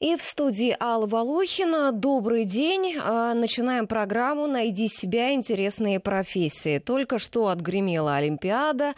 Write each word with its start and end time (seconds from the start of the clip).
И 0.00 0.14
в 0.14 0.22
студии 0.22 0.76
Алла 0.78 1.08
Волохина. 1.08 1.90
Добрый 1.90 2.44
день. 2.44 2.94
А, 3.02 3.34
начинаем 3.34 3.88
программу 3.88 4.46
«Найди 4.46 4.86
себя. 4.86 5.34
Интересные 5.34 5.98
профессии». 5.98 6.78
Только 6.78 7.18
что 7.18 7.48
отгремела 7.48 8.14
Олимпиада. 8.14 8.94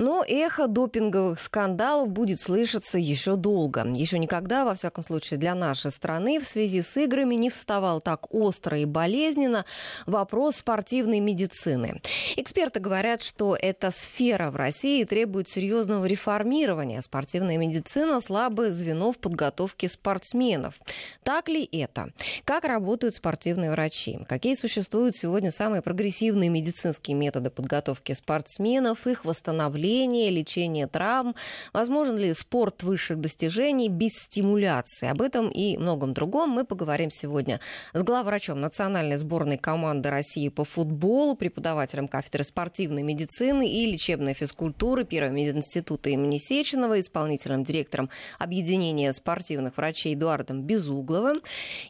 Но 0.00 0.24
эхо 0.24 0.68
допинговых 0.68 1.40
скандалов 1.40 2.10
будет 2.10 2.40
слышаться 2.40 2.98
еще 2.98 3.34
долго. 3.34 3.84
Еще 3.84 4.20
никогда, 4.20 4.64
во 4.64 4.76
всяком 4.76 5.02
случае, 5.02 5.40
для 5.40 5.56
нашей 5.56 5.90
страны 5.90 6.38
в 6.38 6.44
связи 6.44 6.82
с 6.82 6.96
играми 6.96 7.34
не 7.34 7.50
вставал 7.50 8.00
так 8.00 8.32
остро 8.32 8.78
и 8.78 8.84
болезненно 8.84 9.64
вопрос 10.06 10.58
спортивной 10.58 11.18
медицины. 11.18 12.00
Эксперты 12.36 12.78
говорят, 12.78 13.24
что 13.24 13.56
эта 13.60 13.90
сфера 13.90 14.52
в 14.52 14.56
России 14.56 15.02
требует 15.02 15.48
серьезного 15.48 16.04
реформирования. 16.04 17.02
Спортивная 17.02 17.56
медицина– 17.56 18.20
слабое 18.24 18.70
звено 18.70 19.10
в 19.10 19.18
подготовке 19.18 19.88
спортсменов. 19.88 20.78
Так 21.24 21.48
ли 21.48 21.68
это? 21.72 22.12
Как 22.44 22.62
работают 22.62 23.16
спортивные 23.16 23.72
врачи? 23.72 24.20
Какие 24.28 24.54
существуют 24.54 25.16
сегодня 25.16 25.50
самые 25.50 25.82
прогрессивные 25.82 26.50
медицинские 26.50 27.16
методы 27.16 27.50
подготовки 27.50 28.12
спортсменов, 28.12 29.08
их 29.08 29.24
восстановления 29.24 29.87
восстановления, 29.88 30.30
лечения 30.30 30.86
травм, 30.86 31.34
возможен 31.72 32.16
ли 32.16 32.32
спорт 32.34 32.82
высших 32.82 33.20
достижений 33.20 33.88
без 33.88 34.12
стимуляции. 34.12 35.08
Об 35.08 35.22
этом 35.22 35.48
и 35.48 35.76
многом 35.76 36.12
другом 36.12 36.50
мы 36.50 36.64
поговорим 36.64 37.10
сегодня 37.10 37.60
с 37.94 38.02
главврачом 38.02 38.60
национальной 38.60 39.16
сборной 39.16 39.58
команды 39.58 40.10
России 40.10 40.48
по 40.48 40.64
футболу, 40.64 41.36
преподавателем 41.36 42.08
кафедры 42.08 42.44
спортивной 42.44 43.02
медицины 43.02 43.68
и 43.68 43.86
лечебной 43.86 44.34
физкультуры 44.34 45.04
Первого 45.04 45.32
мединститута 45.32 46.10
имени 46.10 46.38
Сеченова, 46.38 47.00
исполнительным 47.00 47.64
директором 47.64 48.10
объединения 48.38 49.12
спортивных 49.12 49.76
врачей 49.76 50.14
Эдуардом 50.14 50.62
Безугловым 50.62 51.40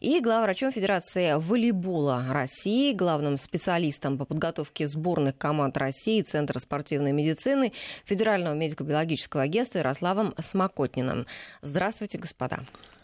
и 0.01 0.21
главврачом 0.21 0.73
Федерации 0.73 1.35
волейбола 1.37 2.27
России, 2.31 2.93
главным 2.93 3.39
специалистом 3.39 4.19
по 4.19 4.25
подготовке 4.25 4.87
сборных 4.87 5.37
команд 5.37 5.77
России 5.77 6.23
Центра 6.23 6.59
спортивной 6.59 7.13
медицины 7.13 7.73
Федерального 8.05 8.55
медико-биологического 8.55 9.43
агентства 9.43 9.79
Ярославом 9.79 10.35
Смокотниным. 10.39 11.27
Здравствуйте, 11.63 12.19
господа. 12.19 12.61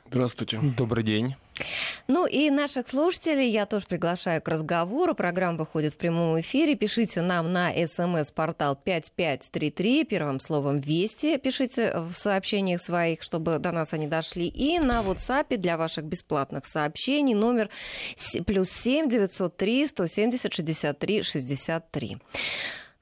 Здравствуйте. 0.08 0.60
Добрый 0.77 1.02
день. 1.02 1.34
Ну 2.08 2.27
и 2.27 2.50
наших 2.50 2.88
слушателей 2.88 3.50
я 3.50 3.64
тоже 3.64 3.86
приглашаю 3.86 4.42
к 4.42 4.48
разговору. 4.48 5.14
Программа 5.14 5.58
выходит 5.58 5.94
в 5.94 5.96
прямом 5.96 6.40
эфире. 6.40 6.74
Пишите 6.74 7.22
нам 7.22 7.52
на 7.52 7.72
смс-портал 7.72 8.77
5533, 8.77 10.05
первым 10.05 10.40
словом 10.40 10.80
«Вести». 10.80 11.38
Пишите 11.38 11.92
в 11.96 12.12
сообщениях 12.12 12.80
своих, 12.80 13.22
чтобы 13.22 13.58
до 13.58 13.72
нас 13.72 13.92
они 13.92 14.06
дошли. 14.06 14.46
И 14.48 14.78
на 14.78 15.02
WhatsApp 15.02 15.56
для 15.56 15.77
ваших 15.77 16.05
бесплатных 16.05 16.66
сообщений 16.66 17.34
номер 17.34 17.70
плюс 18.46 18.70
7 18.70 19.08
903 19.08 19.86
170 19.86 20.52
63 20.52 21.22
63. 21.22 22.18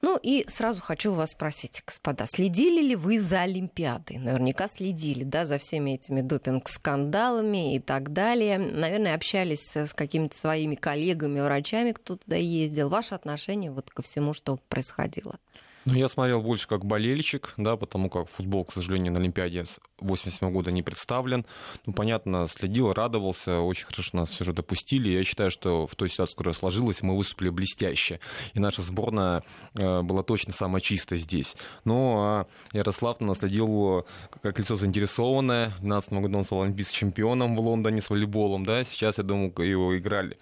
Ну 0.03 0.19
и 0.21 0.45
сразу 0.49 0.81
хочу 0.81 1.13
вас 1.13 1.31
спросить, 1.31 1.81
господа, 1.87 2.25
следили 2.27 2.81
ли 2.81 2.93
вы 2.93 3.21
за 3.21 3.43
Олимпиадой? 3.43 4.17
Наверняка 4.17 4.67
следили, 4.67 5.23
да, 5.23 5.45
за 5.45 5.59
всеми 5.59 5.91
этими 5.91 6.19
допинг-скандалами 6.19 7.73
и 7.73 7.79
так 7.79 8.11
далее. 8.11 8.57
Наверное, 8.57 9.15
общались 9.15 9.77
с 9.77 9.93
какими-то 9.93 10.35
своими 10.35 10.75
коллегами, 10.75 11.39
врачами, 11.39 11.93
кто 11.93 12.17
туда 12.17 12.35
ездил. 12.35 12.89
Ваше 12.89 13.15
отношение 13.15 13.71
вот 13.71 13.91
ко 13.91 14.01
всему, 14.01 14.33
что 14.33 14.59
происходило? 14.67 15.39
Ну, 15.85 15.93
я 15.93 16.07
смотрел 16.07 16.41
больше 16.41 16.67
как 16.67 16.85
болельщик, 16.85 17.53
да, 17.57 17.75
потому 17.75 18.09
как 18.09 18.29
футбол, 18.29 18.65
к 18.65 18.73
сожалению, 18.73 19.13
на 19.13 19.19
Олимпиаде 19.19 19.65
87 19.99 20.51
года 20.51 20.71
не 20.71 20.81
представлен. 20.81 21.45
Ну, 21.85 21.93
понятно, 21.93 22.47
следил, 22.47 22.93
радовался, 22.93 23.59
очень 23.59 23.85
хорошо 23.85 24.17
нас 24.17 24.29
все 24.29 24.43
же 24.43 24.53
допустили. 24.53 25.09
Я 25.09 25.23
считаю, 25.23 25.51
что 25.51 25.87
в 25.87 25.95
той 25.95 26.09
ситуации, 26.09 26.33
которая 26.33 26.53
сложилась, 26.53 27.01
мы 27.01 27.15
выступили 27.17 27.49
блестяще. 27.49 28.19
И 28.53 28.59
наша 28.59 28.81
сборная 28.81 29.43
э, 29.75 30.01
была 30.01 30.23
точно 30.23 30.53
самая 30.53 30.81
чистая 30.81 31.19
здесь. 31.19 31.55
Но 31.85 32.47
э, 32.71 32.77
Ярослав 32.77 33.19
наследил 33.19 34.05
как 34.41 34.59
лицо 34.59 34.75
заинтересованное. 34.75 35.67
В 35.67 35.81
2012 35.81 36.13
году 36.13 36.37
он 36.37 36.43
стал 36.43 36.61
олимпийским 36.63 37.03
чемпионом 37.03 37.55
в 37.55 37.59
Лондоне 37.59 38.01
с 38.01 38.09
волейболом, 38.09 38.65
да, 38.65 38.83
сейчас, 38.83 39.17
я 39.17 39.23
думаю, 39.23 39.53
его 39.57 39.97
играли 39.97 40.37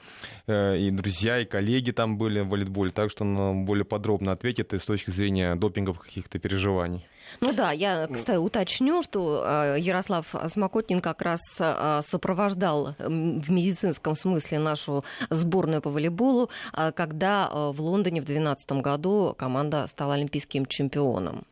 э, 0.47 0.77
и 0.77 0.91
друзья, 0.91 1.39
и 1.39 1.45
коллеги 1.45 1.91
там 1.91 2.17
были 2.17 2.41
в 2.41 2.49
волейболе, 2.49 2.91
так 2.91 3.09
что 3.09 3.23
он 3.23 3.65
более 3.65 3.85
подробно 3.85 4.31
ответит 4.31 4.73
и 4.73 4.79
с 4.79 4.85
точки 4.85 5.09
зрения 5.09 5.30
зрения 5.31 5.55
допинговых 5.55 6.03
каких-то 6.03 6.39
переживаний. 6.39 7.07
Ну 7.39 7.53
да, 7.53 7.71
я, 7.71 8.07
кстати, 8.07 8.37
уточню, 8.37 9.01
что 9.01 9.43
э, 9.45 9.79
Ярослав 9.79 10.35
Смокотин 10.47 10.99
как 10.99 11.21
раз 11.21 11.39
э, 11.59 12.01
сопровождал 12.03 12.95
в 12.99 13.51
медицинском 13.51 14.15
смысле 14.15 14.59
нашу 14.59 15.03
сборную 15.29 15.81
по 15.81 15.89
волейболу, 15.89 16.49
э, 16.73 16.91
когда 16.91 17.49
в 17.71 17.79
Лондоне 17.81 18.21
в 18.21 18.25
2012 18.25 18.71
году 18.83 19.35
команда 19.37 19.87
стала 19.87 20.15
олимпийским 20.15 20.65
чемпионом. 20.65 21.45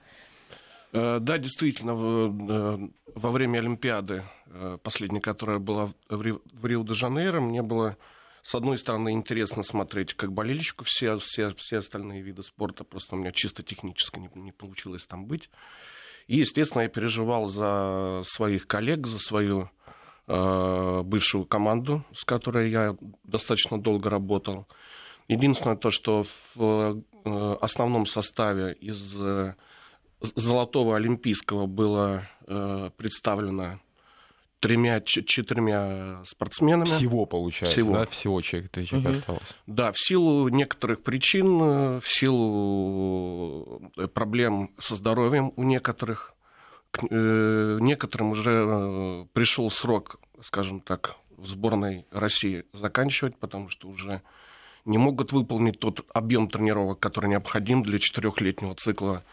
Да, 0.92 1.38
действительно, 1.38 1.94
во 1.94 3.32
время 3.32 3.60
Олимпиады, 3.60 4.24
последней, 4.82 5.20
которая 5.20 5.60
была 5.60 5.90
в 6.10 6.66
Рио-де-Жанейро, 6.66 7.40
мне 7.40 7.62
было 7.62 7.96
с 8.44 8.56
одной 8.56 8.78
стороны, 8.78 9.12
интересно 9.12 9.64
смотреть 9.64 10.14
как 10.14 10.32
болельщику 10.32 10.84
все, 10.86 11.18
все, 11.18 11.52
все 11.56 11.78
остальные 11.78 12.22
виды 12.22 12.44
спорта, 12.44 12.84
просто 12.84 13.16
у 13.16 13.20
меня 13.20 13.32
чисто 13.32 13.64
технически 13.64 14.20
не, 14.20 14.30
не 14.36 14.52
получилось 14.52 15.06
там 15.06 15.26
быть. 15.26 15.50
И, 16.28 16.38
естественно, 16.38 16.84
я 16.84 16.90
переживал 16.90 17.48
за 17.48 18.22
своих 18.24 18.68
коллег, 18.68 19.08
за 19.08 19.20
свою 19.20 19.72
э, 20.28 21.02
бывшую 21.04 21.46
команду, 21.46 22.06
с 22.14 22.24
которой 22.24 22.70
я 22.70 22.96
достаточно 23.24 23.82
долго 23.82 24.10
работал. 24.10 24.68
Единственное 25.28 25.76
то, 25.76 25.90
что 25.90 26.24
в 26.56 27.04
э, 27.26 27.56
основном 27.62 28.06
составе 28.06 28.74
из 28.74 29.16
э, 29.20 29.56
Золотого 30.22 30.98
Олимпийского 30.98 31.66
было 31.66 32.28
э, 32.46 32.90
представлено 32.98 33.80
тремя, 34.60 35.02
четырьмя 35.02 36.22
спортсменами. 36.26 36.86
Всего, 36.86 37.26
получается, 37.26 37.80
Всего. 37.80 37.94
да? 37.94 38.06
Всего 38.06 38.42
человек, 38.42 38.72
человек 38.72 39.10
угу. 39.10 39.18
осталось. 39.18 39.56
Да, 39.68 39.92
в 39.92 39.98
силу 39.98 40.48
некоторых 40.50 41.02
причин, 41.02 41.62
э, 41.62 42.00
в 42.00 42.08
силу 42.08 43.92
э, 43.98 44.08
проблем 44.08 44.72
со 44.80 44.96
здоровьем 44.96 45.54
у 45.56 45.64
некоторых, 45.64 46.34
к 46.92 47.04
э, 47.10 47.78
некоторым 47.80 48.32
уже 48.32 49.28
пришел 49.34 49.70
срок, 49.70 50.20
скажем 50.44 50.82
так, 50.82 51.16
в 51.38 51.48
сборной 51.48 52.06
России 52.12 52.66
заканчивать, 52.74 53.38
потому 53.38 53.70
что 53.70 53.88
уже 53.88 54.22
не 54.86 54.98
могут 54.98 55.32
выполнить 55.32 55.80
тот 55.80 56.06
объем 56.14 56.50
тренировок, 56.50 57.00
который 57.00 57.30
необходим 57.30 57.84
для 57.84 58.00
четырехлетнего 58.00 58.76
цикла 58.76 59.24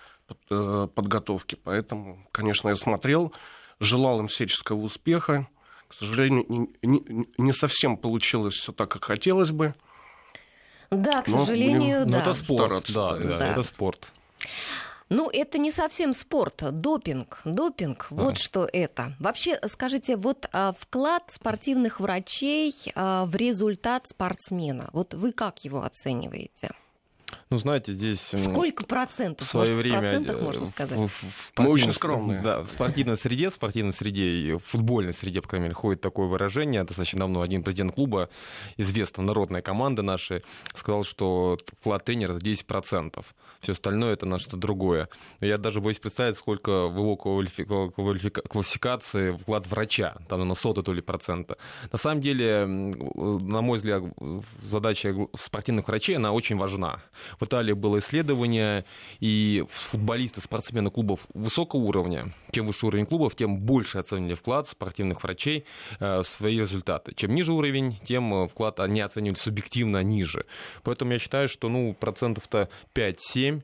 подготовки. 0.48 1.56
Поэтому, 1.62 2.26
конечно, 2.32 2.68
я 2.68 2.74
смотрел 2.74 3.32
желал 3.80 4.20
им 4.20 4.28
всяческого 4.28 4.80
успеха. 4.80 5.48
К 5.88 5.94
сожалению, 5.94 6.44
не, 6.48 6.68
не, 6.82 7.28
не 7.38 7.52
совсем 7.52 7.96
получилось 7.96 8.54
все 8.54 8.72
так, 8.72 8.90
как 8.90 9.04
хотелось 9.04 9.50
бы. 9.50 9.74
Да, 10.90 11.22
к 11.22 11.28
сожалению, 11.28 12.00
но, 12.00 12.06
да. 12.06 12.10
Но 12.12 12.18
это 12.18 12.34
спорт, 12.34 12.92
да, 12.92 13.16
да, 13.16 13.38
да, 13.38 13.48
это 13.48 13.62
спорт. 13.62 14.08
Ну, 15.08 15.30
это 15.30 15.58
не 15.58 15.70
совсем 15.70 16.12
спорт, 16.14 16.62
допинг. 16.72 17.40
Допинг, 17.44 18.08
вот 18.10 18.32
а. 18.32 18.36
что 18.36 18.68
это. 18.72 19.14
Вообще, 19.20 19.60
скажите, 19.68 20.16
вот 20.16 20.48
а, 20.52 20.72
вклад 20.76 21.30
спортивных 21.30 22.00
врачей 22.00 22.74
а, 22.96 23.24
в 23.24 23.36
результат 23.36 24.08
спортсмена, 24.08 24.90
вот 24.92 25.14
вы 25.14 25.32
как 25.32 25.64
его 25.64 25.84
оцениваете? 25.84 26.72
Ну, 27.48 27.58
знаете, 27.58 27.92
здесь... 27.92 28.32
Сколько 28.34 28.84
процентов? 28.86 29.46
В 29.46 29.50
свое 29.50 29.68
Может, 29.68 29.82
время... 29.82 29.98
в 29.98 30.00
процентах 30.00 30.40
можно 30.40 30.66
сказать? 30.66 30.98
В, 30.98 31.06
в, 31.06 31.12
в 31.12 31.52
Мы 31.58 31.68
очень 31.68 31.92
скромные. 31.92 32.42
Да, 32.42 32.62
в 32.62 32.68
спортивной 32.68 33.16
среде, 33.16 33.50
в 33.50 33.52
спортивной 33.52 33.92
среде, 33.92 34.56
в 34.56 34.64
футбольной 34.64 35.12
среде, 35.12 35.40
по 35.40 35.48
крайней 35.48 35.66
мере, 35.66 35.74
ходит 35.74 36.00
такое 36.00 36.26
выражение. 36.26 36.82
Достаточно 36.82 37.20
давно 37.20 37.42
один 37.42 37.62
президент 37.62 37.94
клуба, 37.94 38.30
известного 38.76 39.28
народной 39.28 39.62
команды 39.62 40.02
нашей, 40.02 40.42
сказал, 40.74 41.04
что 41.04 41.56
вклад 41.80 42.04
тренера 42.04 42.36
10%. 42.36 43.24
Все 43.60 43.72
остальное 43.72 44.12
это 44.12 44.26
на 44.26 44.40
что-то 44.40 44.56
другое. 44.56 45.08
Я 45.40 45.56
даже 45.56 45.80
боюсь 45.80 46.00
представить, 46.00 46.36
сколько 46.36 46.88
в 46.88 46.96
его 46.96 47.16
классификации 47.16 49.30
вклад 49.30 49.68
врача. 49.68 50.16
Там 50.28 50.46
на 50.46 50.54
сотый 50.56 50.82
то 50.82 50.92
ли 50.92 51.00
процента. 51.00 51.58
На 51.92 51.98
самом 51.98 52.22
деле, 52.22 52.66
на 52.66 53.60
мой 53.60 53.78
взгляд, 53.78 54.02
задача 54.68 55.14
спортивных 55.38 55.86
врачей, 55.86 56.16
она 56.16 56.32
очень 56.32 56.56
важна 56.56 57.02
В 57.38 57.44
Италии 57.44 57.72
было 57.72 57.98
исследование, 57.98 58.84
и 59.20 59.64
футболисты, 59.70 60.40
спортсмены 60.40 60.90
клубов 60.90 61.26
высокого 61.34 61.80
уровня, 61.80 62.32
чем 62.52 62.66
выше 62.66 62.86
уровень 62.86 63.06
клубов, 63.06 63.34
тем 63.34 63.58
больше 63.58 63.98
оценили 63.98 64.34
вклад 64.34 64.66
спортивных 64.66 65.22
врачей 65.22 65.64
в 66.00 66.24
свои 66.24 66.58
результаты. 66.58 67.14
Чем 67.14 67.34
ниже 67.34 67.52
уровень, 67.52 67.98
тем 68.06 68.48
вклад 68.48 68.80
они 68.80 69.00
оценивали 69.00 69.38
субъективно 69.38 70.02
ниже. 70.02 70.46
Поэтому 70.82 71.12
я 71.12 71.18
считаю, 71.18 71.48
что 71.48 71.68
ну, 71.68 71.94
процентов-то 71.94 72.68
5-7 72.94 73.62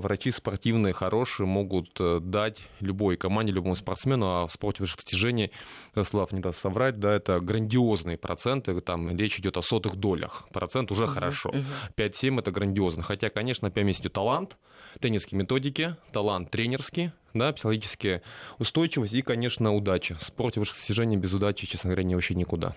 врачи 0.00 0.30
спортивные, 0.30 0.92
хорошие, 0.94 1.46
могут 1.46 2.00
дать 2.30 2.58
любой 2.80 3.16
команде, 3.16 3.52
любому 3.52 3.76
спортсмену, 3.76 4.26
а 4.26 4.46
в 4.46 4.52
спорте 4.52 4.82
высших 4.82 4.98
достижений, 4.98 5.50
Слав 6.02 6.32
не 6.32 6.40
даст 6.40 6.60
соврать, 6.60 6.98
да, 6.98 7.12
это 7.12 7.40
грандиозные 7.40 8.16
проценты, 8.16 8.80
там 8.80 9.16
речь 9.16 9.38
идет 9.38 9.56
о 9.56 9.62
сотых 9.62 9.96
долях. 9.96 10.46
Процент 10.52 10.90
уже 10.90 11.06
хорошо. 11.06 11.50
Uh-huh. 11.50 11.64
5-7 11.96 12.38
это 12.40 12.50
грандиозно. 12.50 12.93
Хотя, 13.02 13.30
конечно, 13.30 13.70
месте 13.82 14.08
талант, 14.08 14.56
теннисские 15.00 15.38
методики, 15.38 15.96
талант 16.12 16.50
тренерский, 16.50 17.12
да, 17.34 17.52
психологическая 17.52 18.22
устойчивость 18.58 19.12
и, 19.12 19.22
конечно, 19.22 19.74
удача. 19.74 20.16
В 20.16 20.22
спорте 20.22 20.60
высших 20.60 20.76
достижений 20.76 21.16
без 21.16 21.32
удачи, 21.34 21.66
честно 21.66 21.88
говоря, 21.88 22.04
не 22.04 22.14
вообще 22.14 22.34
никуда. 22.34 22.74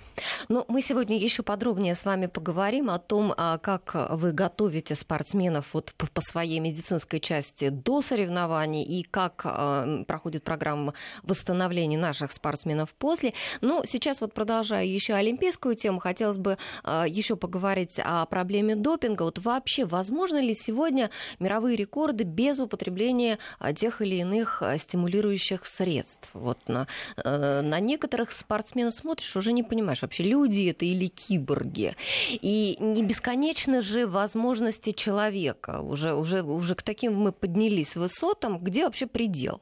Ну, 0.49 0.65
мы 0.67 0.81
сегодня 0.81 1.15
еще 1.15 1.43
подробнее 1.43 1.93
с 1.93 2.05
вами 2.05 2.25
поговорим 2.25 2.89
о 2.89 2.97
том, 2.97 3.33
а, 3.37 3.59
как 3.59 3.95
вы 4.11 4.31
готовите 4.31 4.95
спортсменов 4.95 5.73
вот 5.73 5.93
по 5.93 6.21
своей 6.21 6.59
медицинской 6.59 7.19
части 7.19 7.69
до 7.69 8.01
соревнований 8.01 8.83
и 8.83 9.03
как 9.03 9.41
а, 9.45 10.03
проходит 10.05 10.43
программа 10.43 10.95
восстановления 11.21 11.97
наших 11.97 12.31
спортсменов 12.31 12.93
после. 12.95 13.33
Но 13.61 13.83
сейчас 13.85 14.21
вот 14.21 14.33
продолжая 14.33 14.85
еще 14.85 15.13
олимпийскую 15.13 15.75
тему, 15.75 15.99
хотелось 15.99 16.37
бы 16.37 16.57
а, 16.83 17.05
еще 17.07 17.35
поговорить 17.35 17.99
о 18.03 18.25
проблеме 18.25 18.75
допинга. 18.75 19.21
Вот 19.21 19.37
вообще 19.37 19.85
возможно 19.85 20.41
ли 20.41 20.55
сегодня 20.55 21.11
мировые 21.39 21.75
рекорды 21.75 22.23
без 22.23 22.59
употребления 22.59 23.37
тех 23.75 24.01
или 24.01 24.15
иных 24.15 24.46
других 24.47 24.61
э, 24.61 24.77
стимулирующих 24.77 25.65
средств. 25.65 26.29
Вот 26.33 26.57
на, 26.67 26.87
э, 27.17 27.61
на 27.61 27.79
некоторых 27.79 28.31
спортсменов 28.31 28.93
смотришь, 28.93 29.35
уже 29.35 29.53
не 29.53 29.63
понимаешь, 29.63 30.01
вообще 30.01 30.23
люди 30.23 30.69
это 30.69 30.85
или 30.85 31.07
киборги. 31.07 31.95
И 32.29 32.77
не 32.79 33.03
бесконечны 33.03 33.81
же 33.81 34.05
возможности 34.07 34.91
человека. 34.91 35.81
Уже, 35.81 36.13
уже, 36.13 36.41
уже 36.41 36.75
к 36.75 36.81
таким 36.81 37.15
мы 37.15 37.31
поднялись 37.31 37.95
высотам, 37.95 38.59
где 38.59 38.85
вообще 38.85 39.07
предел? 39.07 39.61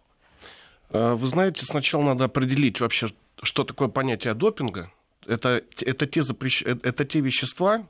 А, 0.90 1.16
вы 1.16 1.28
знаете, 1.28 1.66
сначала 1.66 2.04
надо 2.04 2.26
определить 2.26 2.82
вообще, 2.82 3.08
что 3.44 3.64
такое 3.64 3.88
понятие 3.88 4.34
допинга. 4.34 4.92
Это, 5.28 5.64
это, 5.82 6.06
те 6.06 6.22
запрещ... 6.22 6.64
Э, 6.66 6.76
это 6.84 7.06
те 7.06 7.20
вещества, 7.22 7.88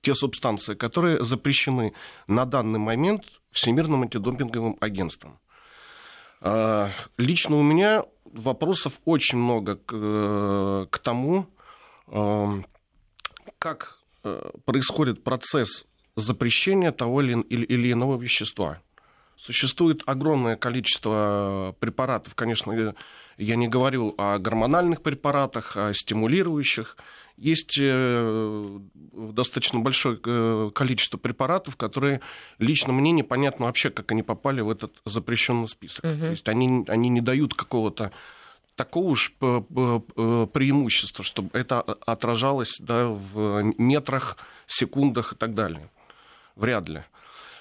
те 0.00 0.14
субстанции, 0.14 0.74
которые 0.74 1.22
запрещены 1.24 1.92
на 2.26 2.46
данный 2.46 2.78
момент 2.78 3.24
Всемирным 3.54 4.02
антидопинговым 4.02 4.76
агентством. 4.80 5.38
А, 6.46 6.90
лично 7.16 7.56
у 7.56 7.62
меня 7.62 8.04
вопросов 8.26 9.00
очень 9.06 9.38
много 9.38 9.76
к, 9.76 9.94
э, 9.94 10.86
к 10.90 10.98
тому, 10.98 11.46
э, 12.08 12.58
как 13.58 13.98
э, 14.24 14.50
происходит 14.66 15.24
процесс 15.24 15.86
запрещения 16.16 16.92
того 16.92 17.22
или, 17.22 17.40
или 17.40 17.92
иного 17.92 18.20
вещества. 18.20 18.82
Существует 19.38 20.02
огромное 20.04 20.56
количество 20.56 21.74
препаратов, 21.80 22.34
конечно, 22.34 22.94
я 23.36 23.56
не 23.56 23.68
говорю 23.68 24.14
о 24.16 24.38
гормональных 24.38 25.02
препаратах, 25.02 25.76
о 25.76 25.92
стимулирующих, 25.94 26.96
есть 27.36 27.76
э, 27.80 28.78
достаточно 29.12 29.80
большое 29.80 30.20
э, 30.24 30.70
количество 30.72 31.18
препаратов, 31.18 31.76
которые 31.76 32.20
лично 32.58 32.92
мне 32.92 33.10
непонятно 33.10 33.66
вообще, 33.66 33.90
как 33.90 34.12
они 34.12 34.22
попали 34.22 34.60
в 34.60 34.70
этот 34.70 34.92
запрещенный 35.04 35.68
список. 35.68 36.04
Угу. 36.04 36.20
То 36.20 36.30
есть 36.30 36.48
они, 36.48 36.84
они 36.86 37.08
не 37.08 37.20
дают 37.20 37.54
какого-то 37.54 38.12
такого 38.76 39.10
уж 39.10 39.32
преимущества, 39.38 41.24
чтобы 41.24 41.50
это 41.52 41.80
отражалось 41.80 42.76
да, 42.80 43.06
в 43.06 43.62
метрах, 43.78 44.36
секундах 44.66 45.32
и 45.32 45.36
так 45.36 45.54
далее. 45.54 45.90
Вряд 46.56 46.88
ли. 46.88 47.02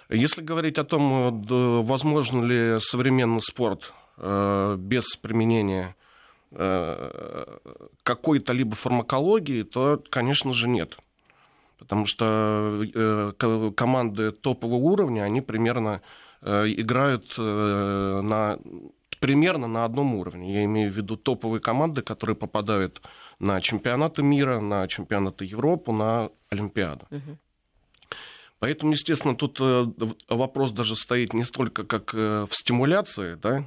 Если 0.09 0.41
говорить 0.41 0.77
о 0.77 0.83
том, 0.83 1.43
возможно 1.83 2.43
ли 2.43 2.79
современный 2.79 3.41
спорт 3.41 3.91
э, 3.91 4.02
без 4.17 5.15
применения 5.21 5.95
Э, 6.55 7.57
какой-то 8.03 8.53
либо 8.53 8.75
фармакологии, 8.75 9.63
то, 9.63 10.01
конечно 10.09 10.53
же, 10.53 10.69
нет. 10.69 10.97
Потому 11.79 12.05
что 12.05 12.83
э, 12.93 13.71
команды 13.75 14.31
топового 14.31 14.75
уровня, 14.75 15.23
они 15.23 15.41
примерно 15.41 16.01
э, 16.41 16.65
играют 16.67 17.35
на, 17.37 18.59
примерно 19.19 19.67
на 19.67 19.85
одном 19.85 20.13
уровне. 20.15 20.53
Я 20.53 20.63
имею 20.65 20.91
в 20.91 20.95
виду 20.95 21.17
топовые 21.17 21.59
команды, 21.59 22.03
которые 22.03 22.35
попадают 22.35 23.01
на 23.39 23.59
чемпионаты 23.59 24.21
мира, 24.21 24.59
на 24.59 24.87
чемпионаты 24.87 25.45
Европы, 25.45 25.91
на 25.91 26.29
Олимпиаду. 26.49 27.07
Угу. 27.09 27.37
Поэтому, 28.59 28.91
естественно, 28.91 29.35
тут 29.35 29.59
вопрос 30.29 30.71
даже 30.71 30.95
стоит 30.95 31.33
не 31.33 31.43
столько 31.43 31.83
как 31.83 32.13
в 32.13 32.49
стимуляции, 32.51 33.35
да, 33.41 33.65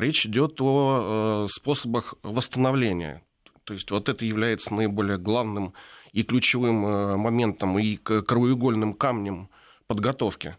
речь 0.00 0.26
идет 0.26 0.60
о 0.60 1.46
э, 1.46 1.48
способах 1.50 2.14
восстановления. 2.22 3.22
То 3.64 3.74
есть 3.74 3.90
вот 3.90 4.08
это 4.08 4.24
является 4.24 4.72
наиболее 4.74 5.18
главным 5.18 5.74
и 6.12 6.22
ключевым 6.22 6.86
э, 6.86 7.16
моментом 7.16 7.78
и 7.78 7.96
краеугольным 7.96 8.94
камнем 8.94 9.48
подготовки. 9.86 10.56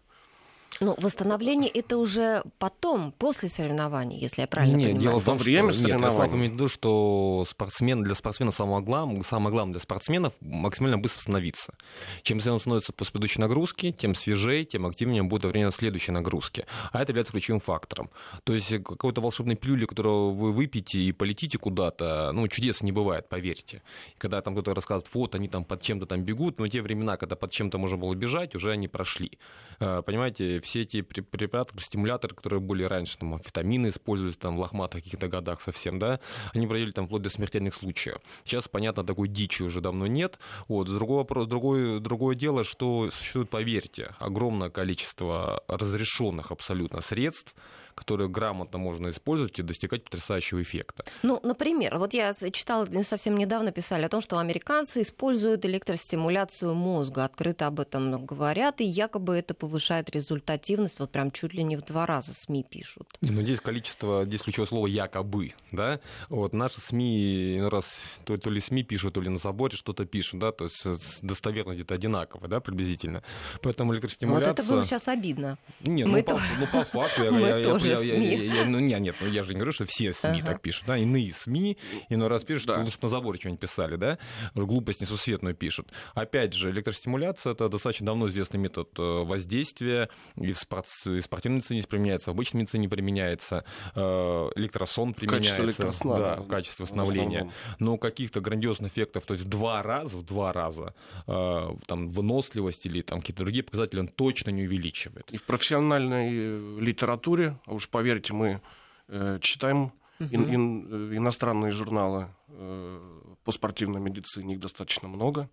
Ну, 0.80 0.94
восстановление 0.98 1.70
это 1.70 1.98
уже 1.98 2.42
потом, 2.58 3.12
после 3.12 3.48
соревнований, 3.48 4.18
если 4.18 4.42
я 4.42 4.46
правильно 4.46 4.76
Нет, 4.76 4.86
понимаю. 4.88 5.02
Дело 5.02 5.20
в 5.20 5.24
том, 5.24 5.38
время 5.38 5.72
что, 5.72 5.82
соревнований. 5.82 6.04
Нет, 6.04 6.30
я 6.30 6.36
имею 6.36 6.50
в 6.50 6.54
виду, 6.54 6.68
что 6.68 7.44
спортсмен, 7.48 8.02
для 8.02 8.14
спортсмена 8.14 8.52
самое 8.52 8.82
главное, 8.82 9.22
самое 9.22 9.50
главное 9.52 9.74
для 9.74 9.80
спортсменов 9.80 10.34
максимально 10.40 10.98
быстро 10.98 11.18
восстановиться. 11.18 11.74
Чем 12.22 12.38
он 12.46 12.60
становится 12.60 12.92
после 12.92 13.12
предыдущей 13.12 13.40
нагрузки, 13.40 13.92
тем 13.92 14.14
свежее, 14.14 14.64
тем 14.64 14.86
активнее 14.86 15.22
будет 15.22 15.44
во 15.44 15.50
время 15.50 15.70
следующей 15.70 16.12
нагрузки. 16.12 16.64
А 16.92 17.02
это 17.02 17.10
является 17.10 17.32
ключевым 17.32 17.60
фактором. 17.60 18.10
То 18.44 18.54
есть 18.54 18.70
какой-то 18.82 19.20
волшебной 19.20 19.56
пилюли, 19.56 19.84
которую 19.84 20.32
вы 20.32 20.52
выпьете 20.52 21.00
и 21.00 21.12
полетите 21.12 21.58
куда-то, 21.58 22.30
ну, 22.32 22.46
чудес 22.48 22.82
не 22.82 22.92
бывает, 22.92 23.28
поверьте. 23.28 23.82
И 24.14 24.18
когда 24.18 24.40
там 24.40 24.54
кто-то 24.54 24.74
рассказывает, 24.74 25.12
вот 25.12 25.34
они 25.34 25.48
там 25.48 25.64
под 25.64 25.82
чем-то 25.82 26.06
там 26.06 26.22
бегут, 26.22 26.58
но 26.58 26.68
те 26.68 26.82
времена, 26.82 27.16
когда 27.16 27.34
под 27.34 27.50
чем-то 27.50 27.78
можно 27.78 27.96
было 27.96 28.14
бежать, 28.14 28.54
уже 28.54 28.70
они 28.70 28.86
прошли. 28.86 29.38
Э, 29.80 30.02
понимаете, 30.02 30.60
все 30.68 30.82
эти 30.82 31.00
препараты, 31.00 31.78
стимуляторы, 31.80 32.34
которые 32.34 32.60
были 32.60 32.84
раньше, 32.84 33.16
там, 33.16 33.34
амфетамины 33.34 33.88
использовались 33.88 34.36
там, 34.36 34.56
в 34.56 34.60
лохматых 34.60 35.02
каких-то 35.02 35.28
годах 35.28 35.62
совсем, 35.62 35.98
да, 35.98 36.20
они 36.54 36.66
проводили 36.66 36.92
там 36.92 37.06
вплоть 37.06 37.22
до 37.22 37.30
смертельных 37.30 37.74
случаев. 37.74 38.18
Сейчас, 38.44 38.68
понятно, 38.68 39.04
такой 39.04 39.28
дичи 39.28 39.62
уже 39.62 39.80
давно 39.80 40.06
нет. 40.06 40.38
Вот. 40.68 40.88
Другой 40.88 41.18
вопрос, 41.18 41.46
другое, 41.46 42.00
другое 42.00 42.36
дело, 42.36 42.64
что 42.64 43.10
существует, 43.10 43.48
поверьте, 43.48 44.14
огромное 44.18 44.68
количество 44.68 45.62
разрешенных 45.68 46.50
абсолютно 46.50 47.00
средств, 47.00 47.54
которые 47.98 48.28
грамотно 48.28 48.78
можно 48.78 49.08
использовать 49.08 49.58
и 49.58 49.62
достигать 49.62 50.04
потрясающего 50.04 50.62
эффекта. 50.62 51.04
Ну, 51.22 51.40
например, 51.42 51.98
вот 51.98 52.14
я 52.14 52.32
читала 52.52 52.86
совсем 53.02 53.36
недавно 53.36 53.72
писали 53.72 54.04
о 54.04 54.08
том, 54.08 54.20
что 54.20 54.38
американцы 54.38 55.02
используют 55.02 55.64
электростимуляцию 55.64 56.74
мозга, 56.74 57.24
открыто 57.24 57.66
об 57.66 57.80
этом 57.80 58.24
говорят, 58.24 58.80
и 58.80 58.84
якобы 58.84 59.36
это 59.36 59.54
повышает 59.54 60.10
результативность, 60.10 61.00
вот 61.00 61.10
прям 61.10 61.30
чуть 61.30 61.54
ли 61.54 61.62
не 61.62 61.76
в 61.76 61.82
два 61.82 62.06
раза 62.06 62.34
СМИ 62.34 62.64
пишут. 62.68 63.08
Не, 63.20 63.30
ну 63.30 63.42
здесь 63.42 63.60
количество, 63.60 64.24
здесь 64.24 64.42
ключевое 64.42 64.68
слово 64.68 64.86
якобы, 64.86 65.52
да, 65.72 66.00
вот 66.28 66.52
наши 66.52 66.80
СМИ 66.80 67.60
раз 67.70 67.98
то, 68.24 68.36
то 68.36 68.50
ли 68.50 68.60
СМИ 68.60 68.82
пишут, 68.84 69.14
то 69.14 69.20
ли 69.20 69.28
на 69.28 69.38
заборе 69.38 69.76
что-то 69.76 70.04
пишут, 70.04 70.40
да, 70.40 70.52
то 70.52 70.64
есть 70.64 71.22
достоверность 71.22 71.78
где-то 71.78 71.94
одинаковая, 71.94 72.48
да, 72.48 72.60
приблизительно. 72.60 73.22
Поэтому 73.62 73.92
электростимуляция... 73.92 74.50
Вот 74.50 74.58
это 74.58 74.68
было 74.68 74.84
сейчас 74.84 75.08
обидно. 75.08 75.58
Не, 75.80 76.04
ну, 76.04 76.22
по, 76.22 76.34
ну 76.34 76.66
по 76.72 76.84
факту 76.84 77.24
я, 77.24 77.30
я, 77.38 77.58
я, 77.58 77.87
я, 77.90 77.96
СМИ. 77.98 78.36
Я, 78.36 78.54
я, 78.54 78.64
ну, 78.64 78.78
нет, 78.78 79.00
нет, 79.00 79.16
ну, 79.20 79.28
я 79.28 79.42
же 79.42 79.50
не 79.50 79.56
говорю, 79.56 79.72
что 79.72 79.84
все 79.84 80.12
СМИ 80.12 80.40
ага. 80.40 80.52
так 80.52 80.62
пишут. 80.62 80.84
Да, 80.86 80.96
иные 80.96 81.32
СМИ 81.32 81.78
иной 82.08 82.28
раз 82.28 82.44
пишут, 82.44 82.66
да. 82.66 82.74
что 82.74 82.84
лучше 82.84 82.98
на 83.02 83.08
заборе 83.08 83.38
что-нибудь 83.38 83.60
писали, 83.60 83.96
да? 83.96 84.18
Глупость 84.54 85.00
несусветную 85.00 85.54
пишут. 85.54 85.88
Опять 86.14 86.54
же, 86.54 86.70
электростимуляция— 86.70 87.52
это 87.54 87.68
достаточно 87.68 88.06
давно 88.06 88.28
известный 88.28 88.58
метод 88.58 88.88
э, 88.98 89.02
воздействия. 89.02 90.08
И 90.36 90.52
в, 90.52 90.58
спорт, 90.58 90.86
и 91.06 91.18
в 91.18 91.22
спортивной 91.22 91.58
медицине 91.58 91.82
применяется, 91.82 92.30
в 92.30 92.34
обычной 92.34 92.62
медицине 92.62 92.88
применяется. 92.88 93.64
Э, 93.94 94.50
электросон 94.56 95.14
применяется. 95.14 95.92
Да, 96.04 96.36
в 96.36 96.48
качестве 96.48 96.84
восстановления. 96.84 97.52
Но 97.78 97.96
каких-то 97.98 98.40
грандиозных 98.40 98.92
эффектов, 98.92 99.26
то 99.26 99.34
есть 99.34 99.44
в 99.44 99.48
два 99.48 99.82
раза, 99.82 100.18
в 100.18 100.24
два 100.24 100.52
раза, 100.52 100.94
э, 101.26 101.68
там, 101.86 102.08
выносливость 102.08 102.86
или 102.86 103.02
там 103.02 103.20
какие-то 103.20 103.44
другие 103.44 103.62
показатели 103.62 104.00
он 104.00 104.08
точно 104.08 104.50
не 104.50 104.64
увеличивает. 104.64 105.30
И 105.30 105.36
в 105.36 105.44
профессиональной 105.44 106.80
литературе, 106.80 107.58
уж 107.78 107.88
поверьте, 107.88 108.34
мы 108.34 108.60
э, 109.08 109.38
читаем 109.40 109.92
угу. 110.20 110.28
ин, 110.30 110.54
ин, 110.54 111.16
иностранные 111.16 111.70
журналы 111.70 112.28
э, 112.48 113.00
по 113.44 113.52
спортивной 113.52 114.00
медицине, 114.00 114.54
их 114.54 114.60
достаточно 114.60 115.08
много. 115.08 115.48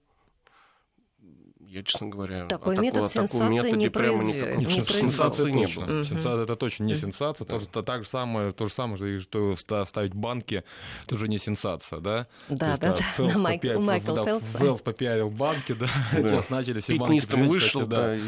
Я, 1.76 1.84
честно 1.84 2.08
говоря, 2.08 2.46
такой 2.46 2.78
метод 2.78 3.12
такого, 3.12 3.28
сенсации 3.28 3.72
не, 3.72 3.90
прямо 3.90 4.18
произве... 4.18 4.56
никакой 4.56 4.66
не 4.66 5.02
сенсация 5.02 5.52
не 5.52 5.66
было. 5.66 6.06
Сенсация 6.06 6.44
это 6.44 6.56
точно 6.56 6.86
не 6.86 6.96
сенсация. 6.96 7.46
То, 7.46 7.60
что, 7.60 7.82
так 7.82 8.04
же 8.04 8.10
самое, 8.10 8.54
то 8.54 8.68
же 8.68 8.74
самое, 8.74 9.20
что 9.20 9.58
ста- 9.58 9.86
ставить 9.86 10.14
банки, 10.14 10.64
это 11.04 11.16
уже 11.16 11.28
не 11.28 11.38
сенсация, 11.38 12.00
да? 12.00 12.28
Да, 12.48 12.58
То 12.58 12.70
есть, 12.70 12.82
да, 12.82 12.88
да, 12.92 12.98
да. 12.98 13.04
Фелпс 13.18 13.36
у 13.36 13.82
Майкла 13.82 14.16
да, 14.16 14.26
Фелпса. 14.26 14.58
Фелпс 14.58 14.82
попиарил 14.84 15.30
банки, 15.30 15.74
да, 15.74 15.90
сейчас 16.14 16.50
начали 16.50 16.80
все 16.80 16.96
банки 16.96 17.26
приводить, 17.26 17.52
вышел, 17.52 17.86
да, 17.86 18.16
и 18.16 18.22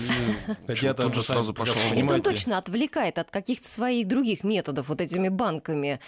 Хотя 0.68 0.94
тут 0.94 1.16
же 1.16 1.24
сразу 1.24 1.54
пошел. 1.54 1.75
Нет, 1.94 2.12
он 2.12 2.22
точно 2.22 2.58
отвлекает 2.58 3.18
от 3.18 3.32
каких-то 3.32 3.70
своих 3.70 4.10
других 4.10 4.44
методов 4.44 4.89
вот 4.89 5.00
этими 5.00 5.30
банками. 5.30 6.01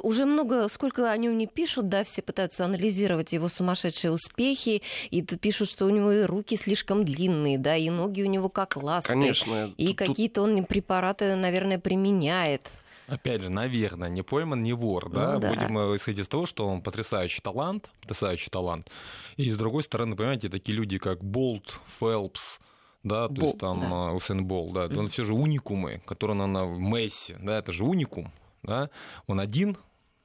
Уже 0.00 0.26
много, 0.26 0.68
сколько 0.68 1.10
о 1.10 1.16
нем 1.16 1.36
не 1.38 1.48
пишут, 1.48 1.88
да, 1.88 2.04
все 2.04 2.22
пытаются 2.22 2.64
анализировать 2.64 3.32
его 3.32 3.48
сумасшедшие 3.48 4.12
успехи, 4.12 4.82
и 5.10 5.22
пишут, 5.22 5.70
что 5.70 5.84
у 5.84 5.90
него 5.90 6.12
и 6.12 6.22
руки 6.22 6.54
слишком 6.54 6.67
длинные, 7.04 7.58
да, 7.58 7.76
и 7.76 7.90
ноги 7.90 8.22
у 8.22 8.26
него 8.26 8.48
как 8.48 8.76
ласты. 8.76 9.08
Конечно. 9.08 9.72
И 9.76 9.88
тут- 9.88 9.96
какие-то 9.98 10.42
он 10.42 10.64
препараты, 10.64 11.34
наверное, 11.36 11.78
применяет. 11.78 12.70
Опять 13.06 13.40
же, 13.40 13.48
наверное, 13.48 14.10
не 14.10 14.22
пойман, 14.22 14.62
не 14.62 14.74
вор, 14.74 15.10
да? 15.10 15.34
Ну 15.34 15.40
да. 15.40 15.48
Будем 15.48 15.78
э, 15.78 15.96
исходить 15.96 16.20
из 16.20 16.28
того, 16.28 16.44
что 16.44 16.66
он 16.66 16.82
потрясающий 16.82 17.40
талант, 17.40 17.90
потрясающий 18.02 18.50
талант. 18.50 18.90
И 19.38 19.50
с 19.50 19.56
другой 19.56 19.82
стороны, 19.82 20.14
понимаете, 20.14 20.50
такие 20.50 20.76
люди, 20.76 20.98
как 20.98 21.24
Болт, 21.24 21.80
Фелпс, 21.98 22.58
да, 23.02 23.28
то 23.28 23.34
Болт, 23.34 23.42
есть 23.44 23.58
там 23.58 23.80
да. 23.80 24.10
э, 24.10 24.14
Усен 24.14 24.44
Бол, 24.44 24.72
да, 24.72 24.88
он 24.94 25.08
все 25.08 25.24
же 25.24 25.32
уникумы, 25.32 26.02
которые 26.06 26.36
на, 26.36 26.46
на 26.46 26.64
Месси, 26.66 27.36
да, 27.40 27.58
это 27.58 27.72
же 27.72 27.84
уникум, 27.84 28.30
да, 28.62 28.90
он 29.26 29.40
один 29.40 29.78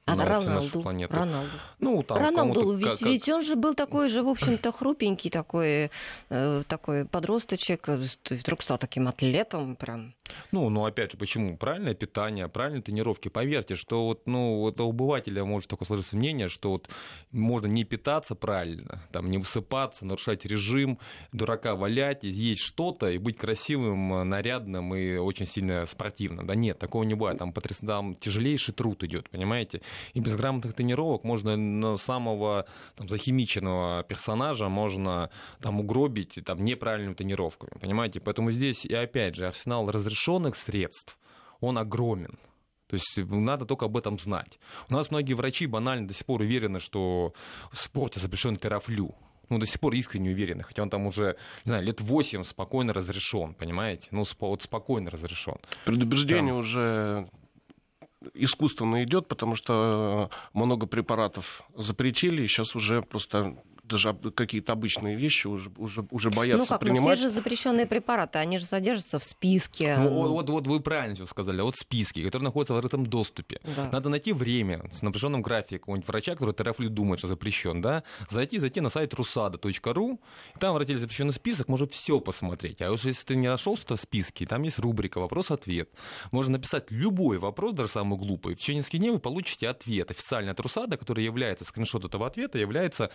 А 0.06 0.16
на 0.16 0.24
всю 0.24 0.32
нашу 0.32 0.48
Роналду, 0.50 0.82
планету. 0.82 1.16
Роналду. 1.16 1.50
Ну, 1.78 2.02
там 2.02 2.18
Роналду, 2.18 2.74
ведь, 2.74 2.88
как- 2.88 3.02
ведь 3.02 3.28
он 3.30 3.42
же 3.42 3.56
был 3.56 3.74
такой 3.74 4.10
же, 4.10 4.22
в 4.22 4.28
общем-то, 4.34 4.70
хрупенький 4.72 5.30
такой, 5.30 5.90
э, 6.28 6.62
такой 6.68 7.06
подросточек, 7.06 7.88
э, 7.88 8.02
вдруг 8.30 8.62
стал 8.62 8.76
таким 8.78 9.08
атлетом 9.08 9.76
прям. 9.76 10.14
Ну, 10.52 10.70
ну, 10.70 10.86
опять 10.86 11.12
же, 11.12 11.18
почему? 11.18 11.56
Правильное 11.56 11.94
питание, 11.94 12.48
правильные 12.48 12.82
тренировки. 12.82 13.28
Поверьте, 13.28 13.76
что 13.76 14.06
вот, 14.06 14.26
ну, 14.26 14.60
вот 14.60 14.80
у 14.80 14.88
обывателя 14.88 15.44
может 15.44 15.68
такое 15.68 15.86
сложиться 15.86 16.16
мнение, 16.16 16.48
что 16.48 16.70
вот 16.70 16.88
можно 17.30 17.66
не 17.66 17.84
питаться 17.84 18.34
правильно, 18.34 19.02
там, 19.12 19.30
не 19.30 19.38
высыпаться, 19.38 20.06
нарушать 20.06 20.44
режим, 20.46 20.98
дурака 21.32 21.74
валять, 21.74 22.24
есть 22.24 22.62
что-то, 22.62 23.10
и 23.10 23.18
быть 23.18 23.36
красивым, 23.36 24.28
нарядным 24.28 24.94
и 24.94 25.16
очень 25.16 25.46
сильно 25.46 25.84
спортивным. 25.86 26.46
Да 26.46 26.54
нет, 26.54 26.78
такого 26.78 27.04
не 27.04 27.14
бывает. 27.14 27.38
Там, 27.38 27.52
потряс... 27.52 27.78
там 27.78 28.14
тяжелейший 28.14 28.74
труд 28.74 29.02
идет, 29.04 29.28
понимаете? 29.28 29.82
И 30.14 30.20
без 30.20 30.36
грамотных 30.36 30.74
тренировок 30.74 31.24
можно 31.24 31.96
самого 31.96 32.66
там, 32.96 33.08
захимиченного 33.08 34.02
персонажа 34.04 34.68
можно 34.68 35.30
там 35.60 35.80
угробить 35.80 36.38
там, 36.44 36.64
неправильными 36.64 37.14
тренировками, 37.14 37.78
понимаете? 37.78 38.20
Поэтому 38.20 38.50
здесь, 38.50 38.84
и 38.84 38.94
опять 38.94 39.34
же, 39.34 39.46
арсенал 39.46 39.90
разрешенных 40.14 40.56
средств, 40.56 41.18
он 41.60 41.78
огромен. 41.78 42.38
То 42.86 42.94
есть 42.94 43.16
надо 43.16 43.64
только 43.64 43.86
об 43.86 43.96
этом 43.96 44.18
знать. 44.18 44.58
У 44.88 44.92
нас 44.92 45.10
многие 45.10 45.34
врачи 45.34 45.66
банально 45.66 46.06
до 46.06 46.14
сих 46.14 46.26
пор 46.26 46.42
уверены, 46.42 46.80
что 46.80 47.32
в 47.72 47.78
спорте 47.78 48.20
запрещен 48.20 48.56
терафлю. 48.56 49.14
Ну, 49.50 49.58
до 49.58 49.66
сих 49.66 49.80
пор 49.80 49.94
искренне 49.94 50.30
уверены, 50.30 50.62
хотя 50.62 50.82
он 50.82 50.90
там 50.90 51.06
уже, 51.06 51.36
не 51.64 51.70
знаю, 51.70 51.84
лет 51.84 52.00
8 52.00 52.44
спокойно 52.44 52.94
разрешен, 52.94 53.54
понимаете? 53.54 54.08
Ну, 54.10 54.22
спо- 54.22 54.48
вот 54.48 54.62
спокойно 54.62 55.10
разрешен. 55.10 55.56
Предубеждение 55.84 56.52
Там. 56.52 56.58
уже 56.58 57.28
искусственно 58.32 59.04
идет, 59.04 59.28
потому 59.28 59.54
что 59.54 60.30
э, 60.32 60.58
много 60.58 60.86
препаратов 60.86 61.62
запретили, 61.76 62.42
и 62.42 62.46
сейчас 62.46 62.74
уже 62.74 63.02
просто 63.02 63.56
даже 63.84 64.14
какие-то 64.14 64.72
обычные 64.72 65.16
вещи 65.16 65.46
уже, 65.46 65.70
уже, 65.76 66.06
уже 66.10 66.30
боятся 66.30 66.58
ну 66.58 66.66
как, 66.66 66.80
ну 66.80 66.86
все 66.86 66.94
принимать. 66.94 67.18
же 67.18 67.28
запрещенные 67.28 67.86
препараты, 67.86 68.38
они 68.38 68.58
же 68.58 68.64
содержатся 68.64 69.18
в 69.18 69.24
списке. 69.24 69.96
Ну, 69.98 70.10
вот, 70.10 70.30
вот, 70.30 70.50
вот 70.50 70.66
вы 70.66 70.80
правильно 70.80 71.14
всё 71.14 71.26
сказали. 71.26 71.60
Вот 71.60 71.76
списки, 71.76 72.24
которые 72.24 72.44
находятся 72.44 72.74
в 72.74 72.76
открытом 72.78 73.06
доступе. 73.06 73.60
Да. 73.76 73.88
Надо 73.92 74.08
найти 74.08 74.32
время 74.32 74.90
с 74.92 75.02
напряженным 75.02 75.42
графиком 75.42 75.78
какого-нибудь 75.78 76.08
врача, 76.08 76.32
который 76.32 76.54
терафлю 76.54 76.88
думает, 76.88 77.18
что 77.18 77.28
запрещен, 77.28 77.80
да, 77.80 78.02
зайти, 78.28 78.58
зайти 78.58 78.80
на 78.80 78.88
сайт 78.88 79.12
rusada.ru, 79.14 80.18
и 80.56 80.58
там 80.58 80.74
в 80.74 80.78
разделе 80.78 80.98
запрещенный 80.98 81.32
список 81.32 81.68
можно 81.68 81.86
все 81.86 82.20
посмотреть. 82.20 82.80
А 82.80 82.90
уж 82.90 83.04
если 83.04 83.24
ты 83.24 83.36
не 83.36 83.48
нашел 83.48 83.76
что-то 83.76 83.96
в 83.96 84.00
списке, 84.00 84.46
там 84.46 84.62
есть 84.62 84.78
рубрика 84.78 85.18
«Вопрос-ответ». 85.18 85.90
Можно 86.32 86.52
написать 86.52 86.90
любой 86.90 87.38
вопрос, 87.38 87.74
даже 87.74 87.90
самый 87.90 88.18
глупый. 88.18 88.54
В 88.54 88.58
течение 88.58 88.80
нескольких 88.80 89.00
дней 89.00 89.10
вы 89.10 89.18
получите 89.18 89.68
ответ 89.68 90.10
официальный 90.10 90.52
от 90.52 90.60
Русада, 90.60 90.96
который 90.96 91.24
является, 91.24 91.64
скриншот 91.64 92.04
этого 92.04 92.26
ответа 92.26 92.58
является 92.58 93.10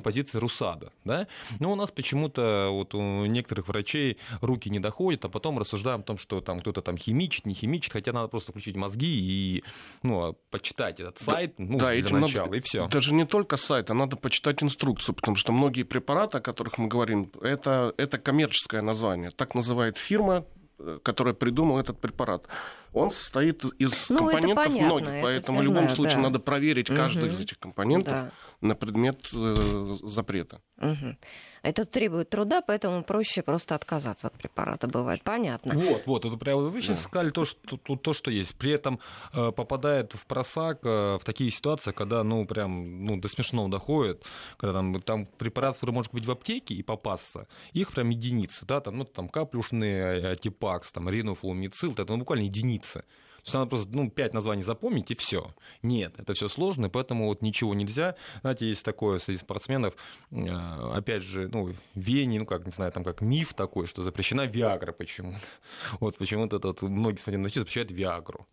официальной 0.00 0.02
позицией 0.02 0.40
Русада. 0.40 0.92
Да? 1.04 1.26
Но 1.58 1.72
у 1.72 1.74
нас 1.76 1.90
почему-то 1.90 2.68
вот 2.70 2.94
у 2.94 3.26
некоторых 3.26 3.68
врачей 3.68 4.16
руки 4.40 4.70
не 4.70 4.80
доходят, 4.80 5.24
а 5.24 5.28
потом 5.28 5.58
рассуждаем 5.58 6.00
о 6.00 6.02
том, 6.02 6.18
что 6.18 6.40
там 6.40 6.60
кто-то 6.60 6.82
там 6.82 6.96
химичит, 6.96 7.46
не 7.46 7.54
химичит, 7.54 7.92
хотя 7.92 8.12
надо 8.12 8.28
просто 8.28 8.52
включить 8.52 8.76
мозги 8.76 9.06
и 9.06 9.64
ну, 10.02 10.36
почитать 10.50 11.00
этот 11.00 11.18
сайт 11.18 11.54
ну, 11.58 11.78
Да, 11.78 11.88
для 11.88 11.98
этим 11.98 12.20
надо- 12.20 12.26
начала, 12.26 12.54
и 12.54 12.60
все. 12.60 12.88
Даже 12.88 13.14
не 13.14 13.24
только 13.26 13.56
сайт, 13.56 13.90
а 13.90 13.94
надо 13.94 14.16
почитать 14.16 14.62
инструкцию, 14.62 15.14
потому 15.14 15.36
что 15.36 15.52
многие 15.52 15.82
препараты, 15.84 16.38
о 16.38 16.40
которых 16.40 16.78
мы 16.78 16.88
говорим, 16.88 17.30
это, 17.42 17.94
это 17.96 18.18
коммерческое 18.18 18.82
название. 18.82 19.30
Так 19.30 19.54
называет 19.54 19.96
фирма, 19.98 20.44
э, 20.78 20.98
которая 21.02 21.34
придумала 21.34 21.80
этот 21.80 22.00
препарат. 22.00 22.46
Он 22.92 23.10
состоит 23.12 23.64
из 23.78 24.10
Ну, 24.10 24.18
компонентов 24.18 24.64
понятно, 24.64 24.86
многих, 24.86 25.08
это 25.10 25.22
поэтому 25.22 25.58
в 25.58 25.62
любом 25.62 25.76
знают, 25.76 25.92
случае 25.94 26.16
да. 26.16 26.22
надо 26.22 26.38
проверить 26.40 26.86
каждый 26.88 27.24
Мгм. 27.26 27.32
из 27.32 27.40
этих 27.40 27.58
компонентов 27.58 28.12
Да. 28.14 28.32
На 28.60 28.74
предмет 28.74 29.28
э, 29.34 29.96
запрета. 30.02 30.60
Мгм. 30.76 31.16
Это 31.62 31.84
требует 31.84 32.30
труда, 32.30 32.62
поэтому 32.62 33.02
проще 33.02 33.42
просто 33.42 33.74
отказаться 33.74 34.26
от 34.26 34.34
препарата 34.34 34.86
бывает. 34.86 35.22
Понятно. 35.22 35.74
Вот, 35.74 36.06
вот, 36.06 36.24
это 36.24 36.36
прямо 36.36 36.62
вы 36.62 36.80
сейчас 36.82 36.98
Да. 36.98 37.02
сказали 37.04 37.30
то 37.30 37.44
что, 37.44 37.76
то, 37.76 37.96
то, 37.96 38.12
что 38.12 38.30
есть. 38.30 38.54
При 38.56 38.72
этом 38.72 38.98
э, 39.32 39.52
попадает 39.52 40.12
в 40.12 40.26
просак 40.26 40.80
э, 40.84 41.18
в 41.18 41.24
такие 41.24 41.50
ситуации, 41.50 41.92
когда, 41.92 42.22
ну, 42.22 42.46
прям, 42.46 43.04
ну, 43.04 43.16
до 43.18 43.28
смешного 43.28 43.68
доходит, 43.70 44.24
когда 44.56 44.74
там, 44.74 45.00
там 45.02 45.26
препарат, 45.26 45.74
который 45.74 45.92
может 45.92 46.12
быть 46.12 46.26
в 46.26 46.30
аптеке 46.30 46.74
и 46.74 46.82
попасться, 46.82 47.46
их 47.72 47.92
прям 47.92 48.10
единицы, 48.10 48.66
да, 48.66 48.80
там, 48.80 48.98
ну, 48.98 49.04
там 49.04 49.28
каплюшные, 49.28 50.30
антипакс, 50.32 50.92
там, 50.92 51.08
ринофлумицил, 51.08 51.92
это 51.92 52.04
ну, 52.06 52.18
буквально 52.18 52.44
единицы. 52.44 53.04
То 53.40 53.46
есть 53.46 53.54
надо 53.54 53.66
просто 53.66 53.88
ну, 53.92 54.10
пять 54.10 54.34
названий 54.34 54.62
запомнить 54.62 55.10
и 55.10 55.14
все. 55.14 55.54
Нет, 55.82 56.14
это 56.18 56.34
все 56.34 56.48
сложно, 56.48 56.88
поэтому 56.88 57.26
вот 57.26 57.42
ничего 57.42 57.74
нельзя. 57.74 58.14
Знаете, 58.40 58.68
есть 58.68 58.84
такое 58.84 59.18
среди 59.18 59.38
спортсменов, 59.38 59.94
э, 60.30 60.90
опять 60.94 61.22
же, 61.22 61.48
ну, 61.52 61.74
Вене, 61.94 62.40
ну, 62.40 62.46
как, 62.46 62.66
не 62.66 62.72
знаю, 62.72 62.92
там 62.92 63.04
как 63.04 63.20
миф 63.20 63.54
такой, 63.54 63.86
что 63.86 64.02
запрещена 64.02 64.46
Виагра 64.46 64.92
почему 64.92 65.36
Вот 66.00 66.16
почему-то 66.16 66.56
этот, 66.56 66.82
многие 66.82 67.18
спортсмены 67.18 67.48
запрещают 67.48 67.90
Виагру. 67.90 68.46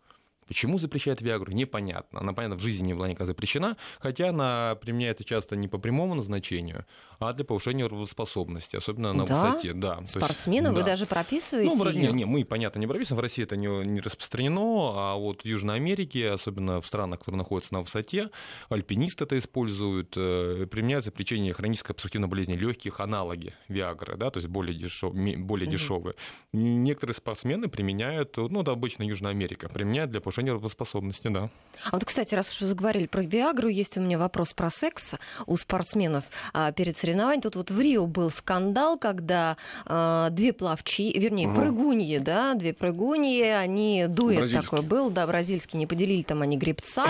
Почему 0.48 0.78
запрещают 0.78 1.20
Виагру, 1.20 1.52
непонятно. 1.52 2.20
Она, 2.20 2.32
понятно, 2.32 2.56
в 2.56 2.60
жизни 2.62 2.86
не 2.88 2.94
была 2.94 3.06
никогда 3.08 3.26
запрещена, 3.26 3.76
хотя 4.00 4.30
она 4.30 4.76
применяется 4.80 5.22
часто 5.24 5.56
не 5.56 5.68
по 5.68 5.76
прямому 5.78 6.14
назначению, 6.14 6.86
а 7.20 7.32
для 7.34 7.44
повышения 7.44 7.84
работоспособности, 7.86 8.76
особенно 8.76 9.12
на 9.12 9.26
Да? 9.26 9.34
высоте. 9.34 9.74
Да, 9.74 10.00
Спортсменам 10.06 10.72
вы 10.72 10.80
да. 10.80 10.86
даже 10.86 11.04
прописываете 11.06 11.68
Ну, 11.76 11.90
её? 11.90 12.12
не, 12.12 12.12
не, 12.20 12.24
мы, 12.24 12.44
понятно, 12.44 12.78
не 12.78 12.86
прописываем, 12.86 13.18
в 13.18 13.22
России 13.22 13.42
это 13.44 13.56
не, 13.56 13.66
не 13.66 14.00
распространено, 14.00 14.92
а 14.94 15.16
вот 15.16 15.42
в 15.42 15.44
Южной 15.44 15.76
Америке, 15.76 16.30
особенно 16.30 16.80
в 16.80 16.86
странах, 16.86 17.18
которые 17.18 17.38
находятся 17.38 17.74
на 17.74 17.80
высоте, 17.82 18.30
альпинисты 18.70 19.24
это 19.24 19.36
используют, 19.38 20.14
э, 20.16 20.66
применяются 20.70 21.10
при 21.10 21.22
лечении 21.22 21.52
хронической 21.52 21.92
обструктивной 21.92 22.28
болезни 22.28 22.54
легких 22.54 23.00
аналоги 23.00 23.52
Виагры, 23.68 24.16
да, 24.16 24.30
то 24.30 24.38
есть 24.38 24.48
более, 24.48 24.74
дешев, 24.74 25.12
более 25.12 25.66
Мгм. 25.66 25.76
дешевые. 25.76 26.14
Некоторые 26.52 27.14
спортсмены 27.14 27.68
применяют, 27.68 28.36
ну, 28.36 28.62
это 28.62 28.70
обычно 28.72 29.02
Южная 29.02 29.32
Америка, 29.32 29.68
применяют 29.68 30.10
для 30.10 30.20
повышения 30.20 30.37
работоспособности, 30.46 31.28
да. 31.28 31.50
А 31.84 31.90
вот, 31.92 32.04
кстати, 32.04 32.34
раз 32.34 32.50
уж 32.50 32.60
вы 32.62 32.66
заговорили 32.66 33.06
про 33.06 33.22
Виагру, 33.22 33.68
есть 33.68 33.96
у 33.96 34.00
меня 34.00 34.18
вопрос 34.18 34.52
про 34.52 34.68
секс 34.68 35.12
у 35.46 35.56
спортсменов 35.56 36.24
а, 36.52 36.72
перед 36.72 36.96
соревнованием. 36.96 37.40
Тут 37.40 37.54
вот 37.54 37.70
в 37.70 37.80
Рио 37.80 38.06
был 38.06 38.30
скандал, 38.30 38.98
когда 38.98 39.56
а, 39.86 40.30
две 40.30 40.52
плавчи, 40.52 41.12
вернее, 41.16 41.46
Мгм. 41.48 41.56
прыгуньи, 41.56 42.18
да, 42.18 42.54
две 42.54 42.74
прыгуньи, 42.74 43.42
они, 43.42 44.06
дуэт 44.08 44.38
Бразильский. 44.40 44.62
такой 44.64 44.82
был, 44.82 45.10
да, 45.10 45.26
бразильский, 45.26 45.78
не 45.78 45.86
поделили 45.86 46.22
там 46.22 46.42
они 46.42 46.56
гребца. 46.56 47.06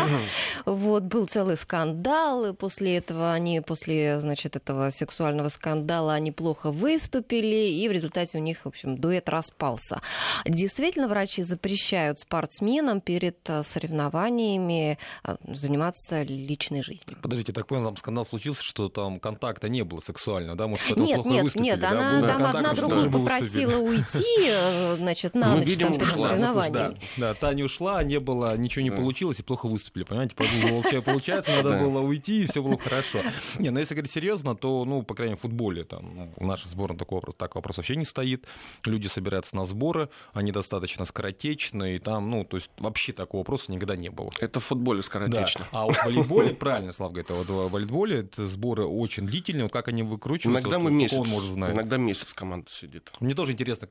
Вот, 0.66 1.04
был 1.04 1.26
целый 1.26 1.56
скандал, 1.56 2.44
и 2.46 2.52
после 2.52 2.98
этого 2.98 3.32
они, 3.32 3.60
после, 3.60 4.20
значит, 4.20 4.54
этого 4.56 4.90
сексуального 4.90 5.48
скандала, 5.48 6.12
они 6.12 6.30
плохо 6.30 6.70
выступили, 6.70 7.68
и 7.70 7.88
в 7.88 7.92
результате 7.92 8.36
у 8.38 8.40
них, 8.40 8.58
в 8.64 8.66
общем, 8.68 8.98
дуэт 8.98 9.28
распался. 9.28 10.02
Действительно, 10.44 11.08
врачи 11.08 11.42
запрещают 11.42 12.18
спортсменам 12.20 13.00
перед 13.18 13.28
перед 13.42 13.66
соревнованиями 13.66 14.98
заниматься 15.44 16.22
личной 16.22 16.82
жизнью. 16.82 17.18
Подождите, 17.22 17.52
так 17.52 17.66
понял, 17.66 17.84
там 17.86 17.96
скандал 17.96 18.24
случился, 18.24 18.62
что 18.62 18.88
там 18.88 19.20
контакта 19.20 19.68
не 19.68 19.84
было 19.84 20.00
сексуально, 20.00 20.56
да? 20.56 20.66
Может, 20.66 20.96
нет, 20.96 21.22
плохо 21.22 21.30
нет, 21.30 21.54
нет, 21.56 21.80
да? 21.80 21.90
она 21.90 22.26
там 22.26 22.44
одна 22.44 22.74
другую 22.74 23.10
попросила 23.10 23.78
уйти, 23.78 24.52
значит, 24.96 25.34
на 25.34 25.54
ну, 25.54 25.64
ночь 25.64 25.76
там 25.76 25.92
перед 25.94 26.08
соревнованиями. 26.08 27.00
Да, 27.16 27.34
Таня 27.34 27.64
ушла, 27.64 28.02
не 28.02 28.20
было, 28.20 28.56
ничего 28.56 28.82
не 28.82 28.90
получилось 28.90 29.40
и 29.40 29.42
плохо 29.42 29.66
выступили, 29.66 30.04
понимаете? 30.04 30.34
Поэтому 30.36 30.82
получается, 31.02 31.52
надо 31.52 31.78
было 31.80 32.00
уйти, 32.00 32.44
и 32.44 32.46
все 32.46 32.62
было 32.62 32.78
хорошо. 32.78 33.20
Не, 33.58 33.70
но 33.70 33.80
если 33.80 33.94
говорить 33.94 34.12
серьезно, 34.12 34.54
то, 34.54 34.84
ну, 34.84 35.02
по 35.02 35.14
крайней 35.14 35.32
мере, 35.32 35.38
в 35.38 35.42
футболе 35.42 35.84
там 35.84 36.14
ну, 36.14 36.32
у 36.36 36.46
нашей 36.46 36.68
сборной 36.68 36.98
такой 36.98 37.16
вопрос, 37.16 37.34
так 37.36 37.54
вопрос 37.54 37.76
вообще 37.78 37.96
не 37.96 38.04
стоит. 38.04 38.46
Люди 38.84 39.08
собираются 39.08 39.56
на 39.56 39.66
сборы, 39.66 40.08
они 40.32 40.52
достаточно 40.52 41.04
скоротечные, 41.04 41.96
и 41.96 41.98
там, 41.98 42.30
ну, 42.30 42.44
то 42.44 42.56
есть 42.56 42.70
вообще 42.78 43.07
такого 43.12 43.40
вопроса 43.40 43.70
никогда 43.72 43.96
не 43.96 44.10
было. 44.10 44.30
Это 44.40 44.60
в 44.60 44.64
футболе 44.64 45.02
скоротечно. 45.02 45.66
Да. 45.72 45.80
А 45.80 45.84
вот 45.84 45.96
в 45.96 46.04
волейболе, 46.04 46.50
правильно, 46.54 46.92
Слава 46.92 47.10
говорит, 47.10 47.30
вот 47.30 47.48
в 47.48 47.68
волейболе 47.70 48.20
это 48.20 48.46
сборы 48.46 48.84
очень 48.84 49.26
длительные, 49.26 49.64
вот 49.64 49.72
как 49.72 49.88
они 49.88 50.02
выкручиваются, 50.02 50.68
иногда 50.68 50.78
мы 50.78 50.90
месяц, 50.90 51.16
он 51.16 51.28
может 51.28 51.50
знать. 51.50 51.74
Иногда 51.74 51.96
месяц 51.96 52.32
команда 52.34 52.70
сидит. 52.70 53.10
Мне 53.20 53.34
тоже 53.34 53.52
интересно, 53.52 53.88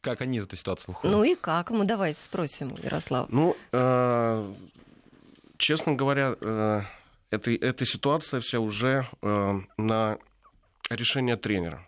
как 0.00 0.20
они 0.20 0.38
из 0.38 0.44
этой 0.44 0.58
ситуации 0.58 0.86
выходят. 0.88 1.16
Ну 1.16 1.24
и 1.24 1.34
как? 1.34 1.70
Мы 1.70 1.84
давайте 1.84 2.20
спросим, 2.20 2.76
Ярослав. 2.82 3.28
Ну, 3.30 3.56
э, 3.72 4.54
честно 5.56 5.94
говоря, 5.94 6.36
эта, 7.30 7.50
эта 7.50 7.84
ситуация 7.84 8.40
вся 8.40 8.60
уже 8.60 9.06
э, 9.22 9.60
на 9.76 10.18
решение 10.90 11.36
тренера. 11.36 11.86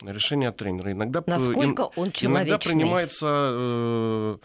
На 0.00 0.10
решение 0.10 0.50
тренера. 0.52 0.92
Иногда, 0.92 1.22
Насколько 1.26 1.82
он 1.96 2.12
человечный? 2.12 2.26
Иногда 2.26 2.58
принимается... 2.58 3.26
Э, 3.26 4.38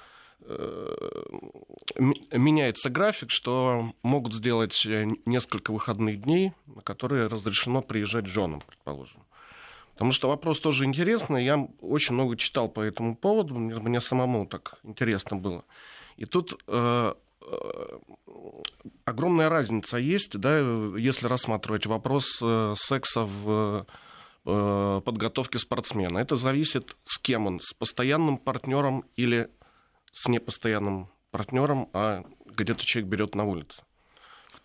меняется 2.32 2.90
график, 2.90 3.32
что 3.32 3.94
могут 4.04 4.34
сделать 4.34 4.86
несколько 5.26 5.72
выходных 5.72 6.22
дней, 6.22 6.54
на 6.68 6.82
которые 6.82 7.28
разрешено 7.28 7.82
приезжать 7.82 8.28
женам, 8.28 8.62
предположим. 8.62 9.22
Потому 9.96 10.12
что 10.12 10.28
вопрос 10.28 10.60
тоже 10.60 10.84
интересный. 10.84 11.46
Я 11.46 11.70
очень 11.80 12.16
много 12.16 12.36
читал 12.36 12.68
по 12.68 12.82
этому 12.82 13.16
поводу. 13.16 13.56
Мне, 13.56 13.76
мне 13.76 14.02
самому 14.02 14.46
так 14.46 14.78
интересно 14.84 15.38
было. 15.38 15.64
И 16.18 16.26
тут 16.26 16.62
э, 16.68 17.14
э, 17.42 18.00
огромная 19.06 19.48
разница 19.48 19.98
есть, 19.98 20.38
да, 20.38 20.60
если 20.98 21.28
рассматривать 21.28 21.86
вопрос 21.86 22.26
э, 22.44 22.74
секса 22.78 23.22
в 23.24 23.86
э, 24.46 25.02
подготовке 25.06 25.60
спортсмена. 25.60 26.18
Это 26.18 26.36
зависит, 26.36 26.98
с 27.06 27.18
кем 27.18 27.48
он, 27.48 27.62
с 27.62 27.74
постоянным 27.74 28.38
партнером 28.38 29.06
или 29.16 29.50
с 30.16 30.28
непостоянным 30.30 31.10
партнером, 31.30 31.90
а 31.94 32.24
где-то 32.46 32.84
человек 32.86 33.12
берет 33.12 33.36
на 33.36 33.44
улице. 33.44 33.84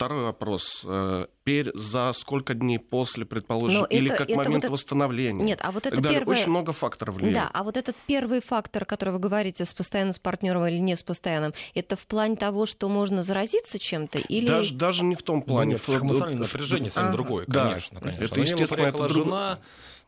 Второй 0.01 0.23
вопрос. 0.23 0.81
Э, 0.87 1.27
пер, 1.45 1.73
за 1.75 2.15
сколько 2.15 2.55
дней 2.55 2.79
после, 2.79 3.27
предположим, 3.27 3.81
Но 3.81 3.85
или 3.85 4.07
это, 4.07 4.17
как 4.17 4.31
это 4.31 4.39
момент 4.39 4.65
вот 4.65 4.73
восстановления? 4.73 5.45
Нет, 5.45 5.61
а 5.63 5.73
вот 5.73 5.85
это 5.85 6.01
первое... 6.01 6.39
Очень 6.39 6.49
много 6.49 6.73
факторов 6.73 7.17
влияет. 7.17 7.35
Да, 7.35 7.51
а 7.53 7.63
вот 7.65 7.77
этот 7.77 7.97
первый 8.07 8.41
фактор, 8.41 8.87
который 8.87 9.11
вы 9.11 9.19
говорите, 9.19 9.67
с 9.67 9.75
постоянным 9.75 10.15
с 10.15 10.19
партнером 10.19 10.65
или 10.65 10.79
не 10.79 10.97
с 10.97 11.03
постоянным, 11.03 11.53
это 11.75 11.97
в 11.97 12.07
плане 12.07 12.37
того, 12.37 12.65
что 12.65 12.89
можно 12.89 13.23
заразиться 13.23 13.79
чем-то? 13.79 14.21
Или... 14.21 14.49
Даже, 14.49 14.75
даже 14.75 15.05
не 15.05 15.17
в 15.17 15.23
том 15.23 15.43
плане. 15.43 15.79
Ну, 15.87 15.93
нет, 15.93 16.03
эмоциональное 16.03 16.41
напряжение 16.45 16.91
совсем 16.91 17.11
а. 17.11 17.13
другое, 17.13 17.45
конечно. 17.45 18.01
Да, 18.01 18.07
конечно. 18.07 18.25
Это, 18.25 18.41
естественно, 18.41 18.77
приехала 18.77 19.05
это 19.05 19.13
жена, 19.13 19.59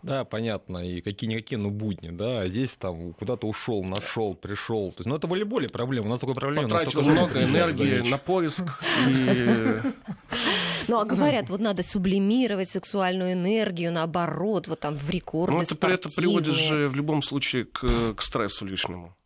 да, 0.03 0.25
понятно, 0.25 0.79
и 0.79 1.01
какие-никакие, 1.01 1.59
ну, 1.59 1.71
будни, 1.71 2.09
да, 2.11 2.41
а 2.41 2.49
здесь 2.49 2.71
там 2.73 3.13
куда-то 3.13 3.47
ушел, 3.47 3.85
нашел, 3.85 4.35
пришел. 4.35 4.91
То 4.91 5.01
есть, 5.01 5.07
ну, 5.07 5.15
это 5.15 5.29
волейболе 5.29 5.69
проблема, 5.69 6.07
у 6.07 6.11
нас 6.11 6.19
такой 6.19 6.35
проблемы. 6.35 6.69
Потратил 6.69 7.03
много 7.03 7.45
энергии 7.45 8.09
на 8.09 8.19
поиск 8.19 8.65
и... 9.09 9.81
Ну, 10.89 10.99
а 10.99 11.05
говорят, 11.05 11.49
вот 11.49 11.61
надо 11.61 11.83
сублимировать 11.83 12.69
сексуальную 12.69 13.33
энергию, 13.33 13.93
наоборот, 13.93 14.67
вот 14.69 14.81
там 14.81 14.97
в 14.97 15.09
рекорды 15.11 15.57
Ну, 15.57 15.63
это, 15.63 15.87
это 15.87 16.09
приводит 16.15 16.55
же 16.55 16.89
в 16.89 16.97
любом 16.97 17.23
случае 17.23 17.65
к, 17.65 18.15
к 18.15 18.23
стрессу 18.23 18.67
лишнему. 18.67 19.17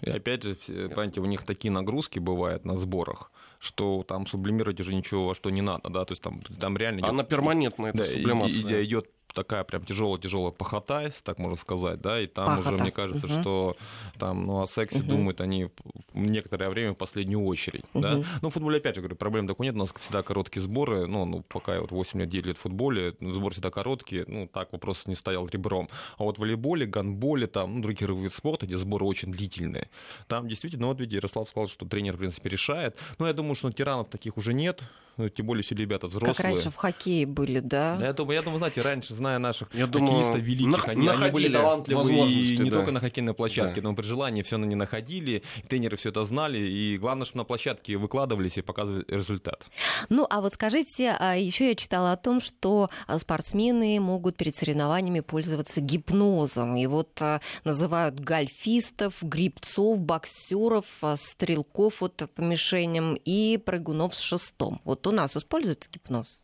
И 0.00 0.10
опять 0.10 0.44
же, 0.44 0.56
понимаете, 0.66 1.20
у 1.20 1.26
них 1.26 1.42
такие 1.42 1.70
нагрузки 1.70 2.18
бывают 2.18 2.64
на 2.64 2.76
сборах, 2.76 3.32
что 3.58 4.04
там 4.04 4.26
сублимировать 4.26 4.80
уже 4.80 4.94
ничего 4.94 5.26
во 5.26 5.34
что 5.34 5.50
не 5.50 5.60
надо, 5.60 5.88
да, 5.88 6.04
то 6.04 6.12
есть 6.12 6.22
там, 6.22 6.40
там 6.60 6.76
реально... 6.76 7.06
Она 7.06 7.22
идет, 7.22 7.28
перманентная, 7.28 7.90
эта 7.90 7.98
да, 7.98 8.04
сублимация. 8.04 8.84
Идет 8.84 9.10
такая 9.34 9.64
прям 9.64 9.84
тяжелая-тяжелая 9.84 10.52
похота, 10.52 11.02
если 11.02 11.22
так 11.22 11.38
можно 11.38 11.56
сказать, 11.56 12.00
да, 12.00 12.20
и 12.20 12.26
там 12.26 12.46
пахота. 12.46 12.74
уже, 12.74 12.82
мне 12.82 12.90
кажется, 12.90 13.26
угу. 13.26 13.40
что 13.40 13.76
там, 14.18 14.46
ну, 14.46 14.62
о 14.62 14.66
сексе 14.66 15.00
угу. 15.00 15.10
думают 15.10 15.40
они 15.40 15.70
некоторое 16.14 16.70
время 16.70 16.92
в 16.92 16.96
последнюю 16.96 17.44
очередь, 17.44 17.84
угу. 17.92 18.02
да. 18.02 18.22
Ну, 18.42 18.48
в 18.50 18.52
футболе, 18.52 18.78
опять 18.78 18.94
же, 18.94 19.00
говорю, 19.00 19.16
проблем 19.16 19.46
такой 19.46 19.66
нет, 19.66 19.74
у 19.74 19.78
нас 19.78 19.92
всегда 20.00 20.22
короткие 20.22 20.62
сборы, 20.62 21.06
ну, 21.06 21.24
ну 21.24 21.42
пока 21.42 21.74
я 21.74 21.80
вот 21.80 21.90
8 21.90 22.20
лет, 22.20 22.28
9 22.28 22.46
лет 22.46 22.58
в 22.58 22.60
футболе, 22.60 23.14
сбор 23.20 23.52
всегда 23.52 23.70
короткий, 23.70 24.24
ну, 24.26 24.46
так 24.46 24.72
вопрос 24.72 25.06
не 25.06 25.14
стоял 25.14 25.46
ребром. 25.46 25.88
А 26.16 26.24
вот 26.24 26.36
в 26.36 26.40
волейболе, 26.40 26.86
гандболе, 26.86 27.46
там, 27.46 27.76
ну, 27.76 27.82
другие 27.82 28.08
виды 28.08 28.30
спорта, 28.30 28.66
где 28.66 28.76
сборы 28.78 29.04
очень 29.04 29.32
длительные, 29.32 29.88
там 30.26 30.48
действительно, 30.48 30.82
ну, 30.82 30.88
вот 30.88 31.00
видите, 31.00 31.16
Ярослав 31.16 31.48
сказал, 31.48 31.68
что 31.68 31.86
тренер, 31.86 32.16
в 32.16 32.18
принципе, 32.18 32.48
решает, 32.48 32.96
но 33.18 33.26
я 33.26 33.32
думаю, 33.32 33.54
что 33.54 33.70
тиранов 33.72 34.08
таких 34.08 34.36
уже 34.36 34.54
нет, 34.54 34.82
ну, 35.18 35.28
тем 35.28 35.46
более 35.46 35.64
все 35.64 35.74
ребята 35.74 36.06
взрослые. 36.06 36.34
Как 36.34 36.44
раньше 36.44 36.70
в 36.70 36.76
хоккее 36.76 37.26
были, 37.26 37.58
да? 37.58 37.98
Я 38.00 38.12
думаю, 38.12 38.36
я 38.36 38.42
думаю 38.42 38.58
знаете, 38.58 38.82
раньше, 38.82 39.14
зная 39.18 39.38
наших 39.38 39.68
я 39.74 39.86
хоккеистов 39.86 40.34
думаю, 40.34 40.42
великих, 40.42 40.86
на, 40.86 40.92
они, 40.92 41.08
они 41.08 41.30
были 41.30 41.52
талантливы 41.52 42.12
и 42.30 42.58
не 42.58 42.70
да. 42.70 42.76
только 42.76 42.92
на 42.92 43.00
хоккейной 43.00 43.34
площадке, 43.34 43.80
да. 43.80 43.88
но 43.88 43.94
при 43.94 44.04
желании 44.04 44.42
все 44.42 44.56
не 44.56 44.74
находили, 44.74 45.42
тренеры 45.68 45.96
все 45.96 46.08
это 46.08 46.24
знали, 46.24 46.58
и 46.58 46.96
главное, 46.96 47.24
чтобы 47.24 47.38
на 47.38 47.44
площадке 47.44 47.96
выкладывались 47.96 48.56
и 48.56 48.62
показывали 48.62 49.04
результат. 49.08 49.66
Ну, 50.08 50.26
а 50.30 50.40
вот 50.40 50.54
скажите, 50.54 51.14
а 51.18 51.36
еще 51.36 51.68
я 51.68 51.74
читала 51.74 52.12
о 52.12 52.16
том, 52.16 52.40
что 52.40 52.90
а, 53.06 53.18
спортсмены 53.18 54.00
могут 54.00 54.36
перед 54.36 54.56
соревнованиями 54.56 55.20
пользоваться 55.20 55.80
гипнозом, 55.80 56.76
и 56.76 56.86
вот 56.86 57.10
а, 57.20 57.40
называют 57.64 58.20
гольфистов, 58.20 59.16
грибцов, 59.22 60.00
боксеров, 60.00 60.86
стрелков 61.16 62.00
вот 62.00 62.22
по 62.34 62.40
мишеням 62.40 63.14
и 63.24 63.58
прыгунов 63.58 64.14
с 64.14 64.20
шестом. 64.20 64.80
Вот 64.84 65.06
у 65.06 65.12
нас 65.12 65.36
используется 65.36 65.90
гипноз? 65.92 66.42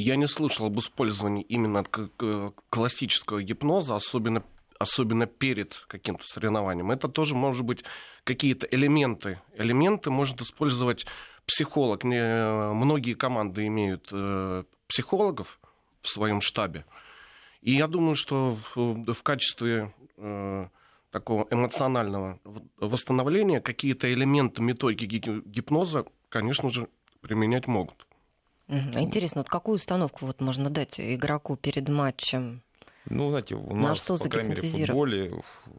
Я 0.00 0.14
не 0.14 0.28
слышал 0.28 0.66
об 0.66 0.78
использовании 0.78 1.42
именно 1.42 1.84
классического 2.70 3.42
гипноза, 3.42 3.96
особенно, 3.96 4.44
особенно 4.78 5.26
перед 5.26 5.74
каким-то 5.88 6.22
соревнованием. 6.24 6.92
Это 6.92 7.08
тоже 7.08 7.34
может 7.34 7.64
быть 7.64 7.82
какие-то 8.22 8.64
элементы. 8.70 9.40
Элементы 9.56 10.10
может 10.10 10.40
использовать 10.40 11.04
психолог. 11.46 12.04
Многие 12.04 13.14
команды 13.14 13.66
имеют 13.66 14.08
э, 14.12 14.62
психологов 14.86 15.58
в 16.00 16.08
своем 16.08 16.42
штабе. 16.42 16.84
И 17.60 17.72
я 17.74 17.88
думаю, 17.88 18.14
что 18.14 18.50
в, 18.50 19.12
в 19.12 19.22
качестве 19.24 19.92
э, 20.16 20.68
такого 21.10 21.48
эмоционального 21.50 22.38
восстановления 22.76 23.60
какие-то 23.60 24.12
элементы 24.12 24.62
методики 24.62 25.06
гипноза, 25.44 26.04
конечно 26.28 26.70
же, 26.70 26.86
применять 27.20 27.66
могут. 27.66 28.07
Интересно, 28.68 29.40
вот 29.40 29.48
какую 29.48 29.76
установку 29.76 30.24
вот 30.26 30.40
можно 30.40 30.70
дать 30.70 31.00
игроку 31.00 31.56
перед 31.56 31.88
матчем? 31.88 32.62
Ну, 33.10 33.30
знаете, 33.30 33.54
у 33.54 33.74
На 33.74 33.88
нас, 33.88 33.98
что 33.98 34.16
по 34.16 34.28
крайней 34.28 34.50
мере, 34.50 34.62
в 34.62 34.70
футболе, 34.70 35.32